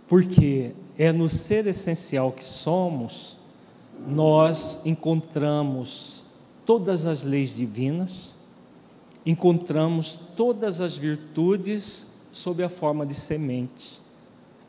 porque 0.07 0.71
é 0.97 1.11
no 1.11 1.29
ser 1.29 1.67
essencial 1.67 2.31
que 2.31 2.45
somos, 2.45 3.37
nós 4.07 4.87
encontramos 4.87 6.23
todas 6.65 7.07
as 7.07 7.25
leis 7.25 7.57
divinas, 7.57 8.37
encontramos 9.27 10.17
todas 10.37 10.81
as 10.81 10.97
virtudes 10.97 12.13
sob 12.31 12.63
a 12.63 12.69
forma 12.69 13.05
de 13.05 13.15
semente, 13.15 14.01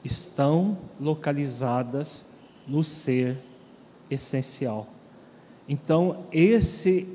estão 0.04 0.76
localizadas 1.00 2.26
no 2.68 2.84
ser 2.84 3.38
essencial. 4.10 4.88
Então, 5.68 6.26
esse 6.32 7.08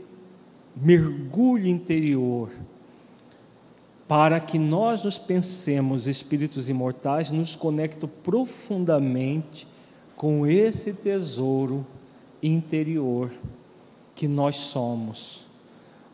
mergulho 0.77 1.67
interior, 1.67 2.51
para 4.07 4.39
que 4.41 4.59
nós 4.59 5.05
nos 5.05 5.19
pensemos 5.19 6.07
espíritos 6.07 6.69
imortais, 6.69 7.31
nos 7.31 7.57
conecta 7.57 8.07
profundamente 8.07 9.67
com 10.17 10.47
esse 10.47 10.93
tesouro 10.93 11.87
interior 12.43 13.31
que 14.15 14.29
nós 14.29 14.57
somos. 14.57 15.45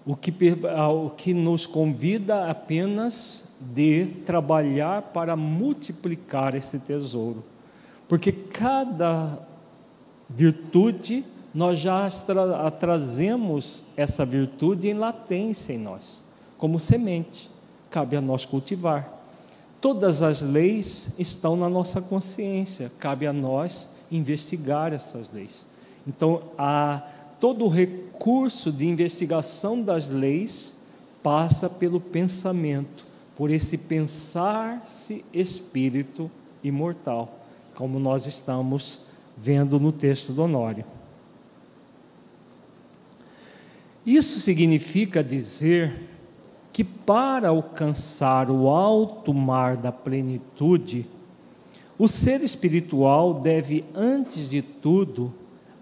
O 0.07 0.17
que, 0.17 0.33
o 0.95 1.11
que 1.11 1.35
nos 1.35 1.67
convida 1.67 2.51
apenas 2.51 3.51
de 3.61 4.07
trabalhar 4.25 5.03
para 5.03 5.37
multiplicar 5.37 6.55
esse 6.55 6.79
tesouro. 6.79 7.45
Porque 8.09 8.33
cada 8.33 9.39
virtude, 10.31 11.25
nós 11.53 11.79
já 11.79 12.09
tra 12.11 12.71
trazemos 12.71 13.83
essa 13.97 14.25
virtude 14.25 14.89
em 14.89 14.95
latência 14.95 15.73
em 15.73 15.79
nós, 15.79 16.23
como 16.57 16.79
semente. 16.79 17.51
Cabe 17.91 18.17
a 18.17 18.21
nós 18.21 18.47
cultivar. 18.47 19.13
Todas 19.81 20.23
as 20.23 20.43
leis 20.43 21.09
estão 21.19 21.57
na 21.57 21.69
nossa 21.69 22.01
consciência, 22.01 22.93
cabe 22.99 23.27
a 23.27 23.33
nós 23.33 23.89
investigar 24.11 24.93
essas 24.93 25.33
leis. 25.33 25.67
Então, 26.07 26.43
a, 26.57 27.03
todo 27.41 27.65
o 27.65 27.69
recurso 27.69 28.71
de 28.71 28.87
investigação 28.87 29.83
das 29.83 30.09
leis 30.09 30.77
passa 31.23 31.69
pelo 31.69 32.01
pensamento, 32.01 33.07
por 33.37 33.51
esse 33.51 33.79
pensar-se 33.79 35.25
espírito 35.33 36.31
imortal, 36.63 37.41
como 37.75 37.99
nós 37.99 38.27
estamos 38.27 39.10
vendo 39.41 39.81
no 39.81 39.91
texto 39.91 40.35
do 40.35 40.43
Honório. 40.43 40.85
Isso 44.05 44.39
significa 44.39 45.25
dizer 45.25 45.99
que 46.71 46.85
para 46.85 47.49
alcançar 47.49 48.51
o 48.51 48.69
alto 48.69 49.33
mar 49.33 49.79
da 49.79 49.91
plenitude, 49.91 51.07
o 51.99 52.07
ser 52.07 52.43
espiritual 52.43 53.33
deve, 53.33 53.83
antes 53.95 54.51
de 54.51 54.61
tudo, 54.61 55.35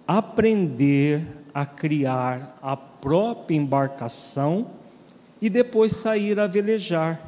aprender 0.06 1.26
a 1.52 1.66
criar 1.66 2.56
a 2.62 2.76
própria 2.76 3.56
embarcação 3.56 4.68
e 5.42 5.50
depois 5.50 5.96
sair 5.96 6.38
a 6.38 6.46
velejar. 6.46 7.20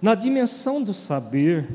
Na 0.00 0.14
dimensão 0.14 0.82
do 0.82 0.94
saber, 0.94 1.68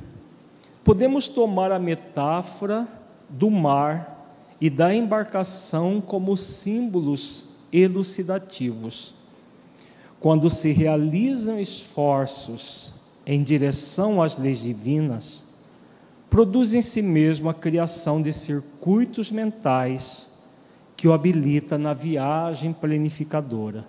podemos 0.84 1.28
tomar 1.28 1.72
a 1.72 1.78
metáfora 1.78 2.88
do 3.34 3.50
mar 3.50 4.38
e 4.62 4.70
da 4.70 4.94
embarcação 4.94 6.00
como 6.00 6.38
símbolos 6.38 7.48
elucidativos. 7.72 9.16
Quando 10.20 10.50
se 10.50 10.72
realizam 10.72 11.60
esforços 11.60 12.94
em 13.26 13.42
direção 13.42 14.22
às 14.22 14.38
leis 14.38 14.60
divinas, 14.60 15.44
produz 16.30 16.74
em 16.74 16.82
si 16.82 17.02
mesmo 17.02 17.50
a 17.50 17.54
criação 17.54 18.22
de 18.22 18.32
circuitos 18.32 19.32
mentais 19.32 20.30
que 20.96 21.08
o 21.08 21.14
habilita 21.14 21.78
na 21.78 21.94
viagem 21.94 22.72
planificadora. 22.72 23.86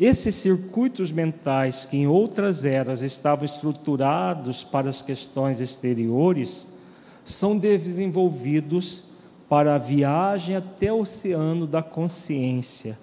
Esses 0.00 0.34
circuitos 0.34 1.12
mentais 1.12 1.86
que 1.86 1.98
em 1.98 2.06
outras 2.06 2.64
eras 2.64 3.02
estavam 3.02 3.44
estruturados 3.44 4.64
para 4.64 4.90
as 4.90 5.00
questões 5.00 5.60
exteriores 5.60 6.73
são 7.24 7.58
desenvolvidos 7.58 9.04
para 9.48 9.74
a 9.74 9.78
viagem 9.78 10.56
até 10.56 10.92
o 10.92 11.00
oceano 11.00 11.66
da 11.66 11.82
consciência, 11.82 12.98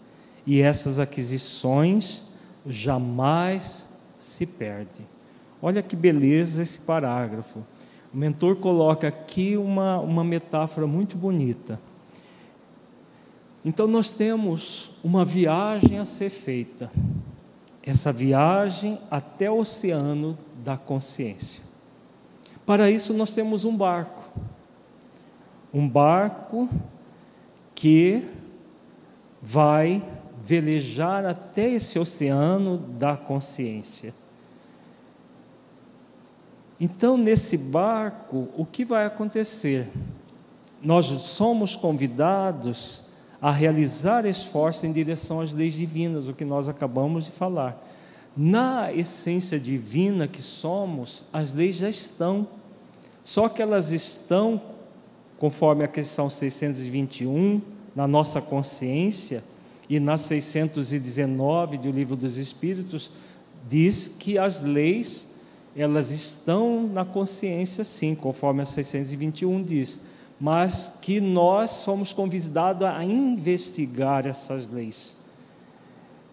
e 0.46 0.62
essas 0.62 1.00
aquisições 1.00 2.26
jamais 2.66 3.90
se 4.20 4.46
perdem. 4.46 5.06
Olha 5.62 5.82
que 5.82 5.96
beleza 5.96 6.64
esse 6.64 6.80
parágrafo. 6.80 7.60
O 8.14 8.18
mentor 8.18 8.56
coloca 8.58 9.08
aqui 9.08 9.56
uma, 9.56 10.00
uma 10.00 10.24
metáfora 10.24 10.86
muito 10.86 11.18
bonita. 11.18 11.80
Então, 13.64 13.86
nós 13.86 14.12
temos 14.12 14.92
uma 15.04 15.24
viagem 15.24 16.00
a 16.00 16.06
ser 16.06 16.32
feita, 16.32 16.92
essa 17.84 18.12
viagem 18.12 18.98
até 19.10 19.50
o 19.52 19.60
oceano 19.60 20.38
da 20.64 20.78
consciência. 20.78 21.71
Para 22.72 22.90
isso, 22.90 23.14
nós 23.14 23.32
temos 23.32 23.66
um 23.66 23.76
barco. 23.76 24.24
Um 25.74 25.90
barco 25.90 26.70
que 27.76 28.26
vai 29.42 30.02
velejar 30.42 31.26
até 31.26 31.70
esse 31.70 32.00
oceano 32.00 32.78
da 32.78 33.18
consciência. 33.18 34.14
Então, 36.80 37.18
nesse 37.18 37.58
barco, 37.58 38.48
o 38.56 38.66
que 38.66 38.86
vai 38.86 39.06
acontecer? 39.06 39.90
Nós 40.82 41.08
somos 41.08 41.76
convidados 41.76 43.04
a 43.42 43.52
realizar 43.52 44.26
esforço 44.26 44.86
em 44.86 44.94
direção 44.94 45.42
às 45.42 45.52
leis 45.52 45.74
divinas, 45.74 46.30
o 46.30 46.34
que 46.34 46.46
nós 46.46 46.70
acabamos 46.70 47.26
de 47.26 47.32
falar. 47.32 47.86
Na 48.34 48.94
essência 48.94 49.60
divina 49.60 50.26
que 50.26 50.42
somos, 50.42 51.26
as 51.34 51.54
leis 51.54 51.76
já 51.76 51.90
estão 51.90 52.48
só 53.32 53.48
que 53.48 53.62
elas 53.62 53.94
estão, 53.94 54.62
conforme 55.40 55.86
a 55.86 55.88
questão 55.88 56.30
621, 56.30 57.62
na 57.96 58.06
nossa 58.06 58.42
consciência, 58.42 59.42
e 59.90 60.02
na 60.02 60.18
619 60.18 61.78
do 61.78 61.92
Livro 61.92 62.18
dos 62.18 62.36
Espíritos, 62.36 63.10
diz 63.70 64.18
que 64.20 64.38
as 64.38 64.62
leis, 64.62 65.30
elas 65.78 66.12
estão 66.12 66.90
na 66.92 67.06
consciência 67.06 67.86
sim, 67.86 68.16
conforme 68.16 68.64
a 68.64 68.66
621 68.66 69.64
diz, 69.64 70.02
mas 70.38 70.98
que 71.02 71.22
nós 71.22 71.72
somos 71.72 72.12
convidados 72.12 72.86
a 72.86 73.02
investigar 73.02 74.28
essas 74.28 74.70
leis 74.70 75.21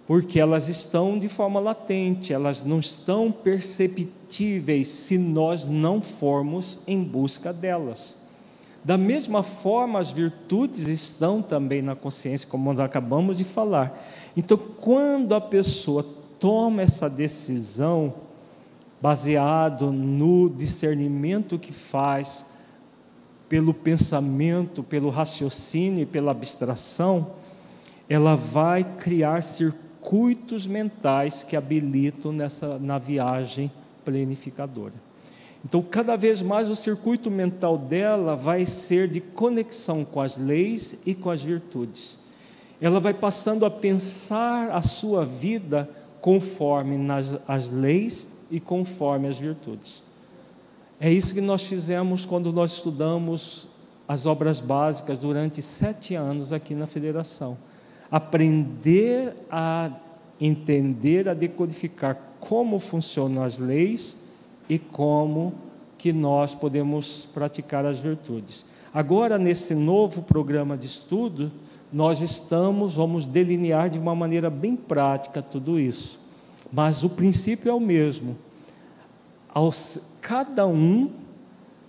porque 0.09 0.41
elas 0.41 0.69
estão 0.69 1.19
de 1.19 1.29
forma 1.29 1.61
latente, 1.61 2.33
elas 2.33 2.65
não 2.65 2.81
estão 2.81 3.31
perceptíveis 3.31 4.89
se 4.89 5.19
nós 5.19 5.67
não 5.67 6.01
formos 6.01 6.79
em 6.87 7.05
busca 7.05 7.53
delas. 7.53 8.17
Da 8.83 8.97
mesma 8.97 9.43
forma, 9.43 9.99
as 9.99 10.11
virtudes 10.11 10.89
estão 10.89 11.43
também 11.43 11.83
na 11.83 11.95
consciência, 11.95 12.49
como 12.49 12.73
nós 12.73 12.81
acabamos 12.81 13.37
de 13.37 13.45
falar. 13.45 14.03
Então, 14.35 14.57
quando 14.57 15.35
a 15.35 15.43
pessoa 15.43 16.03
toma 16.41 16.81
essa 16.81 17.11
decisão, 17.11 18.15
baseado 19.03 19.93
no 19.93 20.49
discernimento 20.49 21.59
que 21.59 21.73
faz, 21.73 22.47
pelo 23.47 23.75
pensamento, 23.75 24.83
pelo 24.83 25.11
raciocínio 25.11 26.05
e 26.05 26.07
pela 26.07 26.31
abstração, 26.31 27.33
ela 28.09 28.35
vai 28.37 28.83
criar 28.85 29.43
circuitos 29.99 30.67
mentais 30.67 31.43
que 31.43 31.57
habilitam 31.57 32.33
nessa 32.33 32.79
na 32.79 32.99
viagem 32.99 33.71
planificadora. 34.05 34.95
Então, 35.65 35.83
cada 35.83 36.17
vez 36.17 36.41
mais 36.41 36.71
o 36.71 36.77
circuito 36.77 37.31
mental 37.31 37.77
dela 37.77 38.37
vai 38.37 38.65
ser 38.65 39.09
de 39.09 39.21
conexão 39.21 40.05
com 40.05 40.21
as 40.21 40.39
leis 40.39 41.01
e 41.05 41.15
com 41.15 41.31
as 41.31 41.43
virtudes. 41.43 42.19
Ela 42.81 43.01
vai 43.01 43.13
passando 43.13 43.67
a 43.67 43.71
pensar 43.71 44.71
a 44.71 44.81
sua 44.83 45.25
vida 45.27 45.91
conforme 46.21 46.97
nas, 46.97 47.37
as 47.47 47.71
leis 47.71 48.39
e 48.51 48.61
conforme 48.61 49.27
as 49.27 49.37
virtudes. 49.37 50.03
É 51.01 51.11
isso 51.11 51.35
que 51.35 51.41
nós 51.41 51.63
fizemos 51.63 52.25
quando 52.25 52.53
nós 52.53 52.73
estudamos 52.73 53.69
as 54.07 54.27
obras 54.27 54.61
básicas 54.61 55.19
durante 55.19 55.61
sete 55.61 56.15
anos 56.15 56.53
aqui 56.53 56.75
na 56.75 56.87
federação. 56.87 57.59
Aprender 58.11 59.35
a 59.51 59.91
entender, 60.41 61.29
a 61.29 61.35
decodificar 61.35 62.17
como 62.41 62.79
funcionam 62.79 63.43
as 63.43 63.59
leis 63.59 64.19
e 64.69 64.79
como 64.79 65.53
que 65.97 66.13
nós 66.13 66.55
podemos 66.55 67.29
praticar 67.35 67.85
as 67.85 67.99
virtudes. 67.99 68.67
Agora, 68.95 69.39
nesse 69.39 69.75
novo 69.75 70.23
programa 70.23 70.77
de 70.77 70.87
estudo, 70.87 71.51
nós 71.93 72.21
estamos, 72.21 72.95
vamos 72.95 73.27
delinear 73.27 73.91
de 73.91 73.99
uma 73.99 74.15
maneira 74.15 74.49
bem 74.49 74.77
prática 74.77 75.43
tudo 75.43 75.79
isso. 75.79 76.21
Mas 76.73 77.03
o 77.03 77.09
princípio 77.09 77.71
é 77.71 77.75
o 77.75 77.81
mesmo. 77.81 78.37
Cada 80.21 80.67
um 80.67 81.11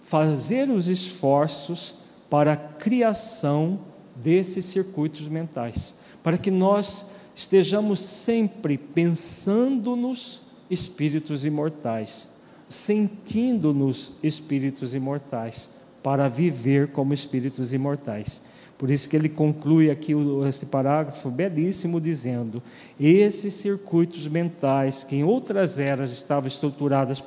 fazer 0.01 0.69
os 0.69 0.87
esforços 0.87 1.95
para 2.29 2.53
a 2.53 2.57
criação 2.57 3.79
desses 4.21 4.65
circuitos 4.65 5.27
mentais, 5.27 5.95
para 6.21 6.37
que 6.37 6.51
nós 6.51 7.11
estejamos 7.35 7.99
sempre 7.99 8.77
pensando 8.77 9.95
nos 9.95 10.41
espíritos 10.69 11.45
imortais, 11.45 12.29
sentindo-nos 12.67 14.13
espíritos 14.21 14.93
imortais, 14.93 15.69
para 16.03 16.27
viver 16.27 16.91
como 16.91 17.13
espíritos 17.13 17.73
imortais. 17.73 18.41
Por 18.77 18.89
isso 18.89 19.09
que 19.09 19.15
ele 19.17 19.27
conclui 19.27 19.91
aqui 19.91 20.13
esse 20.47 20.67
parágrafo 20.67 21.29
belíssimo 21.29 21.99
dizendo: 21.99 22.63
esses 22.97 23.53
circuitos 23.53 24.25
mentais 24.27 25.03
que 25.03 25.17
em 25.17 25.23
outras 25.23 25.77
eras 25.77 26.11
estavam 26.11 26.47
estruturados 26.47 27.21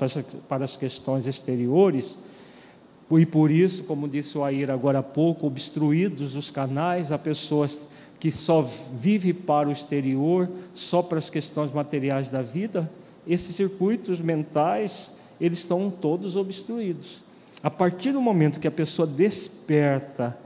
para 0.49 0.65
as 0.65 0.79
questões 0.79 1.27
exteriores, 1.27 2.19
e 3.11 3.27
por 3.27 3.51
isso, 3.51 3.85
como 3.85 4.09
disse 4.09 4.39
o 4.39 4.45
Aira 4.45 4.73
agora 4.73 5.01
há 5.01 5.03
pouco, 5.03 5.47
obstruídos 5.47 6.35
os 6.35 6.51
canais 6.51 7.13
a 7.13 7.19
pessoas 7.19 7.87
que 8.19 8.31
só 8.31 8.63
vivem 8.63 9.35
para 9.35 9.69
o 9.69 9.73
exterior, 9.73 10.49
só 10.73 11.03
para 11.03 11.19
as 11.19 11.29
questões 11.29 11.73
materiais 11.73 12.31
da 12.31 12.41
vida, 12.41 12.91
esses 13.27 13.55
circuitos 13.55 14.21
mentais, 14.21 15.17
eles 15.41 15.59
estão 15.59 15.91
todos 15.91 16.37
obstruídos. 16.37 17.23
A 17.63 17.71
partir 17.71 18.13
do 18.13 18.21
momento 18.21 18.61
que 18.61 18.69
a 18.69 18.73
pessoa 18.73 19.07
desperta 19.07 20.37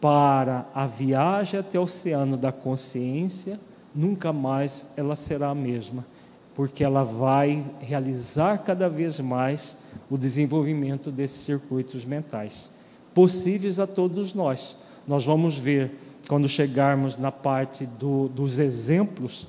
para 0.00 0.66
a 0.74 0.86
viagem 0.86 1.60
até 1.60 1.78
o 1.78 1.82
oceano 1.82 2.36
da 2.36 2.52
consciência, 2.52 3.58
nunca 3.94 4.32
mais 4.32 4.86
ela 4.96 5.16
será 5.16 5.50
a 5.50 5.54
mesma, 5.54 6.06
porque 6.54 6.84
ela 6.84 7.02
vai 7.02 7.64
realizar 7.80 8.58
cada 8.58 8.88
vez 8.88 9.18
mais 9.20 9.78
o 10.10 10.16
desenvolvimento 10.16 11.10
desses 11.10 11.40
circuitos 11.40 12.04
mentais, 12.04 12.70
possíveis 13.14 13.78
a 13.78 13.86
todos 13.86 14.34
nós. 14.34 14.76
Nós 15.06 15.24
vamos 15.24 15.56
ver, 15.56 15.92
quando 16.28 16.48
chegarmos 16.48 17.16
na 17.18 17.32
parte 17.32 17.86
do, 17.86 18.28
dos 18.28 18.58
exemplos, 18.58 19.48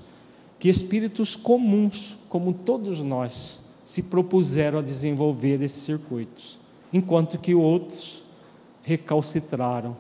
que 0.58 0.70
espíritos 0.70 1.36
comuns, 1.36 2.18
como 2.30 2.54
todos 2.54 3.02
nós, 3.02 3.62
se 3.84 4.04
propuseram 4.04 4.80
a 4.80 4.84
desenvolver 4.84 5.62
esses 5.62 5.84
circuitos, 5.84 6.60
enquanto 6.92 7.38
que 7.38 7.56
outros 7.56 8.24
recalcitraram 8.84 9.96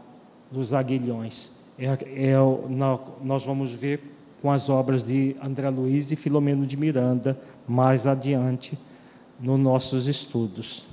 dos 0.51 0.73
aguilhões. 0.73 1.51
É, 1.77 1.85
é, 1.85 2.35
nós 3.21 3.45
vamos 3.45 3.71
ver 3.71 4.01
com 4.41 4.51
as 4.51 4.69
obras 4.69 5.03
de 5.03 5.35
André 5.41 5.69
Luiz 5.69 6.11
e 6.11 6.15
Filomeno 6.15 6.65
de 6.65 6.77
Miranda 6.77 7.39
mais 7.67 8.05
adiante 8.07 8.77
nos 9.39 9.59
nossos 9.59 10.07
estudos. 10.07 10.87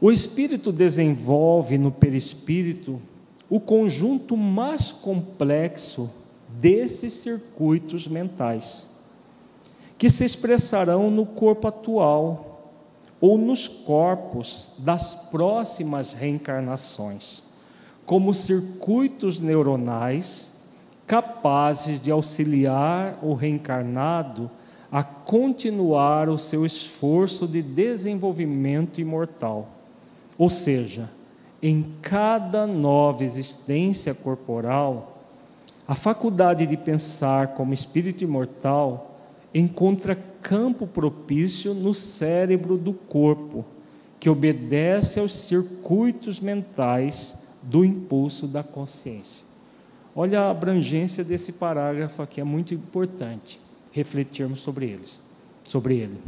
O 0.00 0.10
espírito 0.10 0.72
desenvolve 0.72 1.78
no 1.78 1.90
perispírito 1.90 3.00
o 3.48 3.60
conjunto 3.60 4.36
mais 4.36 4.90
complexo 4.92 6.10
desses 6.48 7.12
circuitos 7.12 8.06
mentais, 8.08 8.88
que 9.96 10.08
se 10.08 10.24
expressarão 10.24 11.10
no 11.10 11.24
corpo 11.24 11.68
atual 11.68 12.72
ou 13.20 13.38
nos 13.38 13.68
corpos 13.68 14.70
das 14.78 15.14
próximas 15.14 16.12
reencarnações 16.12 17.44
como 18.04 18.34
circuitos 18.34 19.38
neuronais 19.38 20.50
capazes 21.06 22.00
de 22.00 22.10
auxiliar 22.10 23.18
o 23.22 23.34
reencarnado 23.34 24.50
a 24.92 25.02
continuar 25.02 26.28
o 26.28 26.36
seu 26.36 26.66
esforço 26.66 27.48
de 27.48 27.62
desenvolvimento 27.62 29.00
imortal. 29.00 29.70
Ou 30.36 30.50
seja, 30.50 31.08
em 31.62 31.94
cada 32.02 32.66
nova 32.66 33.24
existência 33.24 34.12
corporal, 34.12 35.22
a 35.88 35.94
faculdade 35.94 36.66
de 36.66 36.76
pensar 36.76 37.54
como 37.54 37.72
espírito 37.72 38.22
imortal 38.22 39.18
encontra 39.54 40.14
campo 40.42 40.86
propício 40.86 41.72
no 41.72 41.94
cérebro 41.94 42.76
do 42.76 42.92
corpo, 42.92 43.64
que 44.20 44.28
obedece 44.28 45.18
aos 45.18 45.32
circuitos 45.32 46.38
mentais 46.38 47.44
do 47.62 47.82
impulso 47.82 48.46
da 48.46 48.62
consciência. 48.62 49.46
Olha 50.14 50.42
a 50.42 50.50
abrangência 50.50 51.24
desse 51.24 51.52
parágrafo 51.52 52.20
aqui, 52.20 52.42
é 52.42 52.44
muito 52.44 52.74
importante 52.74 53.61
refletirmos 53.92 54.60
sobre 54.60 54.86
eles, 54.86 55.20
sobre 55.68 55.96
ele. 55.96 56.18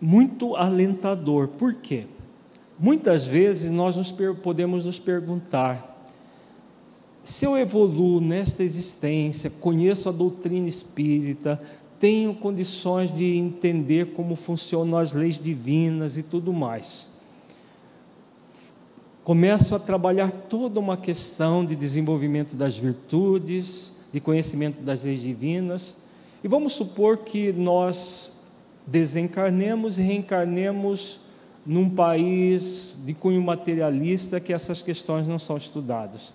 Muito 0.00 0.54
alentador, 0.56 1.48
por 1.48 1.74
quê? 1.74 2.06
Muitas 2.78 3.24
vezes 3.24 3.70
nós 3.70 3.96
nos 3.96 4.12
podemos 4.42 4.84
nos 4.84 4.98
perguntar: 4.98 6.06
se 7.22 7.46
eu 7.46 7.56
evoluo 7.56 8.20
nesta 8.20 8.62
existência, 8.62 9.48
conheço 9.48 10.08
a 10.08 10.12
doutrina 10.12 10.68
espírita, 10.68 11.58
tenho 11.98 12.34
condições 12.34 13.14
de 13.14 13.36
entender 13.36 14.12
como 14.12 14.36
funcionam 14.36 14.98
as 14.98 15.12
leis 15.12 15.40
divinas 15.40 16.18
e 16.18 16.22
tudo 16.22 16.52
mais 16.52 17.14
começo 19.24 19.74
a 19.74 19.78
trabalhar 19.78 20.30
toda 20.30 20.78
uma 20.78 20.98
questão 20.98 21.64
de 21.64 21.74
desenvolvimento 21.74 22.54
das 22.54 22.76
virtudes 22.76 23.93
e 24.14 24.20
conhecimento 24.20 24.80
das 24.80 25.02
leis 25.02 25.20
divinas. 25.20 25.96
E 26.42 26.48
vamos 26.48 26.72
supor 26.72 27.18
que 27.18 27.52
nós 27.52 28.32
desencarnemos 28.86 29.98
e 29.98 30.02
reencarnemos 30.02 31.20
num 31.66 31.90
país 31.90 32.98
de 33.04 33.12
cunho 33.12 33.42
materialista 33.42 34.40
que 34.40 34.52
essas 34.52 34.82
questões 34.82 35.26
não 35.26 35.38
são 35.38 35.56
estudadas. 35.56 36.32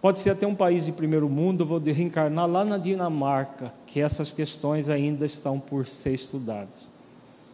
Pode 0.00 0.18
ser 0.18 0.30
até 0.30 0.46
um 0.46 0.54
país 0.54 0.86
de 0.86 0.92
primeiro 0.92 1.28
mundo, 1.28 1.64
vou 1.64 1.78
reencarnar 1.78 2.48
lá 2.48 2.64
na 2.64 2.78
Dinamarca, 2.78 3.72
que 3.86 4.00
essas 4.00 4.32
questões 4.32 4.88
ainda 4.88 5.24
estão 5.24 5.60
por 5.60 5.86
ser 5.86 6.14
estudadas. 6.14 6.88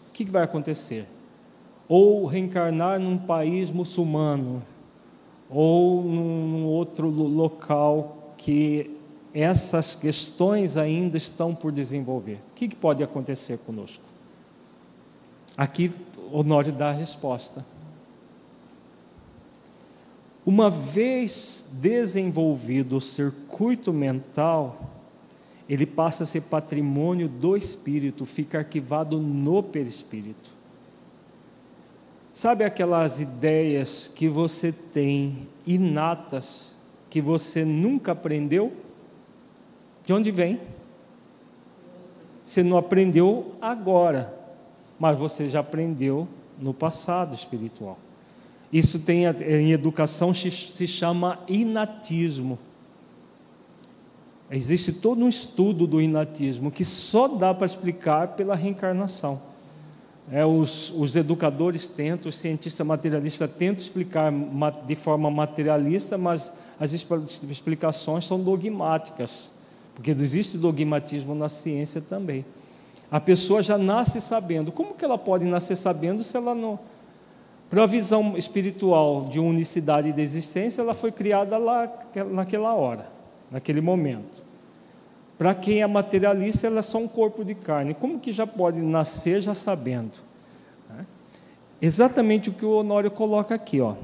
O 0.08 0.12
que 0.12 0.24
vai 0.24 0.44
acontecer? 0.44 1.06
ou 1.90 2.24
reencarnar 2.24 3.00
num 3.00 3.18
país 3.18 3.68
muçulmano, 3.72 4.62
ou 5.50 6.04
num 6.04 6.64
outro 6.64 7.08
local 7.08 8.32
que 8.36 8.88
essas 9.34 9.94
questões 9.94 10.76
ainda 10.76 11.16
estão 11.16 11.54
por 11.54 11.70
desenvolver. 11.70 12.40
O 12.50 12.54
que, 12.54 12.74
pode 12.74 13.02
acontecer 13.02 13.58
conosco? 13.58 14.04
Aqui, 15.56 15.92
Honório 16.32 16.72
dá 16.72 16.88
a 16.88 16.92
resposta. 16.92 17.64
Uma 20.44 20.70
vez 20.70 21.70
desenvolvido 21.74 22.96
o 22.96 23.00
circuito 23.00 23.92
mental, 23.92 24.90
ele 25.68 25.86
passa 25.86 26.24
a 26.24 26.26
ser 26.26 26.42
patrimônio 26.42 27.28
do 27.28 27.56
espírito, 27.56 28.26
fica 28.26 28.58
arquivado 28.58 29.20
no 29.20 29.62
perispírito. 29.62 30.50
Sabe 32.32 32.64
aquelas 32.64 33.20
ideias 33.20 34.10
que 34.12 34.28
você 34.28 34.72
tem 34.72 35.48
inatas, 35.66 36.74
que 37.08 37.20
você 37.20 37.64
nunca 37.64 38.12
aprendeu? 38.12 38.72
De 40.10 40.14
onde 40.14 40.32
vem? 40.32 40.60
Você 42.44 42.64
não 42.64 42.76
aprendeu 42.76 43.54
agora, 43.62 44.34
mas 44.98 45.16
você 45.16 45.48
já 45.48 45.60
aprendeu 45.60 46.26
no 46.58 46.74
passado 46.74 47.32
espiritual. 47.32 47.96
Isso 48.72 48.98
tem 48.98 49.26
em 49.26 49.70
educação 49.70 50.34
se 50.34 50.88
chama 50.88 51.38
inatismo. 51.46 52.58
Existe 54.50 54.94
todo 54.94 55.24
um 55.24 55.28
estudo 55.28 55.86
do 55.86 56.02
inatismo 56.02 56.72
que 56.72 56.84
só 56.84 57.28
dá 57.28 57.54
para 57.54 57.66
explicar 57.66 58.34
pela 58.34 58.56
reencarnação. 58.56 59.40
É, 60.28 60.44
os, 60.44 60.90
os, 60.90 61.14
educadores 61.14 61.86
tentam, 61.86 62.30
os 62.30 62.36
cientistas 62.36 62.84
materialistas 62.84 63.48
tentam 63.48 63.80
explicar 63.80 64.32
de 64.84 64.96
forma 64.96 65.30
materialista, 65.30 66.18
mas 66.18 66.52
as 66.80 66.92
explicações 66.92 68.24
são 68.24 68.40
dogmáticas, 68.42 69.52
porque 70.00 70.12
existe 70.12 70.56
dogmatismo 70.56 71.34
na 71.34 71.50
ciência 71.50 72.00
também. 72.00 72.42
A 73.10 73.20
pessoa 73.20 73.62
já 73.62 73.76
nasce 73.76 74.18
sabendo. 74.18 74.72
Como 74.72 74.94
que 74.94 75.04
ela 75.04 75.18
pode 75.18 75.44
nascer 75.44 75.76
sabendo 75.76 76.24
se 76.24 76.34
ela 76.38 76.54
não. 76.54 76.78
Para 77.68 77.82
a 77.82 77.86
visão 77.86 78.34
espiritual 78.34 79.26
de 79.26 79.38
unicidade 79.38 80.10
de 80.10 80.22
existência, 80.22 80.80
ela 80.80 80.94
foi 80.94 81.12
criada 81.12 81.58
lá 81.58 81.86
naquela 82.30 82.72
hora, 82.72 83.10
naquele 83.50 83.82
momento. 83.82 84.42
Para 85.36 85.54
quem 85.54 85.82
é 85.82 85.86
materialista, 85.86 86.66
ela 86.66 86.78
é 86.78 86.82
só 86.82 86.96
um 86.96 87.06
corpo 87.06 87.44
de 87.44 87.54
carne. 87.54 87.92
Como 87.92 88.18
que 88.18 88.32
já 88.32 88.46
pode 88.46 88.80
nascer 88.80 89.42
já 89.42 89.54
sabendo? 89.54 90.16
É. 90.98 91.04
Exatamente 91.82 92.48
o 92.48 92.54
que 92.54 92.64
o 92.64 92.72
Honório 92.72 93.10
coloca 93.10 93.54
aqui, 93.54 93.82
ó. 93.82 93.96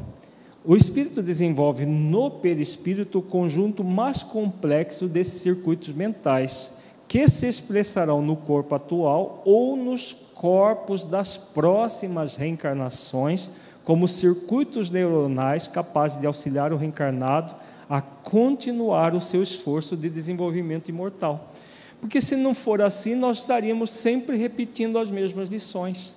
O 0.68 0.74
espírito 0.74 1.22
desenvolve 1.22 1.86
no 1.86 2.28
perispírito 2.28 3.20
o 3.20 3.22
conjunto 3.22 3.84
mais 3.84 4.24
complexo 4.24 5.06
desses 5.06 5.40
circuitos 5.40 5.90
mentais, 5.90 6.72
que 7.06 7.28
se 7.28 7.46
expressarão 7.46 8.20
no 8.20 8.34
corpo 8.34 8.74
atual 8.74 9.42
ou 9.44 9.76
nos 9.76 10.12
corpos 10.34 11.04
das 11.04 11.36
próximas 11.36 12.34
reencarnações, 12.34 13.48
como 13.84 14.08
circuitos 14.08 14.90
neuronais 14.90 15.68
capazes 15.68 16.18
de 16.18 16.26
auxiliar 16.26 16.72
o 16.72 16.76
reencarnado 16.76 17.54
a 17.88 18.00
continuar 18.00 19.14
o 19.14 19.20
seu 19.20 19.44
esforço 19.44 19.96
de 19.96 20.10
desenvolvimento 20.10 20.88
imortal. 20.88 21.52
Porque 22.00 22.20
se 22.20 22.34
não 22.34 22.52
for 22.52 22.82
assim, 22.82 23.14
nós 23.14 23.38
estaríamos 23.38 23.90
sempre 23.90 24.36
repetindo 24.36 24.98
as 24.98 25.12
mesmas 25.12 25.48
lições. 25.48 26.15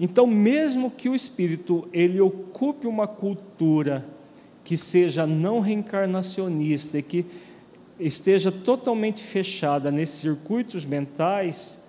Então, 0.00 0.26
mesmo 0.26 0.90
que 0.90 1.08
o 1.08 1.14
espírito 1.14 1.88
ele 1.92 2.20
ocupe 2.20 2.86
uma 2.86 3.06
cultura 3.06 4.06
que 4.62 4.76
seja 4.76 5.26
não 5.26 5.60
reencarnacionista 5.60 6.98
e 6.98 7.02
que 7.02 7.26
esteja 7.98 8.52
totalmente 8.52 9.22
fechada 9.22 9.90
nesses 9.90 10.20
circuitos 10.20 10.84
mentais, 10.84 11.80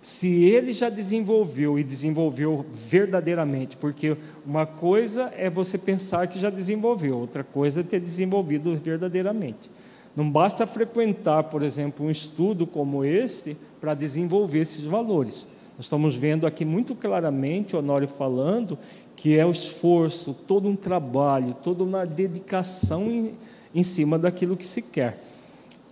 se 0.00 0.44
ele 0.44 0.72
já 0.72 0.88
desenvolveu 0.88 1.78
e 1.78 1.82
desenvolveu 1.82 2.64
verdadeiramente, 2.72 3.76
porque 3.76 4.16
uma 4.46 4.64
coisa 4.64 5.32
é 5.36 5.50
você 5.50 5.76
pensar 5.76 6.28
que 6.28 6.38
já 6.38 6.48
desenvolveu, 6.48 7.18
outra 7.18 7.42
coisa 7.42 7.80
é 7.80 7.82
ter 7.82 7.98
desenvolvido 7.98 8.76
verdadeiramente. 8.76 9.68
Não 10.14 10.30
basta 10.30 10.66
frequentar, 10.66 11.44
por 11.44 11.62
exemplo, 11.62 12.06
um 12.06 12.10
estudo 12.10 12.66
como 12.66 13.04
este 13.04 13.56
para 13.80 13.94
desenvolver 13.94 14.60
esses 14.60 14.84
valores. 14.84 15.46
Nós 15.76 15.86
estamos 15.86 16.16
vendo 16.16 16.46
aqui 16.46 16.64
muito 16.64 16.94
claramente 16.94 17.76
o 17.76 17.78
Honório 17.78 18.08
falando 18.08 18.78
que 19.14 19.38
é 19.38 19.44
o 19.44 19.50
esforço, 19.50 20.34
todo 20.46 20.68
um 20.68 20.76
trabalho, 20.76 21.54
toda 21.54 21.82
uma 21.82 22.04
dedicação 22.04 23.10
em, 23.10 23.34
em 23.74 23.82
cima 23.82 24.18
daquilo 24.18 24.56
que 24.56 24.66
se 24.66 24.82
quer. 24.82 25.22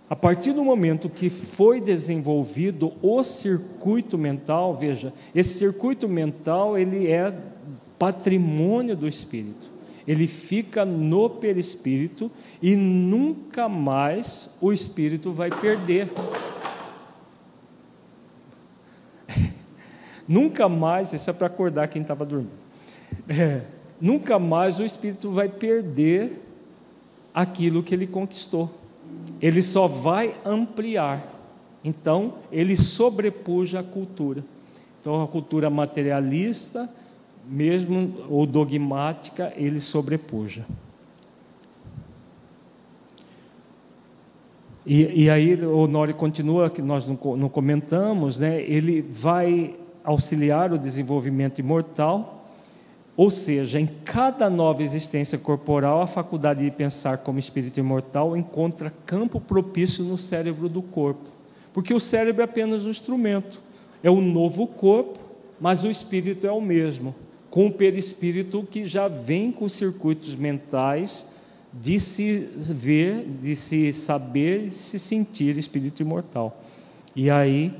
A 0.07 0.15
partir 0.15 0.53
do 0.53 0.63
momento 0.63 1.09
que 1.09 1.29
foi 1.29 1.81
desenvolvido 1.81 2.93
o 3.01 3.23
circuito 3.23 4.17
mental, 4.17 4.75
veja, 4.75 5.11
esse 5.33 5.57
circuito 5.57 6.07
mental 6.07 6.77
ele 6.77 7.07
é 7.07 7.35
patrimônio 7.97 8.95
do 8.95 9.07
espírito. 9.07 9.71
Ele 10.07 10.27
fica 10.27 10.85
no 10.85 11.27
perispírito 11.29 12.31
e 12.61 12.75
nunca 12.75 13.67
mais 13.67 14.51
o 14.61 14.71
espírito 14.71 15.31
vai 15.31 15.49
perder. 15.49 16.07
Nunca 20.27 20.67
mais, 20.69 21.13
isso 21.13 21.29
é 21.29 21.33
para 21.33 21.47
acordar 21.47 21.87
quem 21.87 22.01
estava 22.01 22.25
dormindo. 22.25 22.65
É, 23.29 23.61
nunca 23.99 24.37
mais 24.37 24.79
o 24.79 24.83
espírito 24.83 25.31
vai 25.31 25.47
perder 25.47 26.41
aquilo 27.33 27.83
que 27.83 27.93
ele 27.93 28.07
conquistou 28.07 28.69
ele 29.41 29.61
só 29.61 29.87
vai 29.87 30.35
ampliar. 30.45 31.21
Então, 31.83 32.35
ele 32.51 32.75
sobrepuja 32.75 33.79
a 33.79 33.83
cultura. 33.83 34.43
Então, 34.99 35.21
a 35.21 35.27
cultura 35.27 35.69
materialista, 35.69 36.89
mesmo 37.47 38.25
ou 38.29 38.45
dogmática, 38.45 39.53
ele 39.55 39.79
sobrepuja. 39.79 40.65
E, 44.85 45.23
e 45.23 45.29
aí 45.29 45.63
o 45.63 45.87
Nori 45.87 46.13
continua, 46.13 46.69
que 46.69 46.81
nós 46.81 47.07
não, 47.07 47.17
não 47.35 47.49
comentamos, 47.49 48.39
né? 48.39 48.61
ele 48.61 49.01
vai 49.01 49.75
auxiliar 50.05 50.71
o 50.71 50.77
desenvolvimento 50.77 51.59
imortal, 51.59 52.35
ou 53.17 53.29
seja, 53.29 53.79
em 53.79 53.87
cada 54.03 54.49
nova 54.49 54.83
existência 54.83 55.37
corporal, 55.37 56.01
a 56.01 56.07
faculdade 56.07 56.63
de 56.63 56.71
pensar 56.71 57.19
como 57.19 57.39
espírito 57.39 57.79
imortal 57.79 58.35
encontra 58.35 58.93
campo 59.05 59.39
propício 59.39 60.03
no 60.03 60.17
cérebro 60.17 60.67
do 60.67 60.81
corpo. 60.81 61.29
Porque 61.73 61.93
o 61.93 61.99
cérebro 61.99 62.41
é 62.41 62.45
apenas 62.45 62.85
um 62.85 62.89
instrumento. 62.89 63.61
É 64.03 64.09
o 64.09 64.19
novo 64.19 64.67
corpo, 64.67 65.17
mas 65.59 65.83
o 65.83 65.89
espírito 65.89 66.45
é 66.45 66.51
o 66.51 66.61
mesmo. 66.61 67.15
Com 67.49 67.67
o 67.67 67.71
perispírito 67.71 68.67
que 68.69 68.85
já 68.85 69.07
vem 69.07 69.49
com 69.51 69.67
circuitos 69.69 70.35
mentais 70.35 71.33
de 71.71 71.99
se 71.99 72.49
ver, 72.55 73.25
de 73.41 73.55
se 73.55 73.91
saber 73.93 74.65
e 74.65 74.69
se 74.69 74.99
sentir 74.99 75.57
espírito 75.57 76.01
imortal. 76.01 76.61
E 77.15 77.29
aí, 77.29 77.73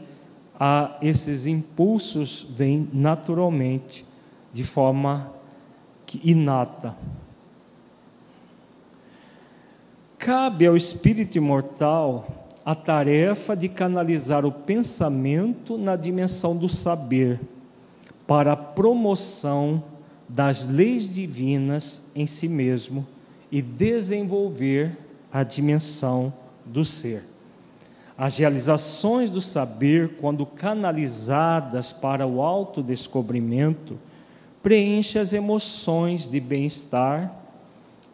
a, 0.59 0.97
esses 1.01 1.47
impulsos 1.47 2.45
vêm 2.49 2.87
naturalmente 2.93 4.05
de 4.53 4.63
forma 4.63 5.33
inata. 6.23 6.95
Cabe 10.17 10.65
ao 10.65 10.75
espírito 10.75 11.37
imortal 11.37 12.25
a 12.65 12.73
tarefa 12.73 13.55
de 13.55 13.69
canalizar 13.69 14.45
o 14.45 14.51
pensamento 14.51 15.77
na 15.77 15.95
dimensão 15.95 16.57
do 16.57 16.67
saber, 16.67 17.39
para 18.25 18.53
a 18.53 18.57
promoção 18.57 19.83
das 20.27 20.67
leis 20.67 21.13
divinas 21.13 22.09
em 22.15 22.25
si 22.25 22.47
mesmo 22.47 23.05
e 23.51 23.61
desenvolver 23.61 24.97
a 25.31 25.43
dimensão 25.43 26.33
do 26.65 26.83
ser. 26.83 27.34
As 28.17 28.37
realizações 28.37 29.29
do 29.29 29.41
saber, 29.41 30.17
quando 30.21 30.45
canalizadas 30.45 31.91
para 31.91 32.25
o 32.25 32.41
autodescobrimento, 32.41 33.99
preenche 34.63 35.19
as 35.19 35.33
emoções 35.33 36.25
de 36.25 36.39
bem-estar 36.39 37.33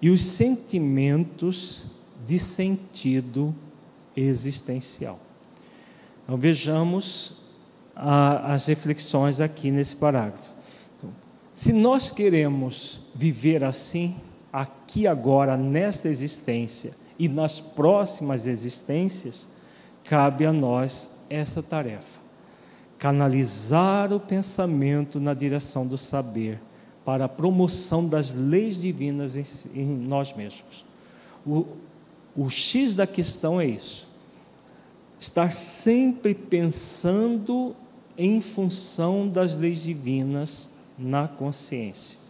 e 0.02 0.10
os 0.10 0.24
sentimentos 0.24 1.86
de 2.26 2.40
sentido 2.40 3.56
existencial. 4.16 5.20
Então 6.24 6.36
vejamos 6.36 7.38
a, 7.96 8.54
as 8.54 8.66
reflexões 8.66 9.40
aqui 9.40 9.70
nesse 9.70 9.96
parágrafo. 9.96 10.52
Então, 10.98 11.12
se 11.54 11.72
nós 11.72 12.10
queremos 12.10 13.02
viver 13.14 13.64
assim, 13.64 14.16
aqui 14.52 15.06
agora, 15.06 15.56
nesta 15.56 16.10
existência 16.10 16.94
e 17.20 17.30
nas 17.30 17.62
próximas 17.62 18.48
existências, 18.48 19.48
cabe 20.04 20.46
a 20.46 20.54
nós 20.54 21.18
essa 21.30 21.62
tarefa: 21.62 22.20
canalizar 22.98 24.14
o 24.14 24.20
pensamento 24.20 25.20
na 25.20 25.34
direção 25.34 25.86
do 25.86 25.98
saber, 25.98 26.60
para 27.04 27.26
a 27.26 27.30
promoção 27.30 28.08
das 28.08 28.34
leis 28.34 28.80
divinas 28.82 29.36
em, 29.36 29.46
em 29.76 29.86
nós 29.86 30.34
mesmos. 30.34 30.86
O, 31.46 31.66
o 32.36 32.50
X 32.50 32.94
da 32.94 33.08
questão 33.08 33.60
é 33.60 33.66
isso. 33.66 34.08
Estar 35.20 35.52
sempre 35.52 36.34
pensando 36.34 37.76
em 38.18 38.42
função 38.42 39.28
das 39.28 39.56
leis 39.56 39.84
divinas 39.84 40.70
na 40.98 41.28
consciência. 41.28 42.21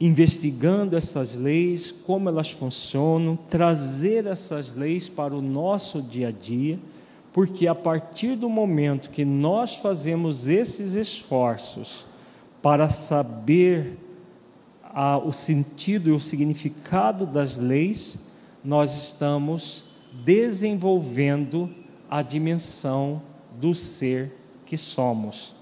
Investigando 0.00 0.96
essas 0.96 1.34
leis, 1.34 1.90
como 1.90 2.28
elas 2.28 2.50
funcionam, 2.50 3.36
trazer 3.36 4.26
essas 4.26 4.74
leis 4.74 5.08
para 5.08 5.34
o 5.34 5.42
nosso 5.42 6.00
dia 6.00 6.28
a 6.28 6.30
dia, 6.30 6.78
porque 7.32 7.66
a 7.66 7.74
partir 7.74 8.36
do 8.36 8.48
momento 8.48 9.10
que 9.10 9.24
nós 9.24 9.74
fazemos 9.74 10.48
esses 10.48 10.94
esforços 10.94 12.06
para 12.62 12.88
saber 12.88 13.96
a, 14.82 15.18
o 15.18 15.32
sentido 15.32 16.08
e 16.08 16.12
o 16.12 16.20
significado 16.20 17.26
das 17.26 17.56
leis, 17.56 18.20
nós 18.64 18.96
estamos 18.96 19.84
desenvolvendo 20.24 21.72
a 22.10 22.22
dimensão 22.22 23.22
do 23.60 23.74
ser 23.74 24.32
que 24.64 24.76
somos. 24.76 25.54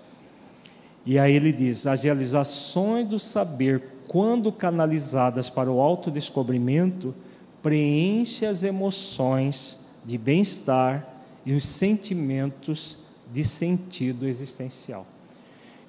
E 1.05 1.19
aí 1.19 1.35
ele 1.35 1.53
diz: 1.53 1.87
as 1.87 2.03
realizações 2.03 3.09
do 3.09 3.19
saber, 3.19 3.83
quando 4.09 4.53
canalizadas 4.53 5.51
para 5.51 5.71
o 5.71 5.81
autodescobrimento, 5.81 7.15
preenchem 7.63 8.49
as 8.49 8.63
emoções 8.63 9.81
de 10.05 10.17
bem-estar 10.17 11.07
e 11.45 11.53
os 11.53 11.65
sentimentos 11.65 12.99
de 13.33 13.43
sentido 13.45 14.27
existencial. 14.27 15.07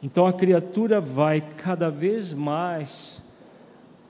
Então 0.01 0.25
a 0.25 0.33
criatura 0.33 0.99
vai 1.01 1.41
cada 1.41 1.89
vez 1.89 2.33
mais 2.33 3.23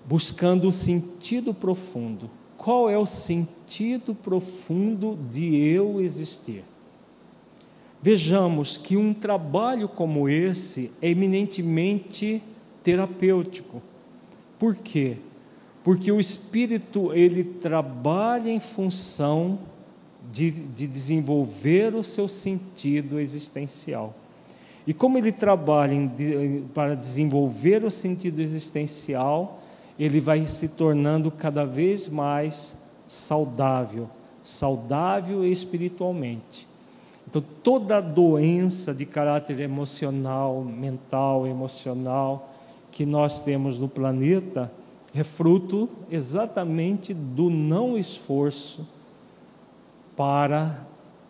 buscando 0.06 0.68
o 0.68 0.72
sentido 0.72 1.54
profundo. 1.54 2.30
Qual 2.58 2.90
é 2.90 2.98
o 2.98 3.06
sentido 3.06 4.16
profundo 4.16 5.18
de 5.30 5.56
eu 5.56 6.02
existir? 6.02 6.64
Vejamos 8.02 8.78
que 8.78 8.96
um 8.96 9.14
trabalho 9.14 9.90
como 9.90 10.30
esse 10.30 10.92
é 11.02 11.10
eminentemente 11.10 12.42
terapêutico. 12.84 13.82
Por 14.60 14.76
quê? 14.76 15.18
Porque 15.84 16.12
o 16.12 16.20
espírito 16.20 17.14
ele 17.14 17.44
trabalha 17.44 18.50
em 18.50 18.60
função 18.60 19.60
de, 20.32 20.52
de 20.52 20.88
desenvolver 20.88 21.96
o 21.96 22.04
seu 22.04 22.28
sentido 22.28 23.20
existencial. 23.20 24.14
E 24.86 24.94
como 24.94 25.18
ele 25.18 25.32
trabalha 25.32 25.94
em, 25.94 26.64
para 26.74 26.96
desenvolver 26.96 27.84
o 27.84 27.92
sentido 27.92 28.42
existencial, 28.42 29.60
ele 30.00 30.20
vai 30.20 30.46
se 30.46 30.70
tornando 30.70 31.32
cada 31.32 31.66
vez 31.66 32.08
mais 32.08 32.84
saudável, 33.08 34.10
saudável 34.42 35.46
espiritualmente. 35.46 36.68
Então, 37.30 37.44
toda 37.62 38.00
doença 38.00 38.94
de 38.94 39.06
caráter 39.06 39.60
emocional, 39.60 40.64
mental, 40.64 41.46
emocional 41.46 42.54
que 42.98 43.06
nós 43.06 43.42
temos 43.42 43.78
no 43.78 43.88
planeta 43.88 44.72
é 45.14 45.24
fruto 45.24 45.88
exatamente 46.10 47.14
do 47.14 47.48
não 47.48 47.96
esforço 47.96 48.88
para 50.16 50.80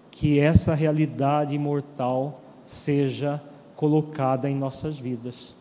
que 0.09 0.39
essa 0.39 0.73
realidade 0.73 1.53
imortal 1.53 2.39
seja 2.65 3.43
colocada 3.75 4.49
em 4.49 4.55
nossas 4.55 4.97
vidas. 4.97 5.57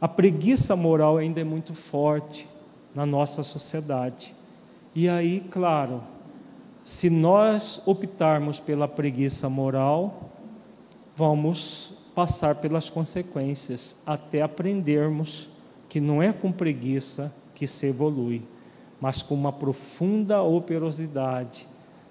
A 0.00 0.08
preguiça 0.08 0.74
moral 0.74 1.18
ainda 1.18 1.42
é 1.42 1.44
muito 1.44 1.74
forte 1.74 2.48
na 2.94 3.04
nossa 3.04 3.42
sociedade. 3.42 4.34
E 4.94 5.10
aí, 5.10 5.40
claro, 5.50 6.02
se 6.82 7.10
nós 7.10 7.82
optarmos 7.84 8.58
pela 8.58 8.88
preguiça 8.88 9.46
moral, 9.50 10.30
vamos 11.14 11.97
passar 12.18 12.56
pelas 12.56 12.90
consequências 12.90 13.94
até 14.04 14.42
aprendermos 14.42 15.48
que 15.88 16.00
não 16.00 16.20
é 16.20 16.32
com 16.32 16.50
preguiça 16.50 17.32
que 17.54 17.64
se 17.64 17.86
evolui, 17.86 18.42
mas 19.00 19.22
com 19.22 19.36
uma 19.36 19.52
profunda 19.52 20.42
operosidade, 20.42 21.68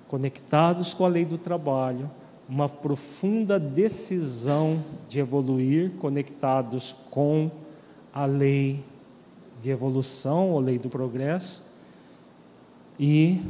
conectados 0.08 0.94
com 0.94 1.04
a 1.04 1.10
lei 1.10 1.26
do 1.26 1.38
trabalho, 1.38 2.10
uma 2.48 2.70
profunda 2.70 3.60
decisão 3.60 4.82
de 5.10 5.20
evoluir, 5.20 5.92
conectados 6.00 6.96
com 7.12 7.52
a 8.14 8.26
lei 8.26 8.86
de 9.60 9.72
evolução, 9.72 10.58
a 10.58 10.62
lei 10.62 10.80
do 10.80 10.88
progresso, 10.88 11.64
e 12.98 13.42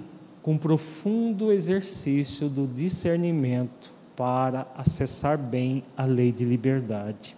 com 0.42 0.58
profundo 0.58 1.52
exercício 1.52 2.50
do 2.50 2.66
discernimento 2.66 3.96
para 4.18 4.68
acessar 4.76 5.38
bem 5.38 5.86
a 5.96 6.04
lei 6.04 6.30
de 6.32 6.44
liberdade. 6.44 7.36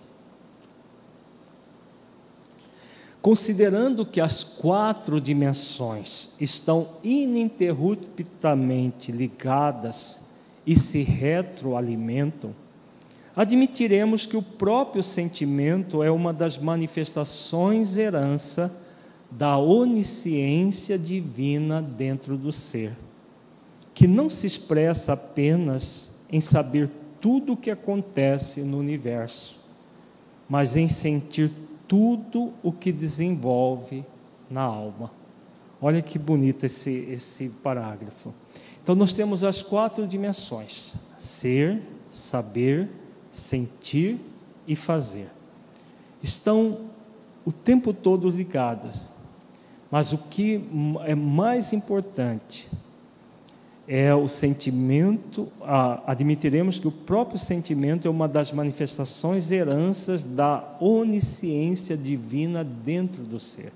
Considerando 3.22 4.06
que 4.06 4.22
as 4.22 4.46
quatro 4.46 5.20
dimensões 5.20 6.30
estão 6.40 6.88
ininterruptamente 7.04 9.12
ligadas 9.12 10.22
e 10.66 10.74
se 10.74 11.04
retroalimentam, 11.04 12.56
admitiremos 13.36 14.26
que 14.26 14.38
o 14.38 14.42
próprio 14.42 15.04
sentimento 15.04 16.02
é 16.02 16.10
uma 16.10 16.32
das 16.32 16.58
manifestações 16.58 17.98
herança 17.98 18.74
da 19.30 19.58
onisciência 19.58 20.98
divina 20.98 21.82
dentro 21.82 22.38
do 22.38 22.54
ser, 22.54 22.94
que 23.94 24.08
não 24.08 24.30
se 24.30 24.48
expressa 24.48 25.12
apenas 25.12 26.09
em 26.32 26.40
saber 26.40 26.90
tudo 27.20 27.54
o 27.54 27.58
que 27.58 27.72
acontece 27.72 28.62
no 28.62 28.78
universo, 28.78 29.60
mas 30.48 30.78
em 30.78 30.88
sentir 30.88 31.52
tudo 31.88 32.54
o 32.64 32.72
que 32.72 32.92
desenvolve 32.92 34.06
na 34.50 34.62
alma. 34.62 35.12
Olha 35.82 36.02
que 36.02 36.20
bonito 36.20 36.66
esse, 36.66 36.92
esse 37.12 37.50
parágrafo. 37.50 38.34
Então, 38.82 38.96
nós 38.96 39.14
temos 39.14 39.44
as 39.44 39.62
quatro 39.62 40.08
dimensões: 40.08 40.96
ser, 41.18 41.82
saber, 42.10 42.90
sentir 43.32 44.18
e 44.68 44.76
fazer. 44.76 45.30
Estão 46.22 46.90
o 47.46 47.52
tempo 47.52 47.94
todo 47.94 48.30
ligadas. 48.30 48.96
Mas 49.92 50.14
o 50.14 50.18
que 50.18 50.64
é 51.06 51.16
mais 51.16 51.74
importante 51.74 52.70
é 53.92 54.14
o 54.14 54.28
sentimento, 54.28 55.52
admitiremos 56.06 56.78
que 56.78 56.88
o 56.88 56.92
próprio 56.92 57.40
sentimento 57.40 58.08
é 58.08 58.12
uma 58.12 58.28
das 58.28 58.52
manifestações 58.52 59.52
heranças 59.52 60.24
da 60.24 60.78
onisciência 60.80 61.98
divina 61.98 62.64
dentro 62.64 63.24
do 63.24 63.40
ser. 63.40 63.74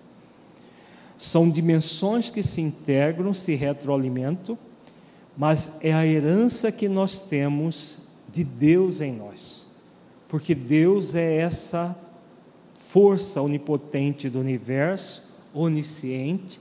São 1.17 1.49
dimensões 1.49 2.29
que 2.29 2.43
se 2.43 2.61
integram, 2.61 3.33
se 3.33 3.55
retroalimentam, 3.55 4.55
mas 5.35 5.79
é 5.81 5.91
a 5.91 6.05
herança 6.05 6.71
que 6.71 6.87
nós 6.87 7.21
temos 7.21 7.97
de 8.31 8.43
Deus 8.43 9.01
em 9.01 9.13
nós. 9.13 9.65
Porque 10.29 10.53
Deus 10.53 11.15
é 11.15 11.37
essa 11.37 11.97
força 12.75 13.41
onipotente 13.41 14.29
do 14.29 14.39
universo, 14.39 15.23
onisciente, 15.55 16.59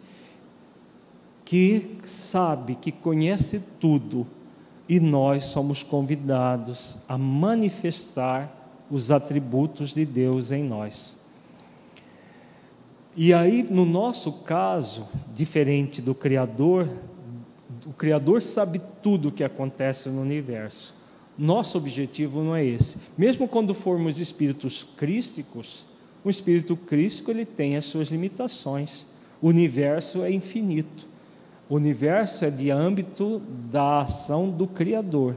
que 1.52 1.98
sabe, 2.06 2.74
que 2.74 2.90
conhece 2.90 3.62
tudo, 3.78 4.26
e 4.88 4.98
nós 4.98 5.44
somos 5.44 5.82
convidados 5.82 6.96
a 7.06 7.18
manifestar 7.18 8.50
os 8.90 9.10
atributos 9.10 9.92
de 9.92 10.06
Deus 10.06 10.50
em 10.50 10.64
nós. 10.64 11.18
E 13.14 13.34
aí, 13.34 13.62
no 13.62 13.84
nosso 13.84 14.32
caso, 14.32 15.06
diferente 15.34 16.00
do 16.00 16.14
Criador, 16.14 16.88
o 17.84 17.92
Criador 17.92 18.40
sabe 18.40 18.80
tudo 19.02 19.28
o 19.28 19.32
que 19.32 19.44
acontece 19.44 20.08
no 20.08 20.22
universo. 20.22 20.94
Nosso 21.36 21.76
objetivo 21.76 22.42
não 22.42 22.56
é 22.56 22.64
esse. 22.64 22.96
Mesmo 23.18 23.46
quando 23.46 23.74
formos 23.74 24.18
espíritos 24.18 24.82
crísticos, 24.96 25.84
o 26.24 26.30
espírito 26.30 26.78
crístico 26.78 27.30
ele 27.30 27.44
tem 27.44 27.76
as 27.76 27.84
suas 27.84 28.08
limitações. 28.08 29.06
O 29.42 29.48
universo 29.48 30.22
é 30.22 30.32
infinito. 30.32 31.11
O 31.72 31.76
universo 31.76 32.44
é 32.44 32.50
de 32.50 32.70
âmbito 32.70 33.40
da 33.70 34.02
ação 34.02 34.50
do 34.50 34.66
Criador. 34.66 35.36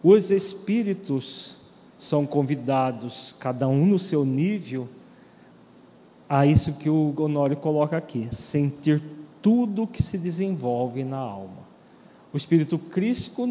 Os 0.00 0.30
espíritos 0.30 1.56
são 1.98 2.24
convidados, 2.24 3.34
cada 3.40 3.66
um 3.66 3.84
no 3.84 3.98
seu 3.98 4.24
nível, 4.24 4.88
a 6.28 6.46
isso 6.46 6.74
que 6.74 6.88
o 6.88 7.12
Honório 7.18 7.56
coloca 7.56 7.96
aqui: 7.96 8.28
sentir 8.32 9.02
tudo 9.42 9.84
que 9.84 10.00
se 10.00 10.16
desenvolve 10.16 11.02
na 11.02 11.18
alma. 11.18 11.58
O 12.32 12.36
espírito 12.36 12.78
crístico 12.78 13.44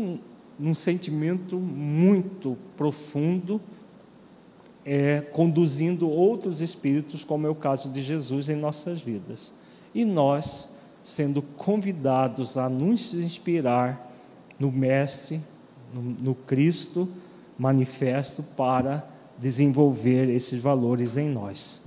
num 0.58 0.74
sentimento 0.74 1.58
muito 1.58 2.58
profundo, 2.78 3.60
é, 4.86 5.20
conduzindo 5.20 6.10
outros 6.10 6.62
espíritos, 6.62 7.26
como 7.26 7.46
é 7.48 7.50
o 7.50 7.56
caso 7.56 7.90
de 7.90 8.02
Jesus 8.02 8.48
em 8.48 8.56
nossas 8.56 9.02
vidas. 9.02 9.52
E 9.94 10.06
nós, 10.06 10.71
sendo 11.04 11.42
convidados 11.42 12.58
a 12.58 12.70
nos 12.70 13.14
inspirar 13.14 14.12
no 14.60 14.72
Mestre, 14.72 15.42
no, 15.94 16.02
no 16.02 16.36
Cristo 16.36 17.10
manifesto, 17.58 18.44
para 18.56 19.08
desenvolver 19.38 20.30
esses 20.30 20.62
valores 20.62 21.18
em 21.18 21.30
nós. 21.30 21.82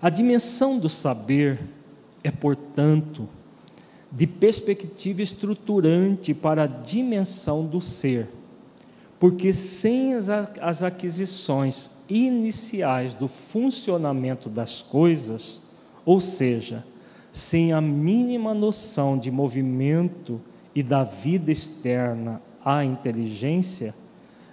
A 0.00 0.08
dimensão 0.08 0.78
do 0.78 0.88
saber 0.88 1.60
é, 2.22 2.30
portanto, 2.30 3.28
de 4.10 4.26
perspectiva 4.26 5.22
estruturante 5.22 6.32
para 6.32 6.64
a 6.64 6.66
dimensão 6.66 7.66
do 7.66 7.80
ser, 7.80 8.28
porque 9.18 9.52
sem 9.52 10.14
as 10.14 10.82
aquisições 10.82 11.90
iniciais 12.08 13.14
do 13.14 13.28
funcionamento 13.28 14.48
das 14.48 14.80
coisas, 14.80 15.60
ou 16.08 16.22
seja, 16.22 16.82
sem 17.30 17.74
a 17.74 17.82
mínima 17.82 18.54
noção 18.54 19.18
de 19.18 19.30
movimento 19.30 20.40
e 20.74 20.82
da 20.82 21.04
vida 21.04 21.52
externa 21.52 22.40
à 22.64 22.82
inteligência, 22.82 23.94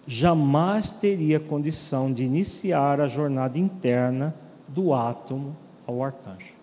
jamais 0.06 0.92
teria 0.92 1.40
condição 1.40 2.12
de 2.12 2.26
iniciar 2.26 3.00
a 3.00 3.08
jornada 3.08 3.58
interna 3.58 4.36
do 4.68 4.94
átomo 4.94 5.56
ao 5.88 6.04
arcanjo. 6.04 6.56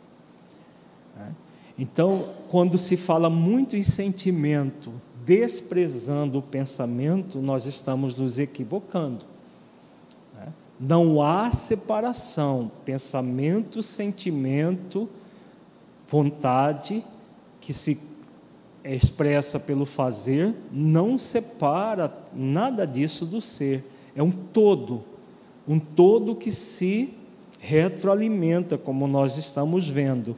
É. 1.19 1.27
Então, 1.79 2.27
quando 2.51 2.77
se 2.77 2.95
fala 2.99 3.31
muito 3.31 3.75
em 3.75 3.83
sentimento, 3.83 4.93
desprezando 5.25 6.39
o 6.39 6.43
pensamento, 6.43 7.41
nós 7.41 7.65
estamos 7.65 8.15
nos 8.15 8.39
equivocando. 8.39 9.25
Não 10.85 11.23
há 11.23 11.49
separação, 11.53 12.69
pensamento, 12.85 13.85
sentimento, 13.85 15.09
vontade, 16.09 17.05
que 17.61 17.73
se 17.73 18.01
expressa 18.85 19.61
pelo 19.61 19.87
fazer, 19.87 20.53
não 20.73 21.21
separa 21.21 22.13
nada 22.35 22.85
disso 22.85 23.25
do 23.25 23.41
ser. 23.41 23.85
É 24.17 24.25
um 24.25 24.33
todo, 24.33 25.05
um 25.69 25.79
todo 25.79 26.35
que 26.35 26.51
se 26.51 27.15
retroalimenta, 27.61 28.77
como 28.77 29.07
nós 29.07 29.39
estamos 29.39 29.89
vendo. 29.89 30.37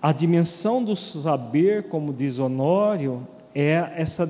A 0.00 0.10
dimensão 0.10 0.82
do 0.82 0.96
saber, 0.96 1.82
como 1.90 2.14
diz 2.14 2.38
Honório, 2.38 3.28
é 3.54 3.92
essa 3.94 4.26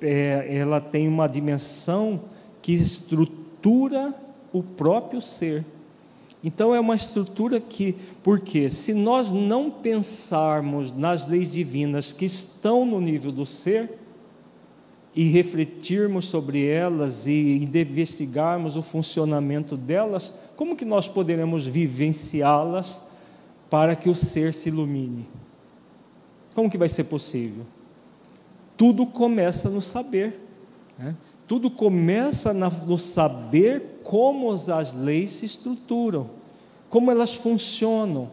é, 0.00 0.56
ela 0.56 0.80
tem 0.80 1.06
uma 1.06 1.26
dimensão 1.26 2.18
que 2.62 2.72
estrutura 2.72 3.45
o 4.52 4.62
próprio 4.62 5.20
ser. 5.20 5.64
Então 6.42 6.74
é 6.74 6.78
uma 6.78 6.94
estrutura 6.94 7.58
que, 7.58 7.96
porque 8.22 8.70
se 8.70 8.94
nós 8.94 9.32
não 9.32 9.70
pensarmos 9.70 10.92
nas 10.92 11.26
leis 11.26 11.52
divinas 11.52 12.12
que 12.12 12.24
estão 12.24 12.86
no 12.86 13.00
nível 13.00 13.32
do 13.32 13.44
ser 13.44 13.90
e 15.14 15.24
refletirmos 15.24 16.26
sobre 16.26 16.66
elas 16.66 17.26
e 17.26 17.56
investigarmos 17.64 18.76
o 18.76 18.82
funcionamento 18.82 19.76
delas, 19.76 20.32
como 20.56 20.76
que 20.76 20.84
nós 20.84 21.08
poderemos 21.08 21.66
vivenciá-las 21.66 23.02
para 23.68 23.96
que 23.96 24.08
o 24.08 24.14
ser 24.14 24.54
se 24.54 24.68
ilumine? 24.68 25.26
Como 26.54 26.70
que 26.70 26.78
vai 26.78 26.88
ser 26.88 27.04
possível? 27.04 27.64
Tudo 28.76 29.06
começa 29.06 29.68
no 29.68 29.80
saber. 29.80 30.40
Né? 30.98 31.16
Tudo 31.46 31.70
começa 31.70 32.52
no 32.52 32.98
saber 32.98 34.00
como 34.02 34.50
as 34.50 34.94
leis 34.94 35.30
se 35.30 35.46
estruturam, 35.46 36.28
como 36.90 37.10
elas 37.10 37.34
funcionam. 37.34 38.28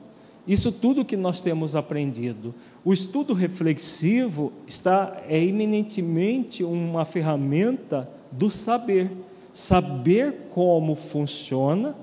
Isso 0.48 0.72
tudo 0.72 1.06
que 1.06 1.16
nós 1.16 1.40
temos 1.40 1.76
aprendido. 1.76 2.54
O 2.84 2.92
estudo 2.92 3.34
reflexivo 3.34 4.52
está 4.68 5.22
é 5.30 5.42
eminentemente 5.42 6.64
uma 6.64 7.06
ferramenta 7.06 8.10
do 8.32 8.50
saber, 8.50 9.12
saber 9.54 10.48
como 10.50 10.96
funciona, 10.96 11.96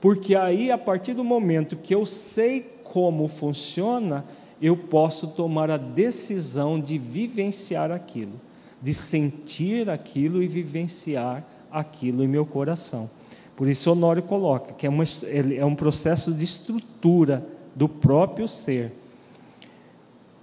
porque 0.00 0.34
aí 0.34 0.70
a 0.70 0.78
partir 0.78 1.14
do 1.14 1.24
momento 1.24 1.76
que 1.76 1.94
eu 1.94 2.04
sei 2.04 2.60
como 2.84 3.26
funciona, 3.26 4.24
eu 4.60 4.76
posso 4.76 5.28
tomar 5.28 5.70
a 5.70 5.76
decisão 5.76 6.78
de 6.78 6.98
vivenciar 6.98 7.90
aquilo 7.90 8.47
de 8.80 8.94
sentir 8.94 9.90
aquilo 9.90 10.42
e 10.42 10.46
vivenciar 10.46 11.44
aquilo 11.70 12.22
em 12.22 12.28
meu 12.28 12.46
coração. 12.46 13.10
Por 13.56 13.68
isso, 13.68 13.90
Honório 13.90 14.22
coloca 14.22 14.72
que 14.72 14.86
é, 14.86 14.88
uma, 14.88 15.04
é 15.56 15.64
um 15.64 15.74
processo 15.74 16.32
de 16.32 16.44
estrutura 16.44 17.44
do 17.74 17.88
próprio 17.88 18.46
ser. 18.46 18.92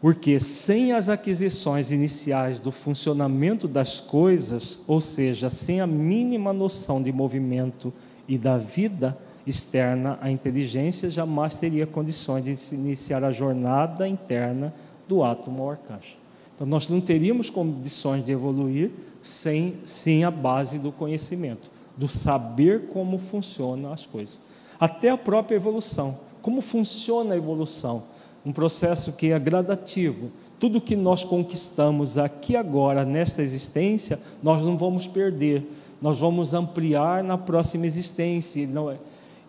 Porque 0.01 0.39
sem 0.39 0.91
as 0.91 1.09
aquisições 1.09 1.91
iniciais 1.91 2.59
do 2.59 2.71
funcionamento 2.71 3.67
das 3.67 3.99
coisas, 3.99 4.79
ou 4.85 4.99
seja, 4.99 5.49
sem 5.49 5.81
a 5.81 5.87
mínima 5.87 6.53
noção 6.53 7.01
de 7.01 7.11
movimento 7.11 7.91
e 8.27 8.37
da 8.37 8.57
vida 8.57 9.17
externa, 9.47 10.19
a 10.21 10.29
inteligência 10.29 11.09
jamais 11.09 11.57
teria 11.57 11.87
condições 11.87 12.43
de 12.43 12.75
iniciar 12.75 13.23
a 13.23 13.31
jornada 13.31 14.07
interna 14.07 14.73
do 15.07 15.23
átomo 15.23 15.63
ao 15.63 15.71
arcanjo. 15.71 16.24
Então, 16.55 16.65
nós 16.65 16.87
não 16.87 17.01
teríamos 17.01 17.49
condições 17.49 18.23
de 18.23 18.31
evoluir 18.31 18.91
sem, 19.21 19.75
sem 19.83 20.23
a 20.23 20.31
base 20.31 20.79
do 20.79 20.91
conhecimento, 20.91 21.69
do 21.97 22.07
saber 22.07 22.87
como 22.87 23.17
funcionam 23.17 23.91
as 23.91 24.05
coisas. 24.05 24.39
Até 24.79 25.09
a 25.09 25.17
própria 25.17 25.57
evolução. 25.57 26.17
Como 26.41 26.61
funciona 26.61 27.33
a 27.33 27.37
evolução? 27.37 28.03
Um 28.45 28.51
processo 28.51 29.13
que 29.13 29.31
é 29.31 29.39
gradativo. 29.39 30.31
Tudo 30.59 30.79
que 30.79 30.95
nós 30.95 31.23
conquistamos 31.23 32.17
aqui 32.17 32.55
agora, 32.55 33.03
nesta 33.03 33.41
existência, 33.41 34.19
nós 34.43 34.63
não 34.63 34.77
vamos 34.77 35.07
perder. 35.07 35.63
Nós 36.01 36.19
vamos 36.19 36.53
ampliar 36.53 37.23
na 37.23 37.37
próxima 37.37 37.85
existência. 37.85 38.69
É? 38.91 38.97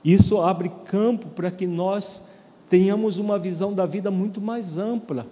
Isso 0.04 0.40
abre 0.40 0.72
campo 0.86 1.28
para 1.28 1.50
que 1.50 1.66
nós 1.66 2.22
tenhamos 2.68 3.18
uma 3.18 3.38
visão 3.38 3.72
da 3.72 3.86
vida 3.86 4.10
muito 4.10 4.40
mais 4.40 4.78
ampla. 4.78 5.26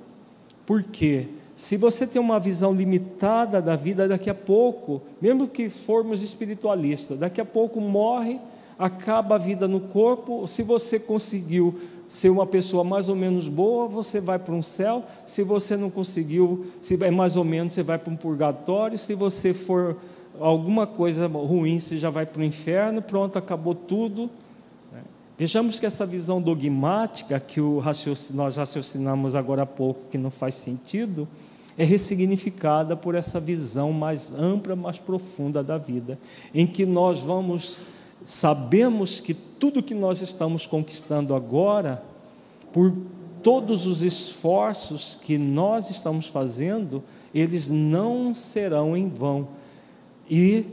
Por 0.66 0.82
quê? 0.82 1.28
Se 1.56 1.76
você 1.76 2.06
tem 2.06 2.20
uma 2.20 2.40
visão 2.40 2.74
limitada 2.74 3.62
da 3.62 3.76
vida, 3.76 4.08
daqui 4.08 4.28
a 4.28 4.34
pouco, 4.34 5.00
mesmo 5.20 5.46
que 5.46 5.68
formos 5.68 6.22
espiritualistas, 6.22 7.18
daqui 7.18 7.40
a 7.40 7.44
pouco 7.44 7.80
morre, 7.80 8.40
acaba 8.78 9.36
a 9.36 9.38
vida 9.38 9.68
no 9.68 9.80
corpo. 9.80 10.46
Se 10.46 10.62
você 10.62 10.98
conseguiu 10.98 11.74
ser 12.08 12.28
uma 12.28 12.46
pessoa 12.46 12.82
mais 12.84 13.08
ou 13.08 13.16
menos 13.16 13.48
boa, 13.48 13.86
você 13.86 14.20
vai 14.20 14.38
para 14.38 14.54
um 14.54 14.62
céu. 14.62 15.04
Se 15.26 15.42
você 15.42 15.76
não 15.76 15.90
conseguiu, 15.90 16.66
se 16.80 17.02
é 17.02 17.10
mais 17.10 17.36
ou 17.36 17.44
menos, 17.44 17.72
você 17.72 17.82
vai 17.82 17.98
para 17.98 18.12
um 18.12 18.16
purgatório. 18.16 18.98
Se 18.98 19.14
você 19.14 19.52
for 19.52 19.96
alguma 20.40 20.86
coisa 20.86 21.26
ruim, 21.26 21.78
você 21.78 21.98
já 21.98 22.10
vai 22.10 22.26
para 22.26 22.40
o 22.40 22.44
inferno. 22.44 23.00
Pronto, 23.00 23.38
acabou 23.38 23.74
tudo. 23.74 24.28
Vejamos 25.36 25.80
que 25.80 25.86
essa 25.86 26.06
visão 26.06 26.40
dogmática 26.40 27.40
que 27.40 27.60
nós 28.32 28.56
raciocinamos 28.56 29.34
agora 29.34 29.62
há 29.62 29.66
pouco, 29.66 30.08
que 30.08 30.16
não 30.16 30.30
faz 30.30 30.54
sentido, 30.54 31.26
é 31.76 31.84
ressignificada 31.84 32.96
por 32.96 33.16
essa 33.16 33.40
visão 33.40 33.92
mais 33.92 34.32
ampla, 34.32 34.76
mais 34.76 35.00
profunda 35.00 35.62
da 35.62 35.76
vida, 35.76 36.16
em 36.54 36.66
que 36.66 36.86
nós 36.86 37.20
vamos, 37.20 37.78
sabemos 38.24 39.20
que 39.20 39.34
tudo 39.34 39.82
que 39.82 39.94
nós 39.94 40.22
estamos 40.22 40.66
conquistando 40.66 41.34
agora, 41.34 42.00
por 42.72 42.94
todos 43.42 43.88
os 43.88 44.02
esforços 44.02 45.18
que 45.20 45.36
nós 45.36 45.90
estamos 45.90 46.28
fazendo, 46.28 47.02
eles 47.34 47.68
não 47.68 48.32
serão 48.34 48.96
em 48.96 49.08
vão. 49.08 49.48
E 50.30 50.64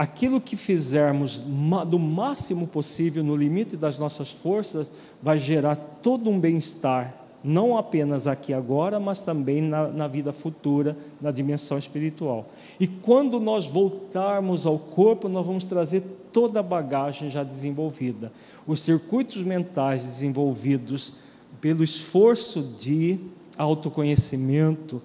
aquilo 0.00 0.40
que 0.40 0.56
fizermos 0.56 1.42
do 1.86 1.98
máximo 1.98 2.66
possível, 2.66 3.22
no 3.22 3.36
limite 3.36 3.76
das 3.76 3.98
nossas 3.98 4.30
forças, 4.30 4.90
vai 5.20 5.36
gerar 5.36 5.76
todo 5.76 6.30
um 6.30 6.40
bem-estar, 6.40 7.14
não 7.44 7.76
apenas 7.76 8.26
aqui 8.26 8.54
agora, 8.54 8.98
mas 8.98 9.20
também 9.20 9.60
na, 9.60 9.88
na, 9.88 10.06
vida 10.06 10.32
futura, 10.32 10.96
na 11.20 11.30
dimensão 11.30 11.76
espiritual. 11.76 12.46
E 12.80 12.86
quando 12.86 13.38
nós 13.38 13.66
voltarmos 13.66 14.64
ao 14.64 14.78
corpo, 14.78 15.28
nós 15.28 15.46
vamos 15.46 15.64
trazer 15.64 16.02
toda 16.32 16.60
a 16.60 16.62
bagagem 16.62 17.28
já 17.28 17.44
desenvolvida, 17.44 18.32
os 18.66 18.80
circuitos 18.80 19.42
mentais 19.42 20.02
desenvolvidos 20.02 21.12
pelo 21.60 21.84
esforço 21.84 22.62
de 22.62 23.18
autoconhecimento, 23.58 25.02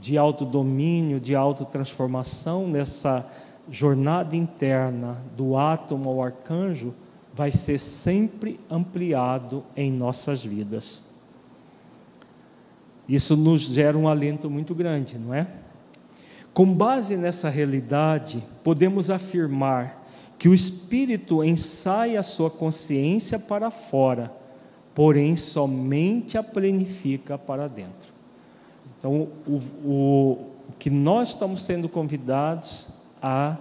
de 0.00 0.16
autodomínio, 0.16 1.20
de 1.20 1.34
autotransformação 1.34 2.66
nessa 2.66 3.30
jornada 3.70 4.36
interna 4.36 5.16
do 5.36 5.56
átomo 5.56 6.08
ao 6.08 6.22
arcanjo 6.22 6.94
vai 7.34 7.52
ser 7.52 7.78
sempre 7.78 8.58
ampliado 8.70 9.64
em 9.76 9.92
nossas 9.92 10.44
vidas. 10.44 11.02
Isso 13.08 13.36
nos 13.36 13.62
gera 13.62 13.96
um 13.96 14.08
alento 14.08 14.50
muito 14.50 14.74
grande, 14.74 15.18
não 15.18 15.32
é? 15.32 15.46
Com 16.52 16.66
base 16.74 17.16
nessa 17.16 17.48
realidade, 17.48 18.42
podemos 18.64 19.10
afirmar 19.10 20.04
que 20.38 20.48
o 20.48 20.54
espírito 20.54 21.42
ensaia 21.42 22.20
a 22.20 22.22
sua 22.22 22.50
consciência 22.50 23.38
para 23.38 23.70
fora, 23.70 24.32
porém 24.94 25.36
somente 25.36 26.36
a 26.36 26.42
planifica 26.42 27.38
para 27.38 27.68
dentro. 27.68 28.12
Então, 28.98 29.28
o, 29.46 29.60
o, 29.84 30.38
o 30.68 30.72
que 30.78 30.90
nós 30.90 31.30
estamos 31.30 31.62
sendo 31.62 31.88
convidados 31.88 32.88
a, 33.22 33.56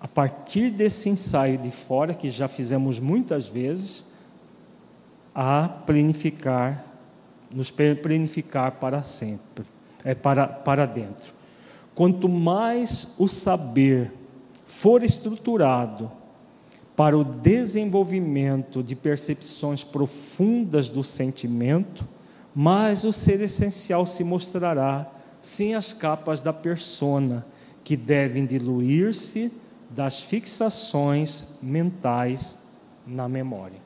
a 0.00 0.08
partir 0.08 0.70
desse 0.70 1.08
ensaio 1.08 1.58
de 1.58 1.70
fora, 1.70 2.14
que 2.14 2.30
já 2.30 2.48
fizemos 2.48 3.00
muitas 3.00 3.48
vezes, 3.48 4.04
a 5.34 5.68
planificar, 5.68 6.84
nos 7.50 7.70
planificar 7.70 8.72
para 8.72 9.02
sempre, 9.02 9.64
é 10.04 10.14
para, 10.14 10.46
para 10.46 10.86
dentro. 10.86 11.34
Quanto 11.94 12.28
mais 12.28 13.14
o 13.18 13.28
saber 13.28 14.12
for 14.64 15.02
estruturado 15.02 16.10
para 16.96 17.16
o 17.16 17.22
desenvolvimento 17.22 18.82
de 18.82 18.96
percepções 18.96 19.84
profundas 19.84 20.88
do 20.88 21.02
sentimento, 21.02 22.06
mais 22.54 23.04
o 23.04 23.12
ser 23.12 23.42
essencial 23.42 24.06
se 24.06 24.24
mostrará 24.24 25.06
sem 25.42 25.74
as 25.74 25.92
capas 25.92 26.40
da 26.40 26.52
persona 26.52 27.44
que 27.86 27.96
devem 27.96 28.44
diluir-se 28.44 29.52
das 29.88 30.20
fixações 30.20 31.44
mentais 31.62 32.58
na 33.06 33.28
memória. 33.28 33.78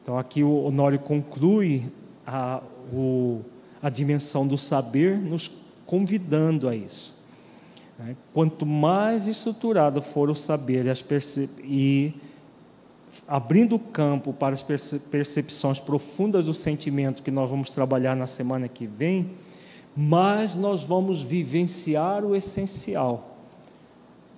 Então, 0.00 0.16
aqui 0.18 0.42
o 0.42 0.64
Honório 0.64 0.98
conclui 0.98 1.92
a, 2.26 2.62
o, 2.90 3.42
a 3.82 3.90
dimensão 3.90 4.46
do 4.46 4.56
saber, 4.56 5.18
nos 5.18 5.50
convidando 5.84 6.66
a 6.66 6.74
isso. 6.74 7.14
Né? 7.98 8.16
Quanto 8.32 8.64
mais 8.64 9.26
estruturado 9.26 10.00
for 10.00 10.30
o 10.30 10.34
saber 10.34 10.86
e, 10.86 11.50
e 11.64 12.14
abrindo 13.28 13.74
o 13.74 13.78
campo 13.78 14.32
para 14.32 14.54
as 14.54 14.62
percepções 14.62 15.78
profundas 15.78 16.46
do 16.46 16.54
sentimento 16.54 17.22
que 17.22 17.30
nós 17.30 17.50
vamos 17.50 17.68
trabalhar 17.68 18.16
na 18.16 18.26
semana 18.26 18.68
que 18.68 18.86
vem, 18.86 19.32
mais 19.96 20.54
nós 20.54 20.82
vamos 20.82 21.20
vivenciar 21.20 22.24
o 22.24 22.34
essencial, 22.34 23.36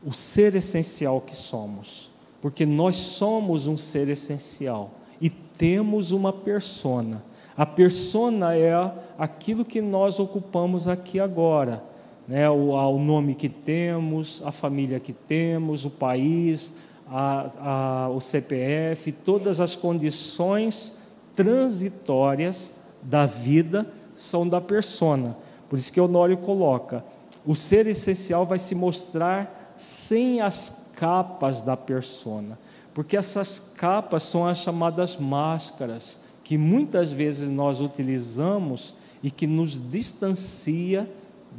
o 0.04 0.12
ser 0.12 0.54
essencial 0.54 1.20
que 1.20 1.36
somos, 1.36 2.10
porque 2.40 2.66
nós 2.66 2.96
somos 2.96 3.66
um 3.66 3.76
ser 3.76 4.08
essencial 4.08 4.90
e 5.20 5.30
temos 5.30 6.10
uma 6.10 6.32
persona. 6.32 7.22
A 7.56 7.64
persona 7.64 8.56
é 8.56 8.74
aquilo 9.16 9.64
que 9.64 9.80
nós 9.80 10.18
ocupamos 10.18 10.88
aqui 10.88 11.20
agora, 11.20 11.82
né? 12.26 12.50
o, 12.50 12.70
o 12.72 12.98
nome 12.98 13.34
que 13.34 13.48
temos, 13.48 14.42
a 14.44 14.50
família 14.50 14.98
que 14.98 15.12
temos, 15.12 15.84
o 15.84 15.90
país, 15.90 16.74
a, 17.08 18.06
a, 18.06 18.08
o 18.08 18.20
CPF, 18.20 19.12
todas 19.12 19.60
as 19.60 19.76
condições 19.76 20.98
transitórias 21.34 22.72
da 23.00 23.24
vida 23.24 23.86
são 24.14 24.48
da 24.48 24.60
persona. 24.60 25.36
Por 25.74 25.78
isso 25.80 25.92
que 25.92 26.00
Honório 26.00 26.36
coloca: 26.36 27.04
o 27.44 27.52
ser 27.52 27.88
essencial 27.88 28.46
vai 28.46 28.60
se 28.60 28.76
mostrar 28.76 29.74
sem 29.76 30.40
as 30.40 30.84
capas 30.94 31.62
da 31.62 31.76
persona, 31.76 32.56
porque 32.94 33.16
essas 33.16 33.58
capas 33.58 34.22
são 34.22 34.46
as 34.46 34.58
chamadas 34.58 35.16
máscaras 35.16 36.20
que 36.44 36.56
muitas 36.56 37.10
vezes 37.10 37.48
nós 37.48 37.80
utilizamos 37.80 38.94
e 39.20 39.32
que 39.32 39.48
nos 39.48 39.90
distancia 39.90 41.10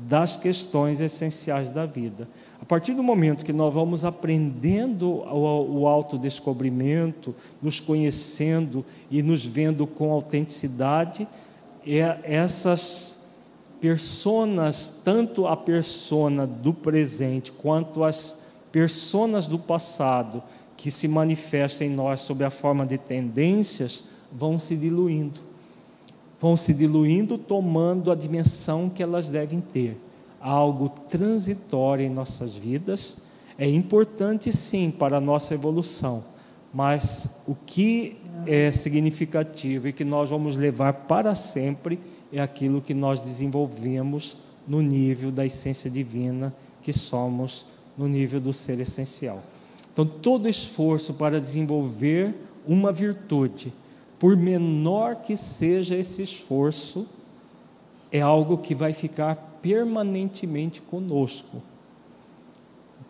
das 0.07 0.37
questões 0.37 1.01
essenciais 1.01 1.71
da 1.71 1.85
vida. 1.85 2.25
A 2.61 2.65
partir 2.65 2.93
do 2.93 3.03
momento 3.03 3.43
que 3.43 3.51
nós 3.51 3.73
vamos 3.73 4.05
aprendendo 4.05 5.09
o 5.09 5.85
autodescobrimento, 5.87 7.35
nos 7.61 7.81
conhecendo 7.81 8.85
e 9.11 9.21
nos 9.21 9.45
vendo 9.45 9.85
com 9.85 10.13
autenticidade, 10.13 11.27
é 11.85 12.17
essas 12.23 13.14
personas, 13.85 15.01
tanto 15.03 15.45
a 15.45 15.55
persona 15.55 16.47
do 16.47 16.73
presente 16.73 17.51
quanto 17.51 18.03
as 18.03 18.41
personas 18.71 19.45
do 19.45 19.59
passado 19.59 20.41
que 20.75 20.89
se 20.89 21.07
manifestam 21.07 21.85
em 21.85 21.91
nós 21.91 22.21
sob 22.21 22.43
a 22.43 22.49
forma 22.49 22.83
de 22.83 22.97
tendências, 22.97 24.05
vão 24.31 24.57
se 24.57 24.75
diluindo. 24.75 25.39
Vão 26.41 26.57
se 26.57 26.73
diluindo, 26.73 27.37
tomando 27.37 28.11
a 28.11 28.15
dimensão 28.15 28.89
que 28.89 29.03
elas 29.03 29.29
devem 29.29 29.61
ter. 29.61 29.95
Algo 30.41 30.89
transitório 30.89 32.07
em 32.07 32.09
nossas 32.09 32.55
vidas. 32.55 33.17
É 33.55 33.69
importante 33.69 34.51
sim 34.51 34.89
para 34.89 35.17
a 35.17 35.21
nossa 35.21 35.53
evolução, 35.53 36.23
mas 36.73 37.43
o 37.47 37.53
que 37.53 38.17
é 38.47 38.71
significativo 38.71 39.87
e 39.87 39.93
que 39.93 40.03
nós 40.03 40.31
vamos 40.31 40.55
levar 40.55 40.91
para 40.91 41.35
sempre 41.35 41.99
é 42.35 42.41
aquilo 42.41 42.81
que 42.81 42.93
nós 42.93 43.21
desenvolvemos 43.21 44.35
no 44.67 44.81
nível 44.81 45.31
da 45.31 45.45
essência 45.45 45.89
divina 45.89 46.53
que 46.81 46.91
somos, 46.91 47.65
no 47.97 48.09
nível 48.09 48.41
do 48.41 48.51
ser 48.51 48.77
essencial. 48.81 49.41
Então, 49.93 50.05
todo 50.05 50.49
esforço 50.49 51.13
para 51.13 51.39
desenvolver 51.39 52.35
uma 52.67 52.91
virtude, 52.91 53.71
por 54.19 54.35
menor 54.35 55.15
que 55.17 55.37
seja 55.37 55.95
esse 55.95 56.21
esforço, 56.21 57.07
é 58.11 58.19
algo 58.19 58.57
que 58.57 58.75
vai 58.75 58.91
ficar 58.91 59.35
permanentemente 59.61 60.81
conosco. 60.81 61.63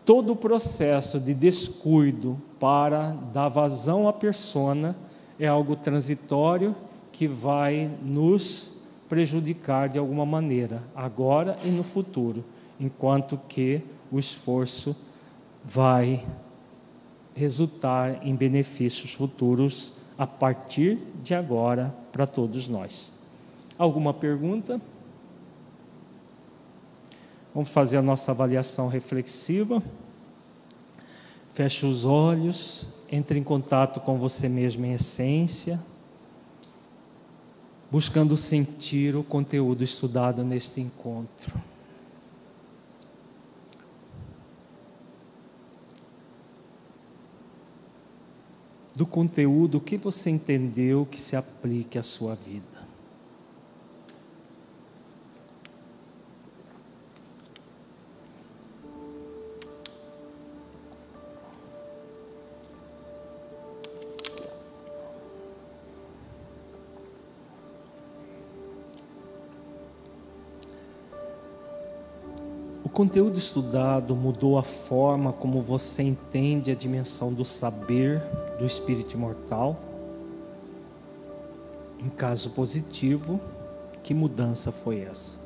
Todo 0.04 0.34
o 0.34 0.36
processo 0.36 1.18
de 1.18 1.34
descuido 1.34 2.40
para 2.60 3.10
dar 3.32 3.48
vazão 3.48 4.06
à 4.06 4.12
persona 4.12 4.96
é 5.38 5.48
algo 5.48 5.74
transitório 5.74 6.76
que 7.10 7.26
vai 7.26 7.90
nos 8.04 8.75
prejudicar 9.08 9.88
de 9.88 9.98
alguma 9.98 10.26
maneira, 10.26 10.82
agora 10.94 11.56
e 11.64 11.68
no 11.68 11.82
futuro, 11.82 12.44
enquanto 12.78 13.38
que 13.48 13.82
o 14.10 14.18
esforço 14.18 14.96
vai 15.64 16.24
resultar 17.34 18.26
em 18.26 18.34
benefícios 18.34 19.12
futuros 19.12 19.92
a 20.18 20.26
partir 20.26 20.98
de 21.22 21.34
agora 21.34 21.94
para 22.10 22.26
todos 22.26 22.68
nós. 22.68 23.12
Alguma 23.78 24.14
pergunta? 24.14 24.80
Vamos 27.52 27.70
fazer 27.70 27.98
a 27.98 28.02
nossa 28.02 28.32
avaliação 28.32 28.88
reflexiva. 28.88 29.82
Feche 31.52 31.86
os 31.86 32.04
olhos, 32.04 32.88
entre 33.10 33.38
em 33.38 33.42
contato 33.42 34.00
com 34.00 34.18
você 34.18 34.48
mesmo 34.48 34.84
em 34.84 34.92
essência, 34.92 35.80
buscando 37.96 38.36
sentir 38.36 39.16
o 39.16 39.24
conteúdo 39.24 39.82
estudado 39.82 40.44
neste 40.44 40.82
encontro. 40.82 41.58
do 48.94 49.06
conteúdo 49.06 49.80
que 49.80 49.96
você 49.96 50.28
entendeu 50.28 51.06
que 51.10 51.18
se 51.18 51.36
aplique 51.36 51.98
à 51.98 52.02
sua 52.02 52.34
vida. 52.34 52.75
Conteúdo 72.96 73.36
estudado 73.36 74.16
mudou 74.16 74.56
a 74.56 74.62
forma 74.62 75.30
como 75.30 75.60
você 75.60 76.02
entende 76.02 76.70
a 76.70 76.74
dimensão 76.74 77.30
do 77.30 77.44
saber 77.44 78.22
do 78.58 78.64
espírito 78.64 79.12
imortal? 79.12 79.78
Em 81.98 82.08
caso 82.08 82.52
positivo, 82.52 83.38
que 84.02 84.14
mudança 84.14 84.72
foi 84.72 85.00
essa? 85.00 85.45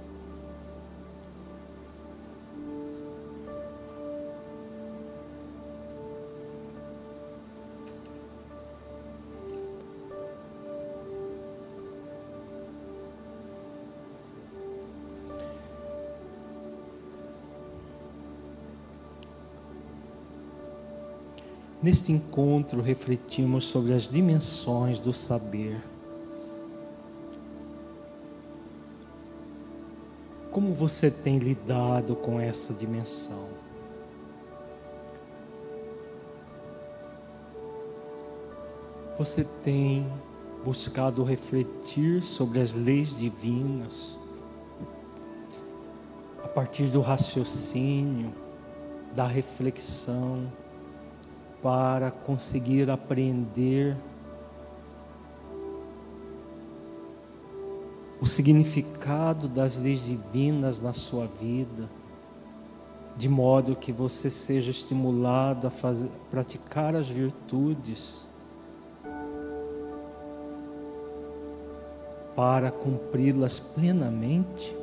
Neste 21.90 22.12
encontro, 22.12 22.80
refletimos 22.80 23.64
sobre 23.64 23.92
as 23.92 24.04
dimensões 24.08 25.00
do 25.00 25.12
saber. 25.12 25.76
Como 30.52 30.72
você 30.72 31.10
tem 31.10 31.38
lidado 31.38 32.14
com 32.14 32.38
essa 32.38 32.72
dimensão? 32.72 33.48
Você 39.18 39.42
tem 39.60 40.06
buscado 40.64 41.24
refletir 41.24 42.22
sobre 42.22 42.60
as 42.60 42.72
leis 42.72 43.16
divinas 43.16 44.16
a 46.44 46.46
partir 46.46 46.86
do 46.86 47.00
raciocínio, 47.00 48.32
da 49.12 49.26
reflexão, 49.26 50.46
para 51.62 52.10
conseguir 52.10 52.90
aprender 52.90 53.96
o 58.20 58.26
significado 58.26 59.48
das 59.48 59.78
leis 59.78 60.04
divinas 60.04 60.80
na 60.80 60.92
sua 60.92 61.26
vida, 61.26 61.88
de 63.16 63.28
modo 63.28 63.76
que 63.76 63.92
você 63.92 64.30
seja 64.30 64.70
estimulado 64.70 65.66
a 65.66 65.70
fazer, 65.70 66.08
praticar 66.30 66.94
as 66.94 67.08
virtudes 67.08 68.26
para 72.36 72.70
cumpri-las 72.70 73.58
plenamente. 73.58 74.79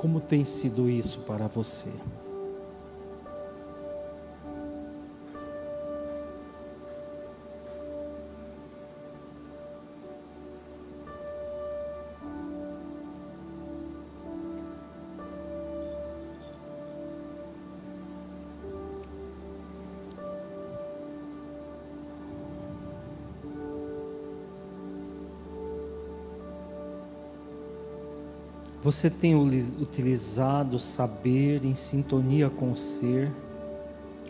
Como 0.00 0.18
tem 0.18 0.46
sido 0.46 0.88
isso 0.88 1.20
para 1.26 1.46
você? 1.46 1.90
Você 28.90 29.08
tem 29.08 29.36
utilizado 29.36 30.74
o 30.74 30.80
saber 30.80 31.64
em 31.64 31.76
sintonia 31.76 32.50
com 32.50 32.72
o 32.72 32.76
ser, 32.76 33.30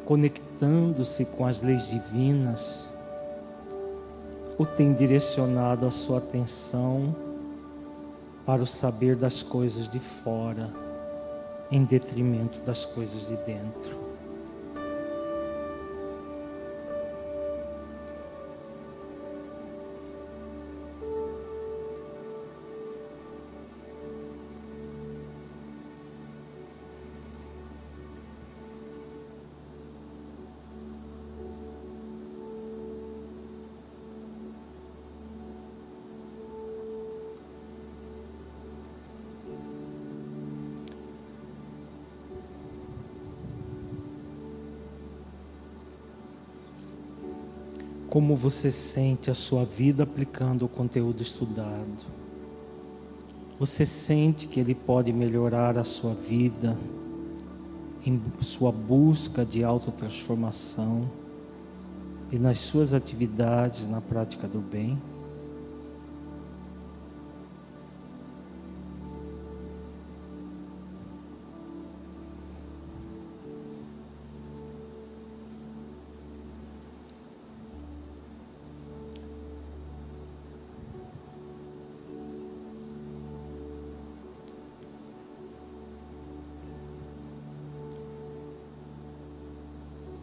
conectando-se 0.04 1.24
com 1.24 1.46
as 1.46 1.62
leis 1.62 1.88
divinas, 1.88 2.92
ou 4.58 4.66
tem 4.66 4.92
direcionado 4.92 5.86
a 5.86 5.90
sua 5.90 6.18
atenção 6.18 7.16
para 8.44 8.62
o 8.62 8.66
saber 8.66 9.16
das 9.16 9.42
coisas 9.42 9.88
de 9.88 9.98
fora, 9.98 10.70
em 11.70 11.82
detrimento 11.82 12.60
das 12.60 12.84
coisas 12.84 13.28
de 13.28 13.36
dentro? 13.36 14.09
Como 48.10 48.34
você 48.34 48.72
sente 48.72 49.30
a 49.30 49.34
sua 49.34 49.64
vida 49.64 50.02
aplicando 50.02 50.64
o 50.64 50.68
conteúdo 50.68 51.22
estudado. 51.22 52.20
Você 53.56 53.86
sente 53.86 54.48
que 54.48 54.58
ele 54.58 54.74
pode 54.74 55.12
melhorar 55.12 55.78
a 55.78 55.84
sua 55.84 56.12
vida 56.12 56.76
em 58.04 58.20
sua 58.40 58.72
busca 58.72 59.44
de 59.44 59.62
autotransformação 59.62 61.08
e 62.32 62.38
nas 62.38 62.58
suas 62.58 62.94
atividades 62.94 63.86
na 63.86 64.00
prática 64.00 64.48
do 64.48 64.58
bem? 64.58 65.00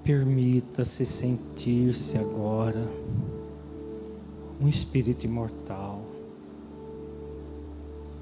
Permita-se 0.07 1.05
sentir-se 1.05 2.17
agora 2.17 2.89
um 4.57 4.65
espírito 4.65 5.25
imortal 5.25 5.99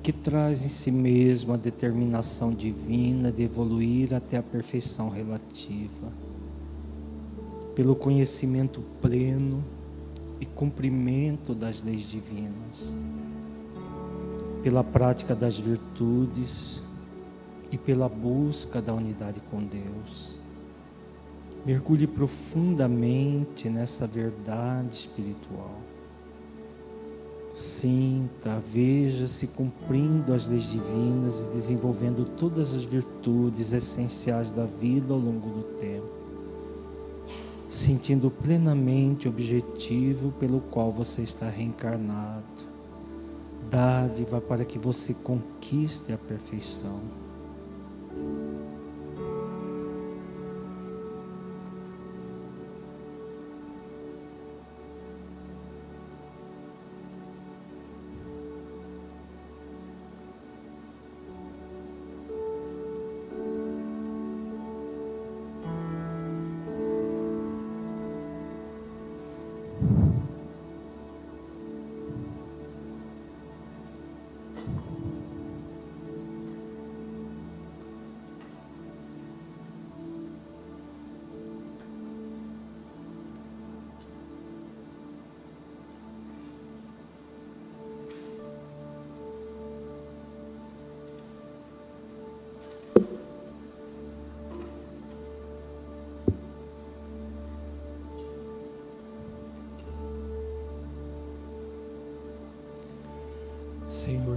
que 0.01 0.11
traz 0.11 0.65
em 0.65 0.67
si 0.67 0.89
mesmo 0.89 1.53
a 1.53 1.57
determinação 1.57 2.49
divina 2.49 3.31
de 3.31 3.43
evoluir 3.43 4.15
até 4.15 4.35
a 4.35 4.41
perfeição 4.41 5.09
relativa, 5.09 6.11
pelo 7.75 7.95
conhecimento 7.95 8.81
pleno 8.99 9.63
e 10.41 10.45
cumprimento 10.47 11.53
das 11.53 11.83
leis 11.83 12.01
divinas, 12.01 12.95
pela 14.63 14.83
prática 14.83 15.35
das 15.35 15.59
virtudes 15.59 16.81
e 17.71 17.77
pela 17.77 18.09
busca 18.09 18.81
da 18.81 18.91
unidade 18.91 19.39
com 19.51 19.63
Deus 19.63 20.44
Mergulhe 21.65 22.05
profundamente 22.05 23.69
nessa 23.69 24.05
verdade 24.05 24.93
espiritual. 24.93 25.79
Sinta, 27.55 28.59
veja-se 28.59 29.47
cumprindo 29.47 30.31
as 30.33 30.45
leis 30.45 30.69
divinas 30.69 31.39
e 31.39 31.49
desenvolvendo 31.51 32.23
todas 32.37 32.71
as 32.73 32.83
virtudes 32.83 33.73
essenciais 33.73 34.51
da 34.51 34.65
vida 34.65 35.11
ao 35.11 35.19
longo 35.19 35.49
do 35.49 35.63
tempo, 35.79 36.05
sentindo 37.67 38.29
plenamente 38.29 39.27
o 39.27 39.31
objetivo 39.31 40.33
pelo 40.33 40.59
qual 40.59 40.91
você 40.91 41.23
está 41.23 41.49
reencarnado. 41.49 42.43
Dádiva 43.71 44.39
para 44.39 44.65
que 44.65 44.77
você 44.77 45.15
conquiste 45.15 46.13
a 46.13 46.17
perfeição. 46.17 47.24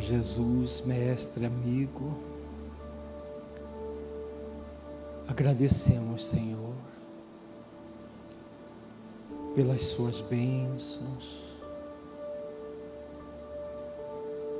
Jesus, 0.09 0.81
mestre, 0.87 1.45
amigo, 1.45 2.17
agradecemos, 5.29 6.25
Senhor, 6.25 6.73
pelas 9.55 9.83
Suas 9.83 10.23
bênçãos, 10.23 11.45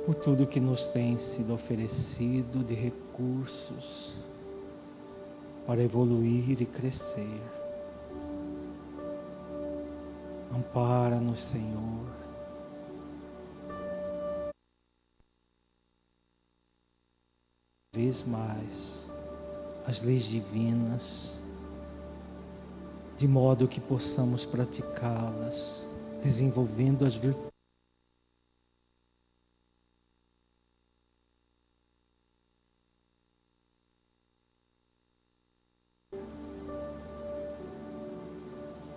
por 0.05 0.13
tudo 0.13 0.45
que 0.45 0.59
nos 0.59 0.85
tem 0.85 1.17
sido 1.17 1.51
oferecido 1.51 2.63
de 2.63 2.75
recursos 2.75 4.13
para 5.65 5.81
evoluir 5.81 6.61
e 6.61 6.65
crescer. 6.67 7.41
Ampara-nos, 10.53 11.41
Senhor 11.41 12.18
vez 18.09 18.23
mais 18.25 19.07
as 19.85 20.01
leis 20.01 20.23
divinas, 20.23 21.39
de 23.15 23.27
modo 23.27 23.67
que 23.67 23.79
possamos 23.79 24.45
praticá-las, 24.45 25.93
desenvolvendo 26.21 27.05
as 27.05 27.15
virtudes. 27.15 27.49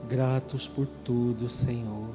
Gratos 0.09 0.69
por 0.69 0.87
tudo, 1.05 1.49
Senhor, 1.49 2.15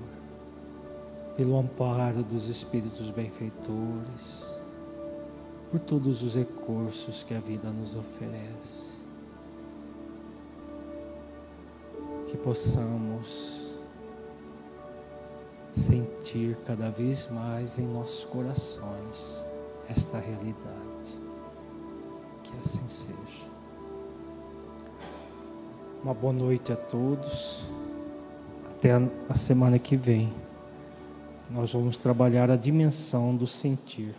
pelo 1.35 1.57
amparo 1.57 2.23
dos 2.23 2.47
Espíritos 2.47 3.09
benfeitores 3.09 4.56
por 5.71 5.79
todos 5.79 6.23
os 6.23 6.35
recursos 6.35 7.23
que 7.23 7.33
a 7.33 7.39
vida 7.39 7.69
nos 7.69 7.95
oferece. 7.95 8.95
Que 12.27 12.37
possamos 12.37 13.67
sentir 15.73 16.57
cada 16.65 16.89
vez 16.89 17.29
mais 17.29 17.77
em 17.77 17.85
nossos 17.87 18.25
corações 18.25 19.43
esta 19.89 20.19
realidade. 20.19 21.17
Que 22.43 22.57
assim 22.59 22.87
seja. 22.87 23.47
Uma 26.03 26.13
boa 26.13 26.33
noite 26.33 26.71
a 26.71 26.75
todos. 26.75 27.63
Até 28.71 28.91
a 29.27 29.33
semana 29.33 29.77
que 29.79 29.95
vem. 29.95 30.33
Nós 31.49 31.73
vamos 31.73 31.97
trabalhar 31.97 32.51
a 32.51 32.55
dimensão 32.55 33.35
do 33.35 33.47
sentir. 33.47 34.13